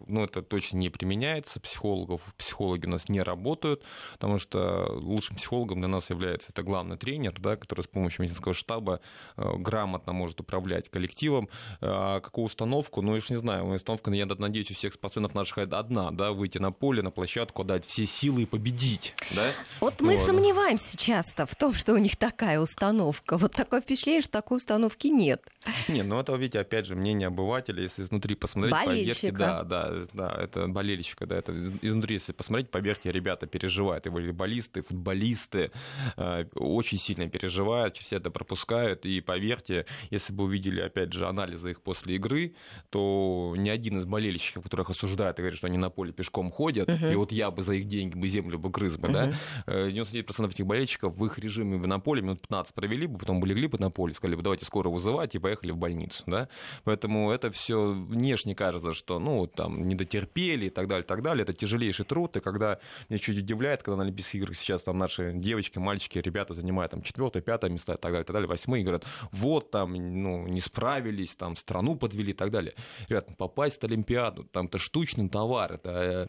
ну, 0.08 0.24
это 0.24 0.42
точно 0.42 0.78
не 0.78 0.89
применяется, 0.89 1.60
психологов, 1.60 2.22
психологи 2.38 2.86
у 2.86 2.89
нас 2.89 3.10
не 3.10 3.22
работают, 3.22 3.84
потому 4.13 4.39
что 4.39 4.88
лучшим 4.92 5.36
психологом 5.36 5.80
для 5.80 5.88
нас 5.88 6.10
является 6.10 6.50
это 6.52 6.63
главный 6.63 6.98
тренер, 6.98 7.36
да, 7.39 7.56
который 7.56 7.84
с 7.84 7.88
помощью 7.88 8.24
медицинского 8.24 8.54
штаба 8.54 9.02
э, 9.38 9.58
грамотно 9.58 10.13
может 10.13 10.39
управлять 10.39 10.89
коллективом. 10.89 11.50
А 11.82 12.20
какую 12.20 12.46
установку? 12.46 13.02
Ну, 13.02 13.15
я 13.15 13.22
же 13.22 13.28
не 13.30 13.38
знаю, 13.38 13.65
установка, 13.65 14.12
я 14.12 14.26
надеюсь, 14.26 14.72
у 14.72 14.74
всех 14.74 14.94
спортсменов 14.94 15.36
наших 15.36 15.60
одна, 15.60 16.12
да, 16.12 16.32
выйти 16.32 16.58
на 16.58 16.72
поле, 16.72 17.02
на 17.02 17.12
площадку, 17.12 17.63
дать 17.63 17.86
все 17.86 18.06
силы 18.06 18.44
и 18.44 18.46
победить, 18.46 19.13
да? 19.36 19.52
Вот 19.82 20.02
мы 20.02 20.15
вот. 20.15 20.26
сомневаемся 20.26 20.98
часто 20.98 21.46
в 21.46 21.56
том, 21.56 21.74
что 21.74 21.94
у 21.94 21.98
них 21.98 22.18
такая 22.18 22.60
установка. 22.60 23.38
Вот 23.38 23.54
такое 23.54 23.82
впечатление, 23.82 24.22
что 24.22 24.32
такой 24.32 24.58
установки 24.58 25.08
нет. 25.08 25.42
Не, 25.88 26.04
ну 26.04 26.20
это, 26.20 26.34
видите, 26.36 26.60
опять 26.60 26.86
же, 26.86 26.96
мнение 26.96 27.18
мнение 27.19 27.27
обывателя, 27.27 27.84
если 27.84 28.03
изнутри 28.03 28.36
посмотреть, 28.36 28.73
поверьте, 28.73 29.32
да, 29.32 29.63
да, 29.63 29.91
да, 30.13 30.36
это 30.39 30.67
болельщика, 30.67 31.25
да, 31.25 31.36
это 31.36 31.51
изнутри, 31.82 32.15
если 32.15 32.32
посмотреть, 32.32 32.71
поверьте, 32.71 33.12
ребята 33.12 33.45
переживают, 33.45 34.08
и 34.08 34.10
волейболисты, 34.10 34.79
и 34.79 34.84
футболисты 34.84 35.71
э, 36.15 36.45
очень 36.55 36.97
сильно 36.97 37.27
переживают, 37.27 37.97
все 37.97 38.17
это 38.17 38.32
пропускают, 38.32 39.05
и 39.05 39.21
поверьте, 39.21 39.86
если 40.12 40.34
бы 40.34 40.45
увидели, 40.45 40.82
опять 40.82 41.13
же, 41.13 41.27
анализы 41.27 41.71
их 41.71 41.82
после 41.82 42.15
игры, 42.15 42.53
то 42.89 43.53
ни 43.58 43.69
один 43.69 43.97
из 43.97 44.05
болельщиков, 44.05 44.63
которых 44.63 44.89
осуждают 44.89 45.38
и 45.39 45.41
говорят, 45.41 45.58
что 45.58 45.67
они 45.67 45.77
на 45.77 45.89
поле 45.89 46.13
пешком 46.13 46.51
ходят, 46.51 46.88
uh-huh. 46.88 47.12
и 47.12 47.15
вот 47.15 47.32
я 47.32 47.51
бы 47.51 47.62
за 47.62 47.73
их 47.73 47.88
деньги 47.88 48.15
бы 48.15 48.27
землю 48.27 48.58
бы 48.58 48.69
грыз 48.69 48.97
бы, 48.97 49.10
uh-huh. 49.10 49.36
да, 49.65 49.89
99% 49.89 50.45
э, 50.45 50.49
этих 50.49 50.65
болельщиков 50.65 51.15
в 51.15 51.25
их 51.25 51.38
режиме 51.38 51.77
бы 51.77 51.88
на 51.88 51.99
поле 51.99 52.21
минут 52.21 52.41
15 52.41 52.73
провели 52.73 53.08
бы, 53.08 53.19
потом 53.19 53.39
бы 53.39 53.47
легли 53.47 53.67
бы 53.67 53.77
на 53.77 53.91
поле, 53.91 54.13
сказали 54.13 54.36
бы, 54.36 54.41
давайте 54.41 54.65
скоро 54.65 54.89
вызывать, 54.89 55.36
и 55.36 55.39
поехали 55.39 55.71
в 55.71 55.77
больницу, 55.77 56.23
да, 56.25 56.47
поэтому 56.84 56.99
Поэтому 57.00 57.32
это 57.32 57.50
все 57.50 57.94
внешне 57.94 58.56
кажется, 58.56 58.94
что 58.94 59.20
ну 59.20 59.48
там 59.48 59.88
не 59.88 59.96
дотерпели 59.96 60.66
и 60.66 60.70
так 60.70 60.90
далее, 60.90 61.06
так 61.06 61.22
далее. 61.22 61.44
Это 61.44 61.54
тяжелейший 61.54 62.04
труд. 62.04 62.36
И 62.36 62.42
когда 62.42 62.80
меня 63.08 63.20
чуть 63.20 63.38
удивляет, 63.38 63.84
когда 63.84 63.96
на 63.96 64.04
Олимпийских 64.04 64.42
играх 64.42 64.58
сейчас 64.58 64.84
там 64.84 64.98
наши 64.98 65.32
девочки, 65.34 65.80
мальчики, 65.80 66.20
ребята 66.20 66.54
занимают 66.54 66.92
там 66.92 67.02
четвертое, 67.02 67.42
пятое 67.42 67.72
место 67.72 67.94
и 67.94 67.96
так 67.96 68.12
далее, 68.12 68.26
так 68.26 68.34
далее, 68.34 68.50
восьмые, 68.50 68.84
говорят, 68.84 69.06
вот 69.32 69.72
там 69.72 69.94
ну, 69.94 70.46
не 70.48 70.60
справились, 70.60 71.36
там 71.36 71.56
страну 71.56 71.96
подвели 71.96 72.32
и 72.32 72.34
так 72.34 72.52
далее. 72.52 72.74
Ребят, 73.08 73.30
попасть 73.38 73.82
в 73.82 73.86
Олимпиаду, 73.86 74.44
там 74.44 74.66
это 74.66 74.78
штучный 74.78 75.30
товар, 75.30 75.72
это 75.72 75.90
э, 75.90 76.28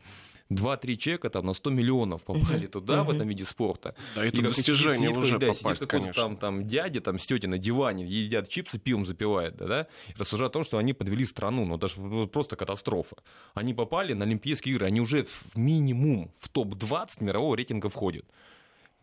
2-3 0.51 0.97
человека 0.97 1.31
там 1.31 1.47
на 1.47 1.55
100 1.55 1.71
миллионов 1.71 2.25
попали 2.25 2.67
туда, 2.67 3.05
в 3.05 3.11
этом 3.11 3.29
виде 3.29 3.45
спорта. 3.45 3.95
Да, 4.15 4.25
это 4.25 4.37
и 4.37 4.43
достижение 4.43 5.11
сидит, 5.11 5.17
уже 5.17 5.39
да, 5.39 5.49
попасть, 5.49 5.87
конечно. 5.87 6.23
Там, 6.23 6.37
там 6.37 6.69
дядя 6.69 7.01
там, 7.01 7.19
с 7.19 7.29
на 7.31 7.59
диване, 7.59 8.05
едят 8.05 8.49
чипсы, 8.49 8.79
пивом 8.79 9.07
запивает, 9.07 9.57
да, 9.57 9.67
да, 9.67 9.87
рассуждают 10.17 10.53
о 10.53 10.55
том, 10.55 10.65
что 10.65 10.79
они 10.79 10.93
подвели 10.93 11.25
страну, 11.25 11.65
ну, 11.65 11.77
даже 11.77 11.97
просто 12.27 12.57
катастрофа. 12.57 13.17
Они 13.55 13.75
попали 13.75 14.13
на 14.13 14.25
Олимпийские 14.25 14.75
игры, 14.75 14.87
они 14.87 15.01
уже 15.01 15.25
в 15.25 15.57
минимум 15.57 16.33
в 16.39 16.49
топ-20 16.49 17.23
мирового 17.23 17.55
рейтинга 17.57 17.89
входят 17.89 18.25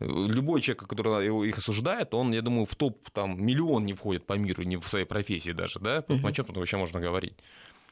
любой 0.00 0.60
человек, 0.60 0.86
который 0.86 1.48
их 1.48 1.58
осуждает, 1.58 2.14
он, 2.14 2.32
я 2.32 2.42
думаю, 2.42 2.66
в 2.66 2.74
топ 2.76 3.10
там 3.10 3.44
миллион 3.44 3.84
не 3.84 3.94
входит 3.94 4.26
по 4.26 4.34
миру, 4.34 4.62
не 4.62 4.76
в 4.76 4.86
своей 4.88 5.04
профессии 5.04 5.50
даже, 5.50 5.80
да? 5.80 5.98
Uh-huh. 5.98 6.26
О 6.26 6.32
чем 6.32 6.44
тут 6.44 6.56
вообще 6.56 6.76
можно 6.76 7.00
говорить? 7.00 7.34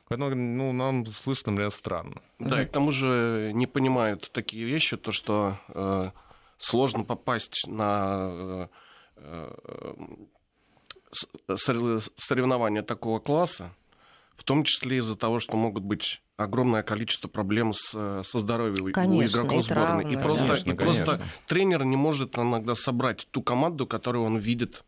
Поэтому 0.08 0.34
ну, 0.34 0.72
нам 0.72 1.04
слышно, 1.06 1.52
например, 1.52 1.70
странно. 1.70 2.22
Да, 2.38 2.62
и 2.62 2.66
к 2.66 2.70
тому 2.70 2.92
же 2.92 3.50
не 3.54 3.66
понимают 3.66 4.30
такие 4.32 4.64
вещи, 4.64 4.96
то, 4.96 5.10
что 5.10 5.58
э, 5.68 6.10
сложно 6.58 7.02
попасть 7.02 7.66
на 7.66 8.28
э, 8.30 8.68
э, 9.16 9.54
соревнования 11.56 12.82
такого 12.82 13.18
класса, 13.18 13.72
в 14.36 14.44
том 14.44 14.62
числе 14.62 14.98
из-за 14.98 15.16
того, 15.16 15.40
что 15.40 15.56
могут 15.56 15.82
быть 15.82 16.20
огромное 16.36 16.82
количество 16.84 17.26
проблем 17.26 17.72
с, 17.72 18.22
со 18.22 18.38
здоровьем 18.38 18.92
конечно, 18.92 19.16
у 19.16 19.42
игроков 19.42 19.58
и 19.58 19.62
сборной. 19.62 20.04
Травмы, 20.04 20.12
и 20.12 20.16
просто, 20.16 20.46
конечно, 20.46 20.70
и 20.70 20.74
просто 20.74 21.22
тренер 21.48 21.84
не 21.84 21.96
может 21.96 22.38
иногда 22.38 22.74
собрать 22.74 23.26
ту 23.30 23.42
команду, 23.42 23.86
которую 23.86 24.24
он 24.24 24.36
видит 24.36 24.84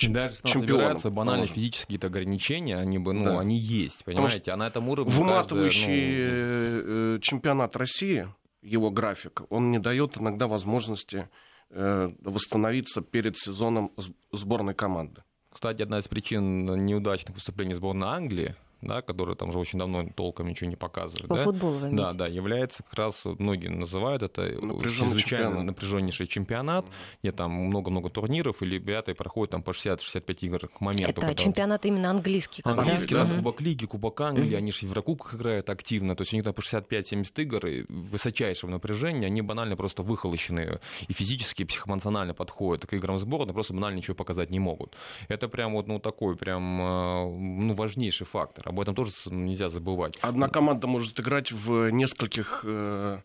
даже 0.00 0.34
собираются 0.36 1.10
банальные 1.10 1.46
физические 1.46 1.84
какие-то 1.86 2.06
ограничения, 2.08 2.76
они 2.76 2.98
бы, 2.98 3.12
ну, 3.12 3.24
да. 3.24 3.40
они 3.40 3.56
есть, 3.56 4.04
понимаете, 4.04 4.52
а 4.52 4.56
на 4.56 4.66
этом 4.66 4.88
уровне 4.88 5.12
выматывающий 5.12 5.86
каждая, 5.86 6.82
ну... 6.82 7.16
Э, 7.16 7.18
чемпионат 7.20 7.76
России, 7.76 8.28
его 8.62 8.90
график, 8.90 9.42
он 9.50 9.70
не 9.70 9.78
дает 9.78 10.16
иногда 10.18 10.46
возможности 10.46 11.28
э, 11.70 12.12
восстановиться 12.20 13.02
перед 13.02 13.38
сезоном 13.38 13.92
сборной 14.32 14.74
команды. 14.74 15.22
Кстати, 15.52 15.82
одна 15.82 16.00
из 16.00 16.08
причин 16.08 16.64
неудачных 16.84 17.36
выступлений 17.36 17.74
сборной 17.74 18.08
Англии 18.08 18.56
да, 18.86 19.02
который 19.02 19.36
там 19.36 19.48
уже 19.50 19.58
очень 19.58 19.78
давно 19.78 20.06
толком 20.14 20.48
ничего 20.48 20.70
не 20.70 20.76
показывает. 20.76 21.28
По 21.28 21.36
да? 21.36 21.44
футболу 21.44 21.78
вы 21.78 21.90
Да, 21.90 22.12
да, 22.12 22.26
является 22.26 22.82
как 22.82 22.94
раз, 22.94 23.22
многие 23.24 23.68
называют 23.68 24.22
это 24.22 24.48
чрезвычайно 24.50 25.46
чемпионат. 25.46 25.64
напряженнейший 25.64 26.26
чемпионат, 26.26 26.86
где 27.22 27.32
там 27.32 27.52
много-много 27.52 28.10
турниров, 28.10 28.62
и 28.62 28.66
ребята 28.66 29.14
проходят 29.14 29.52
там 29.52 29.62
по 29.62 29.70
60-65 29.70 30.38
игр 30.40 30.68
к 30.68 30.80
моменту. 30.80 31.20
Это 31.20 31.34
чемпионат 31.34 31.84
именно 31.86 32.10
английский. 32.10 32.62
Английский, 32.64 33.14
да, 33.14 33.24
да, 33.24 33.36
Кубок 33.36 33.60
Лиги, 33.60 33.86
Кубок 33.86 34.20
Англии, 34.20 34.54
они 34.54 34.72
же 34.72 34.78
в 34.78 34.82
Еврокубках 34.84 35.34
играют 35.34 35.70
активно, 35.70 36.14
то 36.16 36.22
есть 36.22 36.32
у 36.32 36.36
них 36.36 36.44
там 36.44 36.54
по 36.54 36.60
65-70 36.60 37.42
игр, 37.42 37.66
и 37.66 37.84
высочайшего 37.88 38.70
напряжения, 38.70 39.26
они 39.26 39.42
банально 39.42 39.76
просто 39.76 40.02
выхолощены 40.02 40.80
и 41.08 41.12
физически, 41.12 41.62
и 41.62 41.64
психоэмоционально 41.64 42.34
подходят 42.34 42.86
к 42.86 42.92
играм 42.94 43.18
сборной, 43.18 43.54
просто 43.54 43.74
банально 43.74 43.98
ничего 43.98 44.14
показать 44.14 44.50
не 44.50 44.58
могут. 44.58 44.96
Это 45.28 45.48
прям 45.48 45.74
вот 45.74 45.86
ну, 45.86 45.98
такой 45.98 46.36
прям 46.36 46.80
э, 46.80 47.24
ну, 47.28 47.74
важнейший 47.74 48.26
фактор 48.26 48.68
об 48.74 48.80
этом 48.80 48.94
тоже 48.94 49.12
нельзя 49.26 49.70
забывать. 49.70 50.16
Одна 50.20 50.48
команда 50.48 50.86
может 50.86 51.18
играть 51.20 51.52
в 51.52 51.90
нескольких 51.90 52.62
э, 52.64 53.20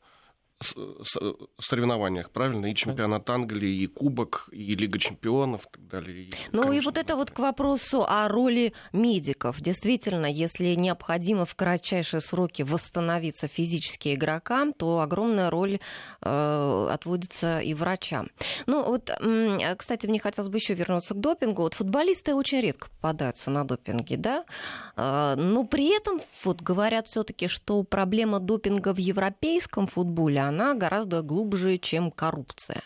соревнованиях, 0.61 2.31
правильно? 2.31 2.65
И 2.67 2.75
чемпионат 2.75 3.29
Англии, 3.29 3.83
и 3.83 3.87
Кубок, 3.87 4.49
и 4.51 4.75
Лига 4.75 4.99
чемпионов 4.99 5.65
и 5.65 5.69
так 5.71 5.87
далее. 5.87 6.23
И, 6.23 6.33
ну 6.51 6.63
конечно, 6.63 6.81
и 6.81 6.85
вот 6.85 6.97
это 6.97 7.15
вот 7.15 7.31
к 7.31 7.39
вопросу 7.39 8.03
о 8.07 8.27
роли 8.27 8.73
медиков. 8.91 9.61
Действительно, 9.61 10.25
если 10.25 10.75
необходимо 10.75 11.45
в 11.45 11.55
кратчайшие 11.55 12.19
сроки 12.19 12.63
восстановиться 12.63 13.47
физически 13.47 14.15
игрокам, 14.15 14.73
то 14.73 14.99
огромная 14.99 15.49
роль 15.49 15.79
э, 16.21 16.87
отводится 16.91 17.59
и 17.59 17.73
врачам. 17.73 18.29
Ну 18.65 18.83
вот, 18.83 19.09
кстати, 19.77 20.07
мне 20.07 20.19
хотелось 20.19 20.49
бы 20.49 20.57
еще 20.57 20.73
вернуться 20.73 21.13
к 21.13 21.19
допингу. 21.19 21.61
Вот 21.61 21.73
футболисты 21.73 22.35
очень 22.35 22.61
редко 22.61 22.89
попадаются 22.89 23.49
на 23.49 23.63
допинге, 23.63 24.17
да? 24.17 24.45
Э, 24.97 25.35
но 25.37 25.63
при 25.63 25.95
этом 25.95 26.19
вот 26.43 26.61
говорят 26.61 27.07
все-таки, 27.07 27.47
что 27.47 27.83
проблема 27.83 28.39
допинга 28.39 28.93
в 28.93 28.97
европейском 28.97 29.87
футболе, 29.87 30.48
она 30.49 30.73
гораздо 30.73 31.21
глубже, 31.21 31.77
чем 31.77 32.11
коррупция 32.11 32.81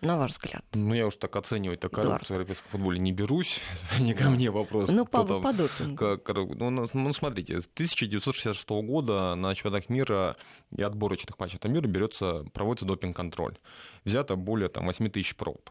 на 0.00 0.16
ваш 0.16 0.32
взгляд? 0.32 0.64
Ну, 0.74 0.94
я 0.94 1.06
уж 1.06 1.16
так 1.16 1.36
оценивать 1.36 1.80
так 1.80 1.92
коррупцию 1.92 2.26
в 2.28 2.30
европейском 2.30 2.70
футболе 2.70 2.98
не 2.98 3.12
берусь. 3.12 3.60
не 3.98 4.14
ко 4.14 4.30
мне 4.30 4.50
вопрос. 4.50 4.90
Ну, 4.90 5.04
по, 5.04 5.24
там, 5.24 5.42
по 5.42 5.52
допингу. 5.52 6.18
Ну, 6.56 6.86
ну, 6.92 7.12
смотрите, 7.12 7.60
с 7.60 7.66
1966 7.66 8.68
года 8.68 9.34
на 9.34 9.54
чемпионатах 9.54 9.88
мира 9.88 10.36
и 10.76 10.82
отборочных 10.82 11.38
матчах 11.38 11.64
мира 11.64 11.86
берется, 11.86 12.44
проводится 12.52 12.86
допинг-контроль. 12.86 13.58
Взято 14.04 14.36
более 14.36 14.68
там, 14.68 14.86
8 14.86 15.10
тысяч 15.10 15.36
проб. 15.36 15.70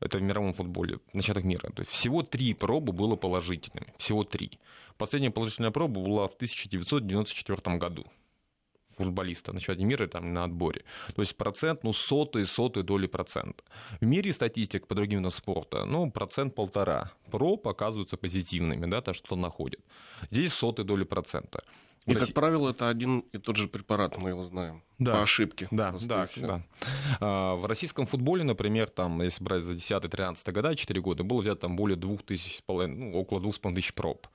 Это 0.00 0.18
в 0.18 0.22
мировом 0.22 0.52
футболе, 0.52 0.98
на 1.12 1.22
чемпионатах 1.22 1.44
мира. 1.44 1.70
То 1.72 1.82
есть 1.82 1.92
всего 1.92 2.22
три 2.22 2.54
пробы 2.54 2.92
было 2.92 3.14
положительными. 3.14 3.92
Всего 3.98 4.24
три. 4.24 4.58
Последняя 4.98 5.30
положительная 5.30 5.70
проба 5.70 6.00
была 6.00 6.26
в 6.26 6.34
1994 6.34 7.76
году 7.78 8.06
футболиста 8.96 9.52
на 9.52 9.60
чемпионате 9.60 9.84
мира 9.84 10.06
там, 10.06 10.32
на 10.32 10.44
отборе. 10.44 10.84
То 11.14 11.22
есть 11.22 11.36
процент, 11.36 11.84
ну, 11.84 11.92
сотые, 11.92 12.46
сотые 12.46 12.84
доли 12.84 13.06
процента. 13.06 13.64
В 14.00 14.04
мире 14.04 14.32
статистика 14.32 14.86
по 14.86 14.94
другим 14.94 15.18
видам 15.18 15.30
спорта, 15.30 15.84
ну, 15.84 16.10
процент 16.10 16.54
полтора. 16.54 17.12
Проб 17.30 17.66
оказываются 17.68 18.16
позитивными, 18.16 18.86
да, 18.86 19.00
то, 19.00 19.12
что 19.12 19.36
находят. 19.36 19.80
Здесь 20.30 20.52
сотые 20.52 20.86
доли 20.86 21.04
процента. 21.04 21.64
И, 22.06 22.14
как 22.14 22.32
правило, 22.32 22.70
это 22.70 22.88
один 22.88 23.20
и 23.32 23.38
тот 23.38 23.56
же 23.56 23.68
препарат, 23.68 24.18
мы 24.18 24.30
его 24.30 24.44
знаем. 24.44 24.82
Да. 24.98 25.12
По 25.12 25.22
ошибке. 25.22 25.68
Да, 25.70 25.94
да, 26.02 26.28
да. 26.36 26.62
А, 27.20 27.54
в 27.54 27.66
российском 27.66 28.06
футболе, 28.06 28.44
например, 28.44 28.88
там, 28.88 29.22
если 29.22 29.42
брать 29.42 29.64
за 29.64 29.72
10-13 29.72 30.52
года, 30.52 30.74
4 30.74 31.00
года, 31.00 31.22
было 31.22 31.40
взято 31.40 31.62
там 31.62 31.76
более 31.76 31.96
2000, 31.96 32.62
ну, 32.68 33.14
около 33.14 33.40
2500 33.40 33.94
проб 33.94 34.26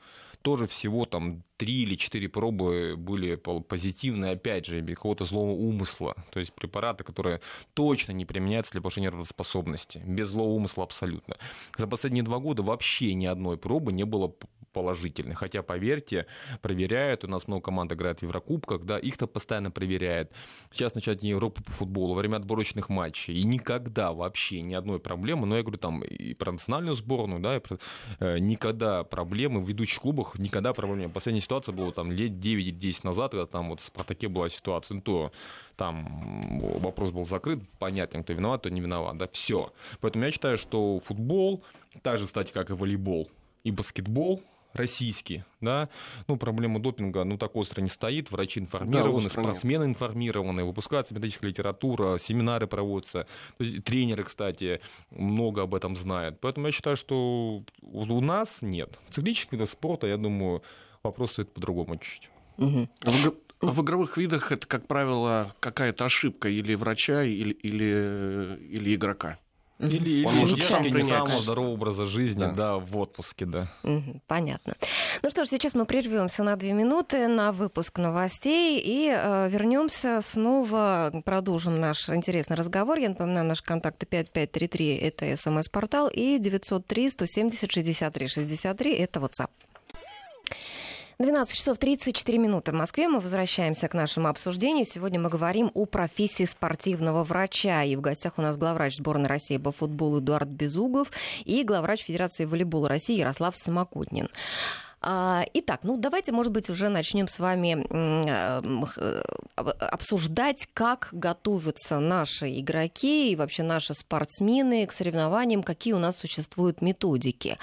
тоже 0.41 0.67
всего 0.67 1.05
там 1.05 1.43
три 1.57 1.83
или 1.83 1.95
четыре 1.95 2.29
пробы 2.29 2.95
были 2.97 3.35
позитивные, 3.35 4.33
опять 4.33 4.65
же, 4.65 4.79
без 4.81 4.95
какого-то 4.95 5.25
злого 5.25 5.51
умысла. 5.51 6.15
То 6.31 6.39
есть 6.39 6.53
препараты, 6.53 7.03
которые 7.03 7.41
точно 7.73 8.11
не 8.11 8.25
применяются 8.25 8.71
для 8.73 8.81
повышения 8.81 9.09
работоспособности. 9.09 10.01
Без 10.05 10.29
злого 10.29 10.51
умысла 10.51 10.83
абсолютно. 10.83 11.35
За 11.77 11.87
последние 11.87 12.23
два 12.23 12.39
года 12.39 12.63
вообще 12.63 13.13
ни 13.13 13.25
одной 13.25 13.57
пробы 13.57 13.91
не 13.91 14.03
было 14.03 14.33
положительный. 14.73 15.35
Хотя, 15.35 15.63
поверьте, 15.63 16.25
проверяют. 16.61 17.23
У 17.23 17.27
нас 17.27 17.47
много 17.47 17.63
команд 17.63 17.91
играет 17.93 18.19
в 18.19 18.23
Еврокубках, 18.23 18.83
да, 18.83 18.97
их-то 18.97 19.27
постоянно 19.27 19.71
проверяют. 19.71 20.31
Сейчас 20.71 20.95
начать 20.95 21.23
не 21.23 21.29
Европу 21.29 21.63
по 21.63 21.71
футболу, 21.71 22.13
во 22.13 22.19
время 22.19 22.37
отборочных 22.37 22.89
матчей. 22.89 23.35
И 23.35 23.43
никогда 23.43 24.13
вообще 24.13 24.61
ни 24.61 24.73
одной 24.73 24.99
проблемы, 24.99 25.45
но 25.45 25.57
я 25.57 25.63
говорю 25.63 25.77
там 25.77 26.03
и 26.03 26.33
про 26.33 26.51
национальную 26.51 26.95
сборную, 26.95 27.41
да, 27.41 27.57
и 27.57 27.59
про, 27.59 27.77
э, 28.19 28.39
никогда 28.39 29.03
проблемы 29.03 29.61
в 29.61 29.67
ведущих 29.67 30.01
клубах, 30.01 30.37
никогда 30.37 30.73
проблем 30.73 30.99
нет. 30.99 31.13
Последняя 31.13 31.41
ситуация 31.41 31.73
была 31.73 31.91
там 31.91 32.11
лет 32.11 32.31
9-10 32.33 32.99
назад, 33.03 33.31
когда 33.31 33.45
там 33.45 33.69
вот 33.69 33.81
в 33.81 33.83
Спартаке 33.83 34.27
была 34.27 34.49
ситуация, 34.49 34.95
ну, 34.95 35.01
то 35.01 35.31
там 35.75 36.59
вопрос 36.59 37.11
был 37.11 37.25
закрыт, 37.25 37.59
понятно, 37.79 38.23
кто 38.23 38.33
виноват, 38.33 38.61
кто 38.61 38.69
не 38.69 38.81
виноват, 38.81 39.17
да, 39.17 39.27
все. 39.31 39.71
Поэтому 40.01 40.25
я 40.25 40.31
считаю, 40.31 40.57
что 40.57 40.99
футбол, 40.99 41.63
так 42.01 42.17
же, 42.17 42.25
кстати, 42.25 42.51
как 42.51 42.69
и 42.69 42.73
волейбол, 42.73 43.29
и 43.63 43.71
баскетбол, 43.71 44.41
российский, 44.77 45.43
да, 45.59 45.89
ну, 46.27 46.37
проблема 46.37 46.79
допинга, 46.79 47.23
ну, 47.23 47.37
так 47.37 47.55
остро 47.55 47.81
не 47.81 47.89
стоит, 47.89 48.31
врачи 48.31 48.59
информированы, 48.59 49.23
да, 49.23 49.29
спортсмены 49.29 49.83
информированы, 49.85 50.63
выпускается 50.63 51.13
методическая 51.13 51.49
литература, 51.49 52.17
семинары 52.17 52.67
проводятся, 52.67 53.27
то 53.57 53.63
есть, 53.63 53.83
тренеры, 53.83 54.23
кстати, 54.23 54.79
много 55.11 55.63
об 55.63 55.75
этом 55.75 55.95
знают, 55.95 56.39
поэтому 56.39 56.67
я 56.67 56.71
считаю, 56.71 56.95
что 56.95 57.63
у 57.81 58.21
нас 58.21 58.61
нет. 58.61 58.97
В 59.09 59.13
циклических 59.13 59.51
видах 59.53 59.69
спорта, 59.69 60.07
я 60.07 60.17
думаю, 60.17 60.63
вопрос 61.03 61.31
стоит 61.31 61.51
по-другому 61.51 61.97
чуть-чуть. 61.97 62.29
Угу. 62.57 62.87
В 63.59 63.81
игровых 63.81 64.17
видах 64.17 64.51
это, 64.51 64.67
как 64.67 64.85
правило, 64.85 65.55
какая-то 65.59 66.05
ошибка 66.05 66.47
или 66.47 66.75
врача, 66.75 67.23
или, 67.23 67.53
или, 67.53 68.59
или 68.69 68.95
игрока. 68.95 69.39
Или, 69.79 70.09
или 70.09 70.25
Он 70.25 70.33
может 70.35 70.55
детский 70.57 70.73
сам 70.73 70.83
принять. 70.83 71.07
самого 71.07 71.41
здорового 71.41 71.73
образа 71.73 72.07
жизни, 72.07 72.39
Да. 72.39 72.51
да. 72.51 72.75
в 72.77 72.97
отпуске, 72.97 73.45
да. 73.45 73.67
Понятно. 74.25 74.73
Ну 75.21 75.29
что 75.29 75.45
ж, 75.45 75.49
сейчас 75.49 75.75
мы 75.75 75.85
прервемся 75.85 76.43
на 76.43 76.55
две 76.55 76.73
минуты 76.73 77.27
на 77.27 77.51
выпуск 77.51 77.99
новостей 77.99 78.81
и 78.83 79.07
э, 79.15 79.49
вернемся 79.49 80.21
снова, 80.27 81.21
продолжим 81.25 81.79
наш 81.79 82.09
интересный 82.09 82.55
разговор. 82.55 82.97
Я 82.97 83.09
напоминаю, 83.09 83.45
наши 83.45 83.63
контакты 83.63 84.07
5533– 84.07 84.95
это 84.97 85.37
смс-портал, 85.37 86.09
и 86.11 86.39
903 86.39 87.09
170 87.11 87.71
63 87.71 88.27
63– 88.27 88.93
это 88.95 89.19
WhatsApp. 89.19 89.49
12 91.19 91.57
часов 91.57 91.79
34 91.79 92.37
минуты 92.37 92.71
в 92.71 92.75
Москве. 92.75 93.07
Мы 93.07 93.19
возвращаемся 93.19 93.87
к 93.87 93.95
нашему 93.95 94.27
обсуждению. 94.27 94.85
Сегодня 94.85 95.19
мы 95.19 95.29
говорим 95.29 95.71
о 95.73 95.87
профессии 95.87 96.43
спортивного 96.45 97.23
врача. 97.23 97.81
И 97.81 97.95
в 97.95 98.01
гостях 98.01 98.33
у 98.37 98.43
нас 98.43 98.55
главврач 98.55 98.97
сборной 98.97 99.27
России 99.27 99.57
по 99.57 99.71
футболу 99.71 100.19
Эдуард 100.19 100.47
Безуглов 100.47 101.11
и 101.43 101.63
главврач 101.63 102.03
Федерации 102.03 102.45
волейбола 102.45 102.87
России 102.87 103.17
Ярослав 103.17 103.55
Самокутнин. 103.57 104.29
А, 105.09 105.45
Итак, 105.53 105.79
ну 105.83 105.95
давайте, 105.95 106.33
может 106.33 106.51
быть, 106.51 106.69
уже 106.69 106.89
начнем 106.89 107.29
с 107.29 107.39
вами 107.39 107.77
м, 107.89 108.83
э, 108.97 109.23
об- 109.55 109.69
обсуждать, 109.79 110.67
как 110.73 111.07
готовятся 111.13 111.99
наши 111.99 112.59
игроки 112.59 113.31
и 113.31 113.37
вообще 113.37 113.63
наши 113.63 113.93
спортсмены 113.93 114.85
к 114.85 114.91
соревнованиям, 114.91 115.63
какие 115.63 115.93
у 115.93 115.97
нас 115.97 116.17
существуют 116.17 116.81
методики. 116.81 117.57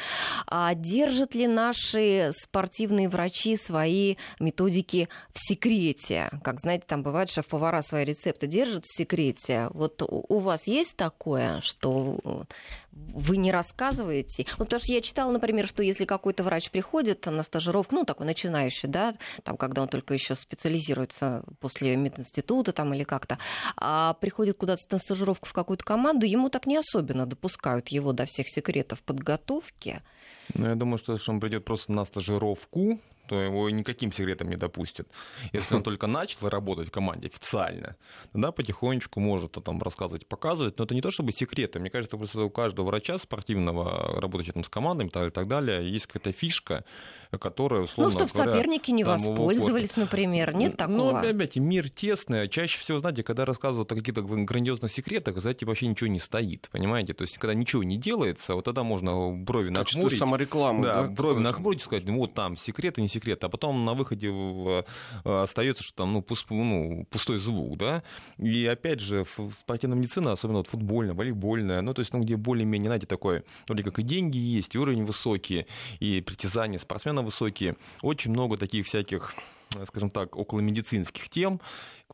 А 0.47 0.75
держат 0.75 1.35
ли 1.35 1.47
наши 1.47 2.31
спортивные 2.33 3.11
врачи 3.11 3.59
свои 3.59 4.17
методики 4.41 5.11
в 5.35 5.39
секрете? 5.39 6.31
Как 6.43 6.61
знаете, 6.61 6.85
там 6.87 7.03
бывает, 7.03 7.31
шеф-повара 7.31 7.83
свои 7.83 8.07
рецепты 8.07 8.47
держат 8.47 8.87
в 8.87 8.97
секрете. 8.97 9.69
Вот 9.75 10.01
у 10.09 10.39
вас 10.39 10.67
есть 10.67 10.97
такое, 10.97 11.61
что 11.61 12.47
вы 12.93 13.37
не 13.37 13.53
рассказываете? 13.53 14.47
Вот 14.57 14.69
потому 14.69 14.81
что 14.83 14.93
я 14.93 15.01
читала, 15.01 15.31
например, 15.31 15.67
что 15.69 15.83
если 15.83 16.05
какой-то 16.05 16.43
врач 16.43 16.71
приходит 16.71 17.27
на 17.35 17.43
стажировку, 17.43 17.95
ну, 17.95 18.05
такой 18.05 18.27
начинающий, 18.27 18.89
да, 18.89 19.15
там, 19.43 19.57
когда 19.57 19.83
он 19.83 19.89
только 19.89 20.15
еще 20.15 20.35
специализируется 20.35 21.45
после 21.61 21.97
мединститута 21.97 22.73
там 22.73 22.95
или 22.95 23.05
как-то, 23.05 23.39
а 23.77 24.15
приходит 24.15 24.57
куда-то 24.57 24.83
на 24.91 24.99
стажировку 24.99 25.49
в 25.49 25.53
какую-то 25.53 25.85
команду, 25.85 26.27
ему 26.27 26.49
так 26.49 26.67
не 26.67 26.77
особенно 26.77 27.27
допускают 27.27 27.89
его 27.89 28.13
до 28.13 28.25
всех 28.27 28.49
секретов 28.49 29.03
подготовки. 29.03 30.03
Ну, 30.55 30.67
я 30.67 30.75
думаю, 30.75 30.99
что 30.99 31.13
если 31.13 31.31
он 31.31 31.41
придет 31.41 31.65
просто 31.65 31.93
на 31.93 32.05
стажировку, 32.05 33.01
то 33.27 33.41
его 33.41 33.71
никаким 33.71 34.13
секретом 34.13 34.51
не 34.51 34.57
допустят. 34.57 35.09
Если 35.53 35.75
он 35.75 35.83
только 35.83 36.07
начал 36.07 36.49
работать 36.49 36.89
в 36.89 36.91
команде 36.91 37.29
официально, 37.29 37.97
тогда 38.33 38.53
потихонечку 38.53 39.21
может 39.21 39.53
там 39.53 39.83
рассказывать, 39.83 40.27
показывать. 40.27 40.79
Но 40.79 40.85
это 40.85 40.95
не 40.95 41.01
то 41.01 41.11
чтобы 41.11 41.33
секреты. 41.33 41.79
Мне 41.79 41.91
кажется, 41.91 42.17
просто 42.17 42.43
у 42.43 42.51
каждого 42.51 42.87
врача 42.87 43.19
спортивного, 43.19 44.21
работающего 44.21 44.55
там 44.55 44.65
с 44.65 44.69
командами 44.69 45.09
и 45.09 45.31
так 45.31 45.49
далее, 45.49 45.91
есть 45.91 46.07
какая-то 46.07 46.33
фишка, 46.33 46.85
которая, 47.39 47.81
Ну, 47.81 47.85
условно 47.85 48.13
чтобы 48.13 48.33
говоря, 48.33 48.53
соперники 48.55 48.91
не 48.91 49.05
воспользовались, 49.05 49.97
например. 49.97 50.55
Нет 50.55 50.73
Ну, 50.73 50.77
такого? 50.77 51.21
опять, 51.21 51.57
мир 51.57 51.91
тесный. 51.91 52.49
Чаще 52.49 52.79
всего, 52.79 52.99
знаете, 52.99 53.23
когда 53.23 53.45
рассказывают 53.45 53.91
о 53.93 53.95
каких-то 53.97 54.23
грандиозных 54.23 54.91
секретах, 54.91 55.39
за 55.39 55.51
этим 55.51 55.69
вообще 55.69 55.87
ничего 55.87 56.09
не 56.09 56.19
стоит, 56.19 56.69
понимаете? 56.73 57.15
То 57.15 57.23
есть, 57.23 57.39
когда 57.39 57.55
ничего 57.55 57.83
не 57.83 57.97
делается, 57.97 58.55
вот 58.55 58.65
тогда 58.65 58.83
можно 58.83 59.31
брови 59.33 59.71
В 59.71 59.75
качестве 59.75 60.03
нахмурить. 60.03 60.19
саморекламы. 60.19 60.83
Да, 60.83 61.03
да, 61.03 61.09
брови 61.09 61.41
нахмурить 61.41 61.81
и 61.81 61.85
сказать, 61.85 62.05
ну 62.07 62.19
вот 62.19 62.35
там 62.35 62.57
секреты, 62.57 63.01
не 63.03 63.09
секреты, 63.09 63.47
а 63.47 63.49
потом 63.49 63.85
на 63.85 63.95
выходе 63.95 64.31
э, 64.31 64.83
остается, 65.25 65.83
что 65.83 65.95
там 65.97 66.13
ну, 66.13 66.21
пус- 66.21 66.45
ну, 66.51 67.07
пустой 67.11 67.39
звук, 67.39 67.79
да. 67.79 68.03
И 68.39 68.67
опять 68.67 69.01
же, 69.01 69.25
в- 69.37 69.53
спортивная 69.53 69.99
медицина, 69.99 70.33
особенно 70.33 70.59
вот 70.59 70.67
футбольная, 70.69 71.15
волейбольная, 71.15 71.81
ну 71.83 71.95
то 71.95 72.01
есть, 72.01 72.13
ну 72.13 72.21
где 72.21 72.37
более-менее, 72.37 72.89
знаете, 72.89 73.07
такое, 73.07 73.45
вроде 73.67 73.83
как 73.83 73.99
и 73.99 74.03
деньги 74.03 74.37
есть, 74.39 74.75
и 74.75 74.79
уровень 74.79 75.05
высокий, 75.05 75.67
и 76.01 76.21
притязания 76.21 76.79
спортсмена 76.79 77.23
высокие, 77.25 77.77
очень 78.03 78.31
много 78.31 78.57
таких 78.57 78.87
всяких 78.87 79.35
скажем 79.87 80.11
так, 80.11 80.37
околомедицинских 80.37 81.29
тем 81.29 81.61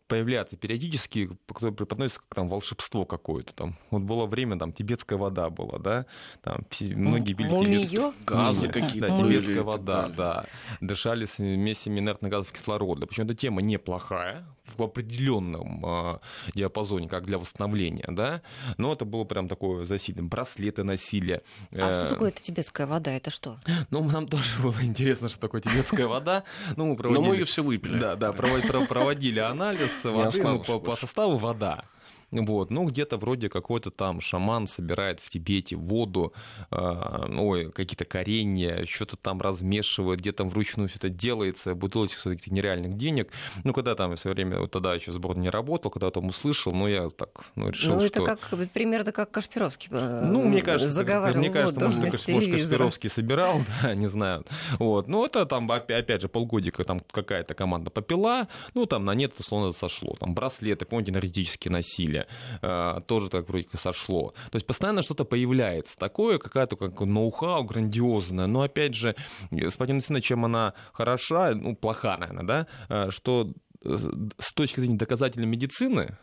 появляются 0.06 0.56
периодически, 0.56 1.30
которые 1.46 1.74
преподносятся 1.74 2.20
как 2.20 2.34
там 2.34 2.48
волшебство 2.48 3.04
какое-то. 3.04 3.54
Там. 3.54 3.78
Вот 3.90 4.02
было 4.02 4.26
время, 4.26 4.58
там, 4.58 4.72
тибетская 4.72 5.18
вода 5.18 5.50
была, 5.50 5.78
да, 5.78 6.06
там 6.42 6.66
многие 6.80 7.34
пили 7.34 7.48
тибет-? 7.48 8.14
Газы 8.26 8.68
какие-то 8.68 9.08
Да, 9.08 9.16
тибетская 9.16 9.62
вода, 9.62 10.08
да. 10.08 10.46
Дышали 10.80 11.26
с 11.26 11.38
вместе 11.38 11.90
инертных 11.90 12.30
газов 12.30 12.52
кислорода. 12.52 13.06
Причем 13.06 13.24
эта 13.24 13.34
тема 13.34 13.62
неплохая 13.62 14.46
в 14.76 14.82
определенном 14.82 15.84
а, 15.84 16.20
диапазоне, 16.54 17.08
как 17.08 17.24
для 17.26 17.38
восстановления, 17.38 18.06
да. 18.08 18.42
Но 18.78 18.92
это 18.92 19.04
было 19.04 19.24
прям 19.24 19.48
такое 19.48 19.84
засилье. 19.84 20.22
Браслеты 20.22 20.84
носили. 20.84 21.42
А 21.72 21.92
что 21.92 22.06
Э, 22.06 22.08
такое 22.08 22.28
эта 22.30 22.42
тибетская 22.42 22.86
вода? 22.86 23.12
Это 23.12 23.30
что? 23.30 23.58
Ну, 23.90 24.04
нам 24.04 24.26
тоже 24.28 24.60
было 24.62 24.76
интересно, 24.82 25.28
что 25.28 25.40
такое 25.40 25.60
тибетская 25.60 26.06
вода. 26.06 26.44
Ну, 26.76 26.84
мы 26.84 26.90
Но 26.90 26.96
проводили... 26.96 27.26
все 27.50 27.62
выпили. 27.62 27.98
Да, 27.98 28.16
да, 28.16 28.30
провод- 28.30 28.66
про- 28.66 28.86
проводили 28.86 29.40
анализ 29.40 30.04
воды 30.04 30.42
ну, 30.42 30.58
по, 30.80 30.96
составу 30.96 31.36
вода. 31.36 31.84
Вот, 32.30 32.70
ну, 32.70 32.84
где-то 32.84 33.16
вроде 33.16 33.48
какой-то 33.48 33.90
там 33.90 34.20
шаман 34.20 34.66
собирает 34.66 35.20
в 35.20 35.28
Тибете 35.30 35.76
воду, 35.76 36.32
э, 36.70 37.26
ой, 37.38 37.72
какие-то 37.72 38.04
коренья, 38.04 38.84
что-то 38.86 39.16
там 39.16 39.40
размешивает, 39.40 40.20
где-то 40.20 40.44
вручную 40.44 40.88
все 40.88 40.98
это 40.98 41.08
делается, 41.08 41.74
бутылочек 41.74 42.22
каких-то 42.22 42.52
нереальных 42.52 42.96
денег. 42.96 43.32
Ну, 43.64 43.72
когда 43.72 43.94
там 43.94 44.14
в 44.14 44.18
свое 44.18 44.34
время, 44.34 44.60
вот 44.60 44.70
тогда 44.70 44.94
еще 44.94 45.12
сбор 45.12 45.36
не 45.36 45.50
работал, 45.50 45.90
когда 45.90 46.10
там 46.10 46.26
услышал, 46.26 46.72
ну, 46.72 46.86
я 46.86 47.08
так 47.08 47.30
ну, 47.56 47.70
решил, 47.70 47.96
ну, 47.96 48.02
это 48.02 48.20
что... 48.20 48.24
как 48.24 48.70
примерно 48.72 49.12
как 49.12 49.30
Кашпировский 49.30 49.88
э, 49.90 50.22
Ну, 50.24 50.44
мне 50.44 50.60
кажется, 50.60 50.94
заговаривал 50.94 51.40
мне 51.40 51.50
кажется, 51.50 51.80
воду 51.80 51.96
может, 51.96 52.28
может. 52.28 52.50
Кашпировский 52.50 53.10
собирал, 53.10 53.62
да, 53.82 53.94
не 53.94 54.08
знаю. 54.08 54.44
Вот. 54.78 55.08
Ну, 55.08 55.24
это 55.24 55.46
там, 55.46 55.70
опя- 55.70 55.98
опять 55.98 56.20
же, 56.20 56.28
полгодика 56.28 56.84
там 56.84 57.00
какая-то 57.10 57.54
команда 57.54 57.90
попила, 57.90 58.48
ну, 58.74 58.86
там 58.86 59.04
на 59.04 59.14
нет, 59.14 59.32
условно, 59.38 59.72
сошло. 59.72 60.14
Там 60.18 60.34
браслеты, 60.34 60.84
помните, 60.84 61.10
энергетические 61.12 61.72
носили, 61.72 62.19
э, 62.62 63.00
тоже 63.06 63.28
так 63.28 63.48
вроде 63.48 63.64
как 63.64 63.80
сошло. 63.80 64.34
То 64.50 64.56
есть 64.56 64.66
постоянно 64.66 65.02
что-то 65.02 65.24
появляется 65.24 65.98
такое, 65.98 66.38
какая-то 66.38 66.76
как 66.76 67.00
ноу-хау 67.00 67.64
грандиозная, 67.64 68.46
но, 68.46 68.62
опять 68.62 68.94
же, 68.94 69.14
медицина, 69.50 70.20
чем 70.20 70.44
она 70.44 70.74
хороша, 70.92 71.52
ну, 71.54 71.76
плоха, 71.76 72.16
наверное, 72.16 72.44
да, 72.44 72.66
э, 72.88 73.10
что 73.10 73.52
с 73.82 74.52
точки 74.52 74.80
зрения 74.80 74.98
доказательной 74.98 75.46
медицины, 75.46 76.18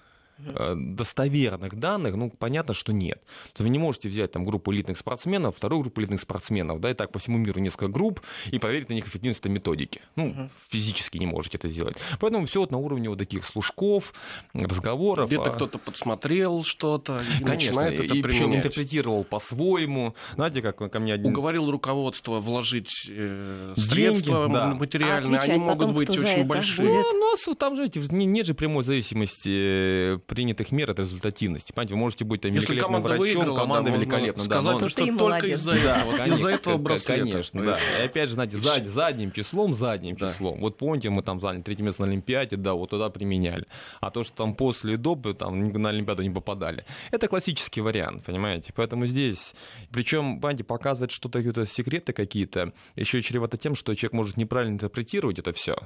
достоверных 0.76 1.76
данных, 1.76 2.16
ну, 2.16 2.30
понятно, 2.30 2.74
что 2.74 2.92
нет. 2.92 3.20
То 3.22 3.50
есть 3.50 3.60
вы 3.62 3.70
не 3.70 3.80
можете 3.80 4.10
взять 4.10 4.32
там 4.32 4.46
группу 4.46 4.74
элитных 4.74 4.98
спортсменов, 4.98 5.56
вторую 5.58 5.82
группу 5.82 6.02
элитных 6.02 6.22
спортсменов, 6.22 6.80
да, 6.80 6.92
и 6.92 6.94
так 6.94 7.12
по 7.12 7.20
всему 7.20 7.38
миру 7.38 7.60
несколько 7.60 7.88
групп, 7.88 8.22
и 8.52 8.60
проверить 8.60 8.90
на 8.90 8.94
них 8.94 9.08
эффективность 9.08 9.40
этой 9.40 9.52
методики. 9.52 10.02
Ну, 10.16 10.50
физически 10.70 11.18
не 11.18 11.26
можете 11.26 11.58
это 11.58 11.68
сделать. 11.68 11.98
Поэтому 12.20 12.46
все 12.46 12.60
вот 12.60 12.72
на 12.72 12.78
уровне 12.78 13.10
вот 13.10 13.20
таких 13.20 13.44
служков, 13.44 14.14
разговоров. 14.54 15.28
Где-то 15.28 15.52
а- 15.52 15.56
кто-то 15.56 15.78
подсмотрел 15.78 16.64
что-то 16.64 17.22
и 17.40 17.44
Конечно, 17.44 17.72
начинает 17.72 18.00
это 18.00 18.14
и 18.14 18.22
причем 18.22 18.56
интерпретировал 18.56 19.24
по-своему. 19.24 20.16
Знаете, 20.36 20.62
как 20.62 20.78
ко 20.78 21.00
мне 21.00 21.14
один... 21.14 21.28
Уговорил 21.28 21.70
руководство 21.70 22.40
вложить 22.40 23.08
э, 23.10 23.74
Деньги, 23.76 23.90
средства 23.90 24.48
да. 24.50 24.74
материальные, 24.74 25.40
А 25.40 25.44
они 25.44 25.60
могут 25.60 25.78
потом, 25.80 25.96
быть 25.96 26.10
очень 26.10 26.46
большие. 26.46 26.88
будет? 26.88 27.06
Ну, 27.14 27.20
у 27.20 27.32
нас 27.32 27.48
вот 27.48 27.58
там 27.58 27.76
же 27.76 27.90
нет 28.10 28.46
же 28.46 28.54
прямой 28.54 28.84
зависимости 28.84 30.16
э, 30.16 30.20
принятых 30.28 30.72
мер 30.72 30.92
от 30.92 31.00
результативности. 31.00 31.72
Понимаете, 31.72 31.94
вы 31.96 32.00
можете 32.02 32.26
быть 32.26 32.42
там 32.42 32.52
Если 32.54 32.74
великолепным 32.74 33.02
команда 33.02 33.08
врачом, 33.22 33.36
выиграла, 33.40 33.58
команда 33.60 33.92
да, 33.92 33.98
великолепна. 33.98 34.44
да, 34.44 34.56
сказать, 34.62 34.82
но- 34.82 34.90
что 34.90 35.06
ты 35.06 35.18
только 35.18 35.48
из-за 35.48 35.72
этого, 35.74 36.26
из-за 36.28 36.50
этого 36.50 36.78
браслета. 36.78 37.24
Конечно, 37.32 37.64
да. 37.66 37.80
И 38.02 38.06
опять 38.06 38.28
же, 38.30 38.34
знаете, 38.36 38.58
зад- 38.58 38.88
задним 38.88 39.32
числом, 39.32 39.74
задним 39.74 40.16
Да. 40.18 40.32
числом. 40.32 40.60
Вот 40.60 40.78
помните, 40.78 41.10
мы 41.10 41.22
там 41.24 41.40
заняли 41.40 41.62
третье 41.62 41.84
место 41.84 42.04
на 42.04 42.10
Олимпиаде, 42.10 42.58
да, 42.58 42.74
вот 42.74 42.90
туда 42.90 43.10
применяли. 43.10 43.66
А 44.02 44.12
то, 44.12 44.24
что 44.24 44.36
там 44.36 44.54
после 44.54 44.94
и 44.96 44.98
до, 44.98 45.16
там 45.16 45.70
на 45.70 45.90
Олимпиаду 45.90 46.24
не 46.24 46.30
попадали. 46.30 46.86
Это 47.12 47.28
классический 47.28 47.82
вариант, 47.82 48.26
понимаете? 48.26 48.74
Поэтому 48.76 49.06
здесь, 49.06 49.54
причем, 49.92 50.40
понимаете, 50.42 50.64
показывать 50.66 51.12
что-то, 51.12 51.40
какие-то 51.40 51.66
секреты 51.66 52.12
какие-то, 52.14 52.74
еще 52.96 53.22
чревато 53.22 53.58
тем, 53.58 53.76
что 53.76 53.96
человек 53.96 54.14
может 54.14 54.38
неправильно 54.38 54.74
интерпретировать 54.74 55.40
это 55.40 55.54
все. 55.54 55.78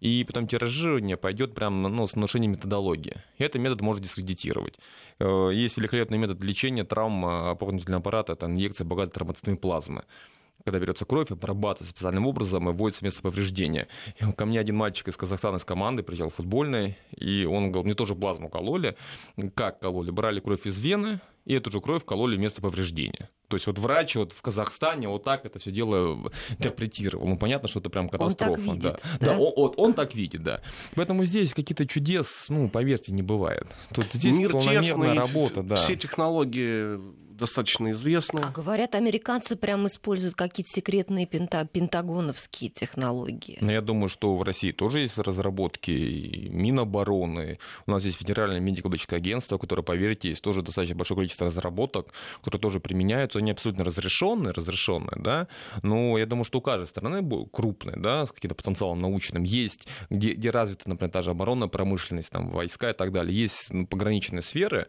И 0.00 0.24
потом 0.24 0.46
тиражирование 0.46 1.16
пойдет 1.16 1.54
прямо 1.54 1.88
ну, 1.88 2.06
с 2.06 2.14
нарушением 2.14 2.52
методологии. 2.52 3.16
И 3.36 3.42
этот 3.42 3.60
метод 3.60 3.80
может 3.80 4.02
дискредитировать. 4.02 4.74
Э, 5.18 5.50
Есть 5.52 5.76
великолепный 5.76 6.18
метод 6.18 6.42
лечения 6.42 6.84
травм 6.84 7.26
э, 7.26 7.50
опорно-двигательного 7.50 8.00
аппарата, 8.00 8.32
это 8.34 8.46
инъекция 8.46 8.84
богатой 8.84 9.12
тромбоцитной 9.12 9.56
плазмы 9.56 10.04
когда 10.68 10.78
берется 10.80 11.06
кровь, 11.06 11.30
обрабатывается 11.30 11.94
специальным 11.94 12.26
образом 12.26 12.68
и 12.68 12.72
вводится 12.72 13.04
место 13.04 13.22
повреждения. 13.22 13.88
И 14.20 14.32
ко 14.32 14.44
мне 14.44 14.60
один 14.60 14.76
мальчик 14.76 15.08
из 15.08 15.16
Казахстана, 15.16 15.56
из 15.56 15.64
команды, 15.64 16.02
приезжал 16.02 16.28
футбольной, 16.28 16.98
и 17.16 17.46
он 17.46 17.72
говорил, 17.72 17.84
мне 17.84 17.94
тоже 17.94 18.14
плазму 18.14 18.50
кололи. 18.50 18.96
Как 19.54 19.80
кололи? 19.80 20.10
Брали 20.10 20.40
кровь 20.40 20.66
из 20.66 20.78
вены, 20.78 21.20
и 21.46 21.54
эту 21.54 21.70
же 21.70 21.80
кровь 21.80 22.02
вкололи 22.02 22.36
вместо 22.36 22.60
повреждения. 22.60 23.30
То 23.48 23.56
есть 23.56 23.66
вот 23.66 23.78
врач 23.78 24.16
вот 24.16 24.34
в 24.34 24.42
Казахстане 24.42 25.08
вот 25.08 25.24
так 25.24 25.46
это 25.46 25.58
все 25.58 25.70
дело 25.70 26.30
интерпретировал. 26.50 27.26
Ну, 27.26 27.38
понятно, 27.38 27.66
что 27.66 27.80
это 27.80 27.88
прям 27.88 28.10
катастрофа. 28.10 28.52
Он 28.52 28.56
так 28.58 28.66
видит, 28.66 28.82
да, 28.82 28.98
да? 29.20 29.26
да 29.32 29.38
он, 29.38 29.52
он, 29.56 29.74
он 29.78 29.94
так 29.94 30.14
видит, 30.14 30.42
да. 30.42 30.60
Поэтому 30.94 31.24
здесь 31.24 31.54
какие-то 31.54 31.86
чудес, 31.86 32.46
ну, 32.50 32.68
поверьте, 32.68 33.12
не 33.12 33.22
бывает. 33.22 33.66
Тут 33.94 34.12
здесь 34.12 34.36
Мир 34.36 34.52
полномерная 34.52 35.14
тесный, 35.14 35.14
работа, 35.14 35.62
да. 35.62 35.76
Все 35.76 35.96
технологии 35.96 37.00
достаточно 37.38 37.92
известны. 37.92 38.40
А 38.40 38.50
говорят, 38.50 38.94
американцы 38.94 39.56
прям 39.56 39.86
используют 39.86 40.34
какие-то 40.34 40.70
секретные 40.70 41.26
пента 41.26 41.64
пентагоновские 41.66 42.70
технологии. 42.70 43.58
Но 43.60 43.72
я 43.72 43.80
думаю, 43.80 44.08
что 44.08 44.36
в 44.36 44.42
России 44.42 44.72
тоже 44.72 45.00
есть 45.00 45.18
разработки 45.18 45.90
и 45.90 46.48
Минобороны. 46.48 47.58
У 47.86 47.90
нас 47.90 48.04
есть 48.04 48.18
Федеральное 48.18 48.60
медико-биологическое 48.60 49.18
агентство, 49.18 49.58
которое, 49.58 49.82
поверьте, 49.82 50.28
есть 50.30 50.42
тоже 50.42 50.62
достаточно 50.62 50.96
большое 50.96 51.18
количество 51.18 51.46
разработок, 51.46 52.12
которые 52.42 52.60
тоже 52.60 52.80
применяются. 52.80 53.38
Они 53.38 53.50
абсолютно 53.50 53.84
разрешенные, 53.84 54.52
разрешенные, 54.52 55.16
да. 55.16 55.48
Но 55.82 56.18
я 56.18 56.26
думаю, 56.26 56.44
что 56.44 56.58
у 56.58 56.62
каждой 56.62 56.86
страны 56.86 57.22
крупной, 57.52 57.94
да, 57.96 58.26
с 58.26 58.32
каким-то 58.32 58.54
потенциалом 58.54 59.00
научным 59.00 59.44
есть, 59.44 59.86
где, 60.10 60.32
где 60.32 60.50
развита, 60.50 60.88
например, 60.88 61.12
та 61.12 61.22
же 61.22 61.30
оборонная 61.30 61.68
промышленность, 61.68 62.30
там, 62.30 62.50
войска 62.50 62.90
и 62.90 62.94
так 62.94 63.12
далее. 63.12 63.38
Есть 63.38 63.72
ну, 63.72 63.86
пограничные 63.86 64.42
сферы, 64.42 64.88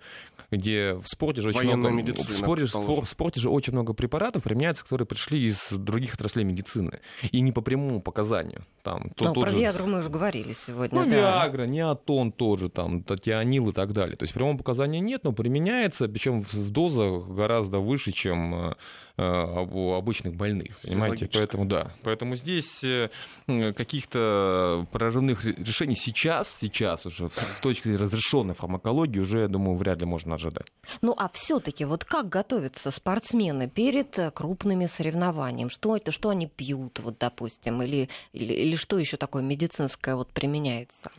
где 0.52 0.94
в 0.94 1.06
спорте 1.06 1.42
же 1.42 1.50
очень 1.50 1.60
Военная 1.60 1.92
много... 1.92 1.96
медицина 1.96 2.39
споре, 2.40 2.66
в 2.66 3.06
спорте 3.06 3.40
же 3.40 3.50
очень 3.50 3.74
много 3.74 3.94
препаратов 3.94 4.44
применяется, 4.44 4.84
которые 4.84 5.06
пришли 5.06 5.46
из 5.46 5.70
других 5.72 6.14
отраслей 6.16 6.46
медицины. 6.46 7.00
И 7.32 7.42
не 7.42 7.52
по 7.52 7.62
прямому 7.62 8.02
показанию. 8.02 8.66
Там, 8.84 9.12
то, 9.16 9.26
ну, 9.26 9.42
про 9.42 9.52
же... 9.52 9.60
Виагру 9.60 9.86
мы 9.88 10.00
уже 10.00 10.10
говорили 10.10 10.54
сегодня. 10.54 11.02
Ну, 11.02 11.10
да. 11.10 11.16
Виагра, 11.18 11.64
Неотон 11.64 12.32
тоже, 12.32 12.70
там, 12.70 13.04
Татианил 13.04 13.70
и 13.70 13.74
так 13.74 13.94
далее. 13.94 14.16
То 14.16 14.24
есть 14.24 14.34
прямого 14.34 14.58
показания 14.58 15.00
нет, 15.00 15.24
но 15.24 15.34
применяется, 15.34 16.08
причем 16.08 16.42
в 16.42 16.72
дозах 16.72 17.28
гораздо 17.28 17.80
выше, 17.80 18.12
чем 18.12 18.50
Э, 18.60 18.74
у 19.20 19.94
обычных 19.94 20.36
больных, 20.36 20.80
понимаете? 20.80 21.30
Поэтому 21.32 21.66
да. 21.66 21.92
Поэтому 22.04 22.36
здесь 22.36 22.84
э, 22.84 23.10
каких-то 23.48 24.88
прорывных 24.92 25.46
решений 25.46 25.96
сейчас, 25.96 26.58
сейчас 26.60 27.06
уже 27.06 27.30
с 27.30 27.60
точки 27.62 27.84
зрения 27.84 28.00
разрешенной 28.00 28.54
фармакологии 28.54 29.20
уже, 29.20 29.42
я 29.42 29.48
думаю, 29.48 29.78
вряд 29.78 30.00
ли 30.00 30.06
можно 30.06 30.36
ожидать. 30.36 30.68
Ну 31.02 31.14
а 31.18 31.30
все-таки 31.30 31.86
вот 31.86 32.06
как 32.06 32.30
готовятся 32.30 32.92
спортсмены 32.92 33.70
перед 33.70 34.18
э, 34.18 34.32
крупными 34.32 34.86
соревнованиями? 34.86 35.70
Что 35.70 35.98
это, 35.98 36.12
что 36.12 36.30
они 36.30 36.48
пьют, 36.48 37.00
вот 37.00 37.18
допустим, 37.20 37.82
или 37.82 38.10
или, 38.34 38.54
или 38.54 38.76
что 38.76 38.98
еще 38.98 39.18
такое 39.18 39.44
медицинское 39.44 40.16
вот 40.16 40.30
применяется? 40.30 41.12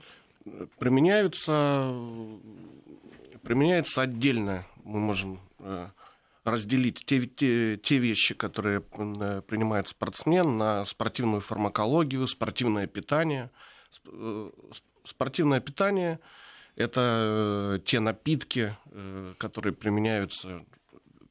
Применяются 0.79 1.93
применяется 3.43 4.03
отдельно. 4.03 4.65
Мы 4.85 5.01
можем 5.01 5.41
разделить 6.51 7.05
те, 7.07 7.27
те, 7.27 7.77
те 7.77 7.99
вещи, 7.99 8.35
которые 8.35 8.83
э, 8.93 9.43
принимает 9.47 9.89
спортсмен, 9.89 10.59
на 10.59 10.85
спортивную 10.85 11.41
фармакологию, 11.41 12.27
спортивное 12.27 12.87
питание. 12.87 13.51
Э, 14.07 14.51
спортивное 15.05 15.61
питание– 15.61 16.21
это 16.77 17.01
э, 17.01 17.79
те 17.85 18.01
напитки, 18.01 18.77
которые 19.39 19.73
применяются 19.73 20.65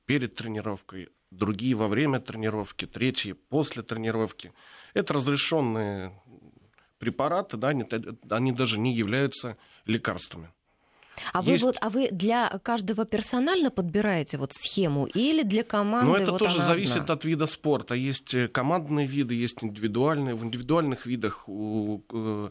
перед 0.06 0.36
тренировкой, 0.36 1.10
другие 1.32 1.76
во 1.76 1.88
время 1.88 2.20
тренировки, 2.20 2.86
третьи 2.86 3.34
после 3.34 3.84
тренировки. 3.84 4.54
Это 4.94 5.14
разрешенные 5.14 6.20
препараты, 6.98 7.58
да, 7.58 7.70
они, 7.70 7.86
они 8.30 8.52
даже 8.52 8.80
не 8.80 8.94
являются 8.94 9.58
лекарствами. 9.86 10.52
А 11.34 11.42
вы, 11.42 11.58
вот, 11.58 11.78
а 11.82 11.90
вы 11.90 12.10
для 12.12 12.50
каждого 12.64 13.06
персонально 13.06 13.72
подбираете 13.72 14.38
вот 14.38 14.54
схему 14.54 15.06
или 15.06 15.44
для 15.44 15.64
команды? 15.64 16.08
Ну, 16.08 16.16
это 16.16 16.32
вот 16.32 16.40
тоже 16.40 16.62
зависит 16.62 17.04
одна? 17.04 17.14
от 17.14 17.26
вида 17.26 17.48
спорта. 17.48 17.94
Есть 17.94 18.34
э, 18.34 18.48
командные 18.48 19.08
виды, 19.08 19.34
есть 19.34 19.64
индивидуальные. 19.64 20.36
В 20.36 20.44
индивидуальных 20.44 21.06
видах 21.06 21.48
у, 21.48 22.02
э, 22.12 22.50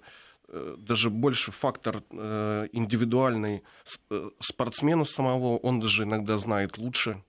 даже 0.79 1.11
больше 1.11 1.53
фактор 1.53 2.03
э, 2.11 2.69
индивидуальный 2.73 3.63
спортсмена 4.41 5.05
самого, 5.05 5.59
он 5.59 5.81
даже 5.81 6.05
иногда 6.05 6.37
знает 6.37 6.79
лучше, 6.79 7.23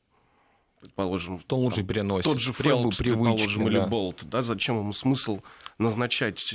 предположим. 0.80 1.40
Что 1.42 1.58
он 1.58 1.64
лучше 1.66 1.84
переносит. 1.84 2.26
Тот 2.26 2.40
же 2.40 2.54
Фелд, 2.54 2.98
предположим, 2.98 3.66
да. 3.66 3.70
или 3.70 3.80
Болт. 3.80 4.24
Да, 4.24 4.42
зачем 4.42 4.80
ему 4.80 4.94
смысл 4.94 5.42
назначать 5.78 6.54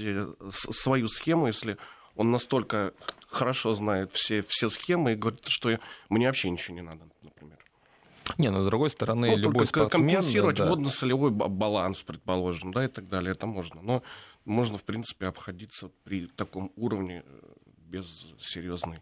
свою 0.51 1.09
схему, 1.09 1.47
если 1.49 1.77
он 2.17 2.31
настолько 2.31 2.93
хорошо 3.35 3.75
знает 3.75 4.13
все, 4.13 4.43
все 4.49 4.69
схемы 4.69 5.13
и 5.13 5.17
говорит, 5.17 5.47
что 5.47 5.79
мне 6.09 6.27
вообще 6.27 6.51
ничего 6.51 6.75
не 6.77 6.83
надо, 6.83 7.07
например. 7.23 7.59
Не, 8.39 8.51
но 8.51 8.63
с 8.63 8.67
другой 8.67 8.91
стороны, 8.91 9.31
ну, 9.33 9.37
любой 9.37 9.67
спортсмен... 9.67 10.07
Компенсировать 10.07 10.57
да, 10.57 10.69
водно-солевой 10.69 11.31
баланс, 11.31 12.03
предположим, 12.03 12.73
да, 12.73 12.87
и 12.87 12.89
так 12.89 13.09
далее, 13.09 13.33
это 13.33 13.47
можно. 13.47 13.83
Но 13.83 14.03
можно, 14.47 14.79
в 14.79 14.85
принципе, 14.85 15.27
обходиться 15.27 15.91
при 16.05 16.27
таком 16.27 16.73
уровне 16.77 17.23
э, 17.27 17.41
без 17.77 18.27
серьезной 18.41 19.01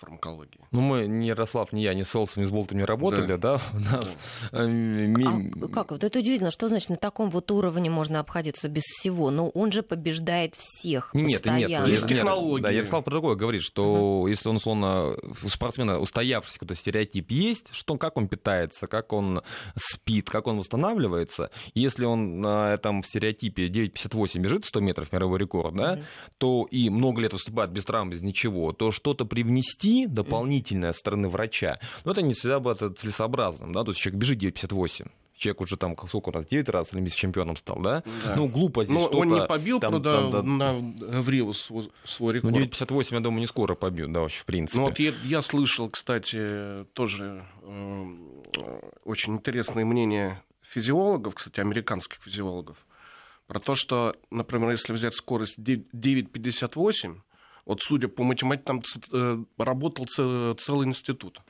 фармакологии. 0.00 0.60
Ну, 0.70 0.80
мы, 0.80 1.06
ни 1.06 1.26
Ярослав, 1.26 1.72
ни 1.72 1.80
я, 1.80 1.94
ни 1.94 2.02
с 2.02 2.08
Солсом, 2.08 2.42
ни 2.42 2.46
с 2.46 2.50
Болтом 2.50 2.78
не 2.78 2.84
работали, 2.84 3.36
да? 3.36 3.36
да? 3.36 3.60
У 3.72 3.78
нас... 3.78 4.16
Да. 4.52 5.64
А 5.64 5.68
как? 5.68 5.90
Вот 5.90 6.04
это 6.04 6.18
удивительно. 6.18 6.50
Что 6.50 6.68
значит 6.68 6.90
на 6.90 6.96
таком 6.96 7.30
вот 7.30 7.50
уровне 7.50 7.90
можно 7.90 8.20
обходиться 8.20 8.68
без 8.68 8.82
всего? 8.82 9.30
Ну, 9.30 9.50
он 9.50 9.72
же 9.72 9.82
побеждает 9.82 10.54
всех 10.54 11.10
Нет, 11.12 11.42
постоянно. 11.42 11.86
нет. 11.86 11.88
Есть 11.88 12.08
технологии. 12.08 12.62
Да, 12.62 12.70
Ярослав 12.70 13.04
про 13.04 13.10
другое 13.10 13.36
говорит, 13.36 13.62
что 13.62 14.24
uh-huh. 14.24 14.30
если 14.30 14.48
он, 14.48 14.56
условно, 14.56 15.16
у 15.44 15.48
спортсмена 15.48 15.98
устоявшийся 15.98 16.58
какой-то 16.58 16.74
стереотип 16.74 17.30
есть, 17.30 17.66
что, 17.72 17.96
как 17.96 18.16
он 18.16 18.28
питается, 18.28 18.86
как 18.86 19.12
он 19.12 19.42
спит, 19.76 20.30
как 20.30 20.46
он 20.46 20.58
восстанавливается, 20.58 21.50
если 21.74 22.04
он 22.04 22.40
на 22.40 22.72
этом 22.72 23.02
стереотипе 23.02 23.68
9,58 23.68 24.38
бежит 24.38 24.64
100 24.64 24.80
метров, 24.80 25.12
мировой 25.12 25.38
рекорд, 25.38 25.74
да, 25.74 25.96
uh-huh. 25.96 26.04
то 26.38 26.68
и 26.70 26.88
много 26.88 27.20
лет 27.20 27.32
выступает 27.32 27.70
без 27.70 27.84
травм, 27.84 28.10
без 28.10 28.22
ничего, 28.22 28.72
то 28.72 28.92
что-то 28.92 29.24
привнести 29.24 29.89
идти 29.90 30.06
дополнительное 30.06 30.92
со 30.92 31.00
стороны 31.00 31.28
врача, 31.28 31.78
но 32.04 32.12
это 32.12 32.22
не 32.22 32.34
всегда 32.34 32.60
было 32.60 32.74
целесообразным, 32.74 33.72
да, 33.72 33.84
то 33.84 33.90
есть 33.90 34.00
человек 34.00 34.20
бежит 34.20 34.42
9,58, 34.42 35.10
человек 35.34 35.60
уже 35.60 35.76
там 35.76 35.96
сколько 36.06 36.30
раз, 36.30 36.46
9 36.46 36.68
раз 36.68 36.92
олимпийским 36.92 37.20
чемпионом 37.30 37.56
стал, 37.56 37.80
да? 37.80 38.02
да. 38.24 38.36
Ну, 38.36 38.48
глупо 38.48 38.84
здесь 38.84 38.96
Но 38.96 39.06
он 39.06 39.28
не 39.28 39.46
побил, 39.46 39.80
там, 39.80 40.02
правда, 40.02 40.30
там, 40.32 40.58
да, 40.58 40.74
на, 40.74 41.20
в 41.22 41.28
Рио 41.28 41.52
свой, 41.52 41.90
свой 42.04 42.34
рекорд. 42.34 42.54
Ну, 42.54 42.60
9,58, 42.60 43.14
я 43.14 43.20
думаю, 43.20 43.40
не 43.40 43.46
скоро 43.46 43.74
побьют, 43.74 44.12
да, 44.12 44.20
вообще, 44.20 44.40
в 44.40 44.44
принципе. 44.44 44.80
Ну, 44.80 44.86
вот 44.86 44.98
я, 44.98 45.12
я 45.24 45.42
слышал, 45.42 45.88
кстати, 45.88 46.84
тоже 46.92 47.44
э, 47.62 48.06
очень 49.04 49.34
интересное 49.34 49.84
мнение 49.84 50.42
физиологов, 50.62 51.34
кстати, 51.34 51.60
американских 51.60 52.20
физиологов, 52.22 52.76
про 53.46 53.58
то, 53.58 53.74
что, 53.74 54.14
например, 54.30 54.70
если 54.70 54.92
взять 54.92 55.14
скорость 55.14 55.58
9,58, 55.58 57.16
вот 57.66 57.80
судя 57.82 58.08
по 58.08 58.22
математике, 58.24 58.64
там 58.64 58.82
э, 59.12 59.44
работал 59.58 60.06
целый 60.06 60.86
институт 60.86 61.40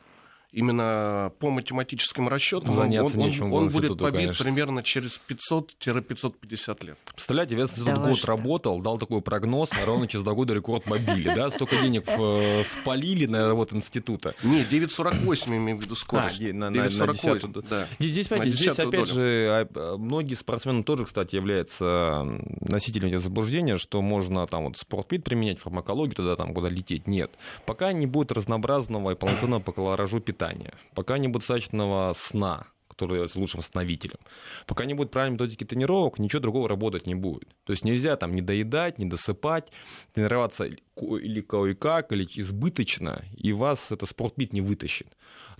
именно 0.52 1.32
по 1.38 1.50
математическим 1.50 2.28
расчетам 2.28 2.72
Заняться 2.72 3.16
он, 3.16 3.24
нечем 3.26 3.52
он, 3.52 3.64
он 3.64 3.68
будет 3.68 3.98
побит 3.98 4.20
конечно. 4.20 4.44
примерно 4.44 4.82
через 4.82 5.20
500-550 5.28 6.86
лет. 6.86 6.98
Представляете, 7.14 7.54
Институт 7.54 7.86
да 7.86 8.08
год 8.08 8.24
работал, 8.24 8.80
дал 8.80 8.98
такой 8.98 9.20
прогноз, 9.20 9.70
а 9.80 9.84
ровно 9.84 10.08
через 10.08 10.24
два 10.24 10.34
года 10.34 10.54
рекорд 10.54 10.86
мобили, 10.86 11.32
да? 11.34 11.50
Столько 11.50 11.76
денег 11.80 12.04
э, 12.06 12.62
спалили 12.64 13.26
на 13.26 13.48
работу 13.48 13.76
института. 13.76 14.34
Не, 14.42 14.62
9,48 14.62 15.56
имею 15.56 15.78
в 15.78 15.82
виду 15.82 15.94
скорость. 15.94 16.40
А, 16.40 16.52
на, 16.52 16.70
9,48, 16.70 17.54
на, 17.54 17.62
да. 17.62 17.86
Здесь, 17.98 18.28
понимаете, 18.28 18.56
здесь 18.56 18.78
опять 18.78 18.90
долю. 18.90 19.06
же 19.06 19.68
а, 19.74 19.96
многие 19.96 20.34
спортсмены 20.34 20.82
тоже, 20.82 21.04
кстати, 21.04 21.36
являются 21.36 22.26
носителями 22.60 23.16
заблуждения, 23.16 23.78
что 23.78 24.02
можно 24.02 24.46
там 24.46 24.64
вот 24.64 24.76
спортпит 24.76 25.24
применять, 25.24 25.60
фармакологию 25.60 26.16
туда 26.16 26.36
там 26.36 26.54
куда 26.54 26.68
лететь. 26.68 27.06
Нет. 27.06 27.30
Пока 27.66 27.92
не 27.92 28.06
будет 28.06 28.32
разнообразного 28.32 29.12
и 29.12 29.14
полноценного 29.14 29.60
по 29.60 29.72
колоражу 29.72 30.20
питания 30.20 30.39
питания, 30.40 30.72
пока 30.94 31.18
не 31.18 31.28
будет 31.28 31.42
достаточного 31.42 32.12
сна, 32.14 32.66
который 32.88 33.12
является 33.12 33.38
лучшим 33.38 33.58
восстановителем. 33.58 34.18
Пока 34.66 34.84
не 34.84 34.94
будет 34.94 35.10
правильной 35.10 35.34
методики 35.34 35.64
тренировок, 35.64 36.18
ничего 36.18 36.40
другого 36.40 36.68
работать 36.68 37.06
не 37.06 37.14
будет. 37.14 37.48
То 37.64 37.72
есть 37.72 37.84
нельзя 37.84 38.16
там 38.16 38.34
не 38.34 38.42
доедать, 38.42 38.98
не 38.98 39.06
досыпать, 39.06 39.70
тренироваться 40.14 40.64
или 40.96 41.40
кое-как, 41.40 42.12
или 42.12 42.26
избыточно, 42.36 43.22
и 43.36 43.52
вас 43.52 43.92
это 43.92 44.06
спортбит 44.06 44.52
не 44.52 44.60
вытащит. 44.60 45.08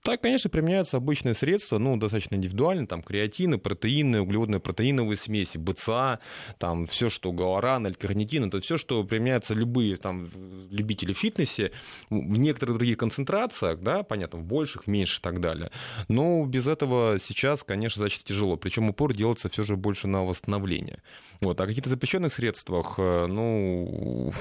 Так, 0.03 0.23
конечно, 0.23 0.49
применяются 0.51 0.97
обычные 0.97 1.35
средства, 1.35 1.79
ну, 1.79 1.97
достаточно 1.97 2.37
индивидуально, 2.37 2.87
там, 2.87 3.03
креатины, 3.03 3.59
протеины, 3.59 4.21
углеводные 4.21 4.61
протеиновые 4.61 5.17
смеси, 5.17 5.59
БЦА, 5.59 6.21
там, 6.59 6.87
все, 6.87 7.11
что 7.11 7.33
гуаран, 7.33 7.87
алькарнитин, 7.87 8.45
это 8.45 8.61
все, 8.61 8.77
что 8.77 9.05
применяются 9.05 9.55
любые, 9.55 9.97
там, 9.97 10.29
любители 10.71 11.13
фитнесе, 11.13 11.73
в 12.09 12.39
некоторых 12.39 12.77
других 12.77 12.97
концентрациях, 12.97 13.81
да, 13.81 14.03
понятно, 14.03 14.39
в 14.39 14.45
больших, 14.45 14.87
в 14.87 14.91
и 14.91 15.07
так 15.23 15.41
далее. 15.41 15.71
Но 16.09 16.45
без 16.47 16.67
этого 16.67 17.19
сейчас, 17.19 17.63
конечно, 17.63 18.01
значит 18.01 18.25
тяжело, 18.25 18.57
причем 18.57 18.91
упор 18.91 19.15
делается 19.15 19.49
все 19.49 19.63
же 19.63 19.77
больше 19.77 20.07
на 20.07 20.25
восстановление. 20.25 21.03
Вот. 21.41 21.61
А 21.61 21.65
о 21.65 21.67
каких-то 21.67 21.91
запрещенных 21.91 22.33
средствах, 22.33 22.95
э, 22.99 23.27
ну, 23.27 24.33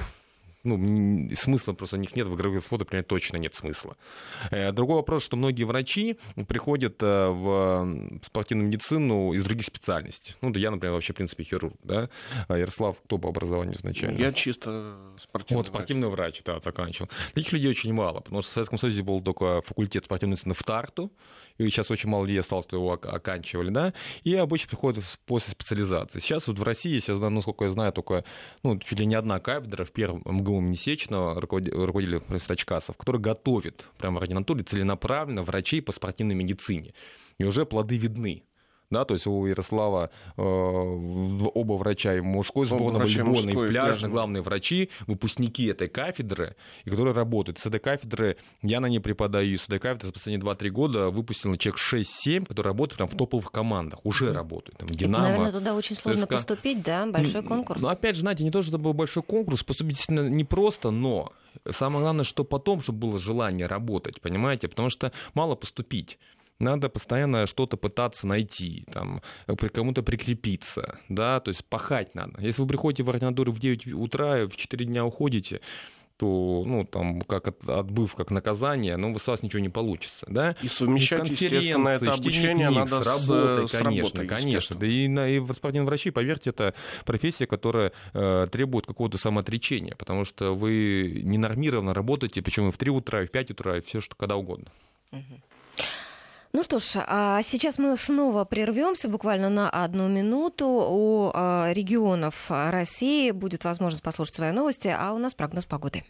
ну, 0.64 1.28
смысла 1.34 1.72
просто 1.72 1.96
у 1.96 2.00
них 2.00 2.16
нет, 2.16 2.26
в 2.26 2.34
игровых 2.34 2.62
спорта, 2.62 2.84
например, 2.84 3.04
точно 3.04 3.36
нет 3.36 3.54
смысла. 3.54 3.96
Э, 4.50 4.72
другой 4.72 4.96
вопрос, 4.96 5.24
что 5.24 5.36
многие 5.36 5.64
врачи 5.64 6.18
приходят 6.48 7.02
э, 7.02 7.28
в 7.28 8.20
спортивную 8.24 8.68
медицину 8.68 9.32
из 9.32 9.44
других 9.44 9.66
специальностей. 9.66 10.34
Ну, 10.40 10.52
я, 10.54 10.70
например, 10.70 10.94
вообще, 10.94 11.12
в 11.12 11.16
принципе, 11.16 11.44
хирург, 11.44 11.74
да. 11.82 12.08
А 12.48 12.56
Ярослав, 12.56 12.96
кто 13.04 13.18
по 13.18 13.28
образованию 13.28 13.76
изначально? 13.76 14.18
Я 14.18 14.32
чисто 14.32 14.96
спортивный 15.18 15.58
Вот, 15.58 15.66
спортивный 15.66 16.08
врач, 16.08 16.20
врач 16.20 16.42
да, 16.44 16.60
заканчивал. 16.60 17.08
Таких 17.34 17.52
людей 17.52 17.70
очень 17.70 17.92
мало, 17.92 18.20
потому 18.20 18.42
что 18.42 18.50
в 18.50 18.54
Советском 18.54 18.78
Союзе 18.78 19.02
был 19.02 19.20
только 19.20 19.62
факультет 19.62 20.04
спортивной 20.04 20.32
медицины 20.32 20.54
в 20.54 20.62
Тарту, 20.62 21.12
и 21.58 21.68
сейчас 21.68 21.90
очень 21.90 22.08
мало 22.08 22.24
людей 22.24 22.40
осталось, 22.40 22.66
кто 22.66 22.76
его 22.76 22.92
оканчивали, 22.92 23.68
да, 23.68 23.92
и 24.24 24.34
обычно 24.34 24.68
приходят 24.68 25.04
после 25.26 25.52
специализации. 25.52 26.18
Сейчас 26.18 26.46
вот 26.48 26.58
в 26.58 26.62
России, 26.62 26.92
если 26.92 27.12
я 27.12 27.18
знаю, 27.18 27.32
насколько 27.32 27.64
я 27.64 27.70
знаю, 27.70 27.92
только, 27.92 28.24
ну, 28.62 28.78
чуть 28.78 28.98
ли 28.98 29.06
не 29.06 29.14
одна 29.14 29.40
кафедра 29.40 29.84
в 29.84 29.92
первом 29.92 30.22
МГУ 30.24 30.49
Месечного 30.58 31.40
руководитель 31.40 32.40
Строчкасов, 32.40 32.96
который 32.96 33.20
готовит 33.20 33.86
прямо 33.98 34.18
в 34.18 34.22
ординатуре 34.22 34.64
целенаправленно 34.64 35.44
врачей 35.44 35.82
по 35.82 35.92
спортивной 35.92 36.34
медицине. 36.34 36.94
И 37.38 37.44
уже 37.44 37.64
плоды 37.66 37.96
видны 37.98 38.42
да, 38.90 39.04
то 39.04 39.14
есть 39.14 39.26
у 39.26 39.46
Ярослава 39.46 40.10
э, 40.36 40.42
оба 40.42 41.74
врача, 41.74 42.16
и 42.16 42.20
мужской 42.20 42.66
сборной 42.66 43.06
волейбольной, 43.06 43.52
и 43.52 43.68
пляжный, 43.68 44.08
главные 44.08 44.42
врачи, 44.42 44.90
выпускники 45.06 45.66
этой 45.66 45.88
кафедры, 45.88 46.56
и 46.84 46.90
которые 46.90 47.14
работают. 47.14 47.58
С 47.58 47.66
этой 47.66 47.78
кафедры, 47.78 48.36
я 48.62 48.80
на 48.80 48.86
ней 48.86 48.98
преподаю, 48.98 49.56
с 49.56 49.66
этой 49.66 49.78
кафедры 49.78 50.08
за 50.08 50.12
последние 50.12 50.44
2-3 50.44 50.68
года 50.70 51.10
выпустил 51.10 51.54
человек 51.56 51.80
6-7, 51.80 52.46
которые 52.46 52.70
работают 52.70 52.96
прям 52.96 53.08
в 53.08 53.16
топовых 53.16 53.52
командах, 53.52 54.00
уже 54.04 54.32
работают. 54.32 54.78
Там, 54.78 54.88
Динамо, 54.88 55.24
это, 55.24 55.32
наверное, 55.32 55.52
туда 55.52 55.74
очень 55.74 55.96
сложно 55.96 56.22
ЦСКА. 56.22 56.34
поступить, 56.34 56.82
да, 56.82 57.06
большой 57.06 57.42
конкурс. 57.42 57.80
Ну, 57.80 57.88
опять 57.88 58.16
же, 58.16 58.22
знаете, 58.22 58.42
не 58.42 58.50
то, 58.50 58.60
что 58.62 58.72
это 58.72 58.78
был 58.78 58.92
большой 58.92 59.22
конкурс, 59.22 59.62
поступить 59.62 60.04
непросто, 60.08 60.90
но 60.90 61.32
самое 61.68 62.02
главное, 62.02 62.24
что 62.24 62.42
потом, 62.42 62.80
чтобы 62.80 62.98
было 62.98 63.18
желание 63.18 63.66
работать, 63.66 64.20
понимаете, 64.20 64.66
потому 64.66 64.90
что 64.90 65.12
мало 65.34 65.54
поступить 65.54 66.18
надо 66.60 66.88
постоянно 66.88 67.46
что-то 67.46 67.76
пытаться 67.76 68.26
найти, 68.26 68.84
там, 68.92 69.22
при 69.46 69.68
кому-то 69.68 70.02
прикрепиться, 70.02 70.98
да, 71.08 71.40
то 71.40 71.48
есть 71.48 71.64
пахать 71.64 72.14
надо. 72.14 72.40
Если 72.40 72.62
вы 72.62 72.68
приходите 72.68 73.02
в 73.02 73.10
ординатуру 73.10 73.52
в 73.52 73.58
9 73.58 73.88
утра 73.94 74.42
и 74.42 74.46
в 74.46 74.56
4 74.56 74.84
дня 74.84 75.04
уходите, 75.04 75.60
то, 76.20 76.64
ну, 76.66 76.84
там, 76.84 77.22
как 77.22 77.48
от, 77.48 77.66
отбыв, 77.66 78.14
как 78.14 78.30
наказание, 78.30 78.98
ну, 78.98 79.18
с 79.18 79.26
вас 79.26 79.42
ничего 79.42 79.60
не 79.60 79.70
получится, 79.70 80.26
да? 80.28 80.54
И 80.60 80.68
совмещать, 80.68 81.26
естественно, 81.26 81.88
это 81.88 82.12
обучение 82.12 82.66
книг, 82.66 82.78
надо 82.78 83.02
с 83.02 83.06
работой, 83.06 83.68
с, 83.68 83.72
конечно, 83.72 84.20
работой, 84.20 84.26
конечно. 84.26 84.76
Да 84.76 84.86
и, 84.86 85.08
на, 85.08 85.26
и 85.30 85.40
спортивные 85.54 85.86
врачи, 85.86 86.10
поверьте, 86.10 86.50
это 86.50 86.74
профессия, 87.06 87.46
которая 87.46 87.92
э, 88.12 88.48
требует 88.52 88.86
какого-то 88.86 89.16
самоотречения, 89.16 89.94
потому 89.96 90.26
что 90.26 90.54
вы 90.54 91.22
ненормированно 91.24 91.94
работаете, 91.94 92.42
причем 92.42 92.68
и 92.68 92.70
в 92.70 92.76
3 92.76 92.90
утра, 92.90 93.22
и 93.22 93.26
в 93.26 93.30
5 93.30 93.52
утра, 93.52 93.78
и 93.78 93.80
все, 93.80 94.02
что 94.02 94.14
когда 94.14 94.36
угодно. 94.36 94.66
Угу. 95.12 95.40
Ну 96.52 96.64
что 96.64 96.80
ж, 96.80 96.96
а 97.06 97.42
сейчас 97.42 97.78
мы 97.78 97.96
снова 97.96 98.44
прервемся 98.44 99.08
буквально 99.08 99.48
на 99.50 99.70
одну 99.70 100.08
минуту. 100.08 100.66
У 100.66 101.30
а, 101.32 101.70
регионов 101.72 102.46
России 102.48 103.30
будет 103.30 103.64
возможность 103.64 104.02
послушать 104.02 104.34
свои 104.34 104.50
новости, 104.50 104.88
а 104.88 105.12
у 105.12 105.18
нас 105.18 105.34
прогноз 105.34 105.64
погоды. 105.64 106.02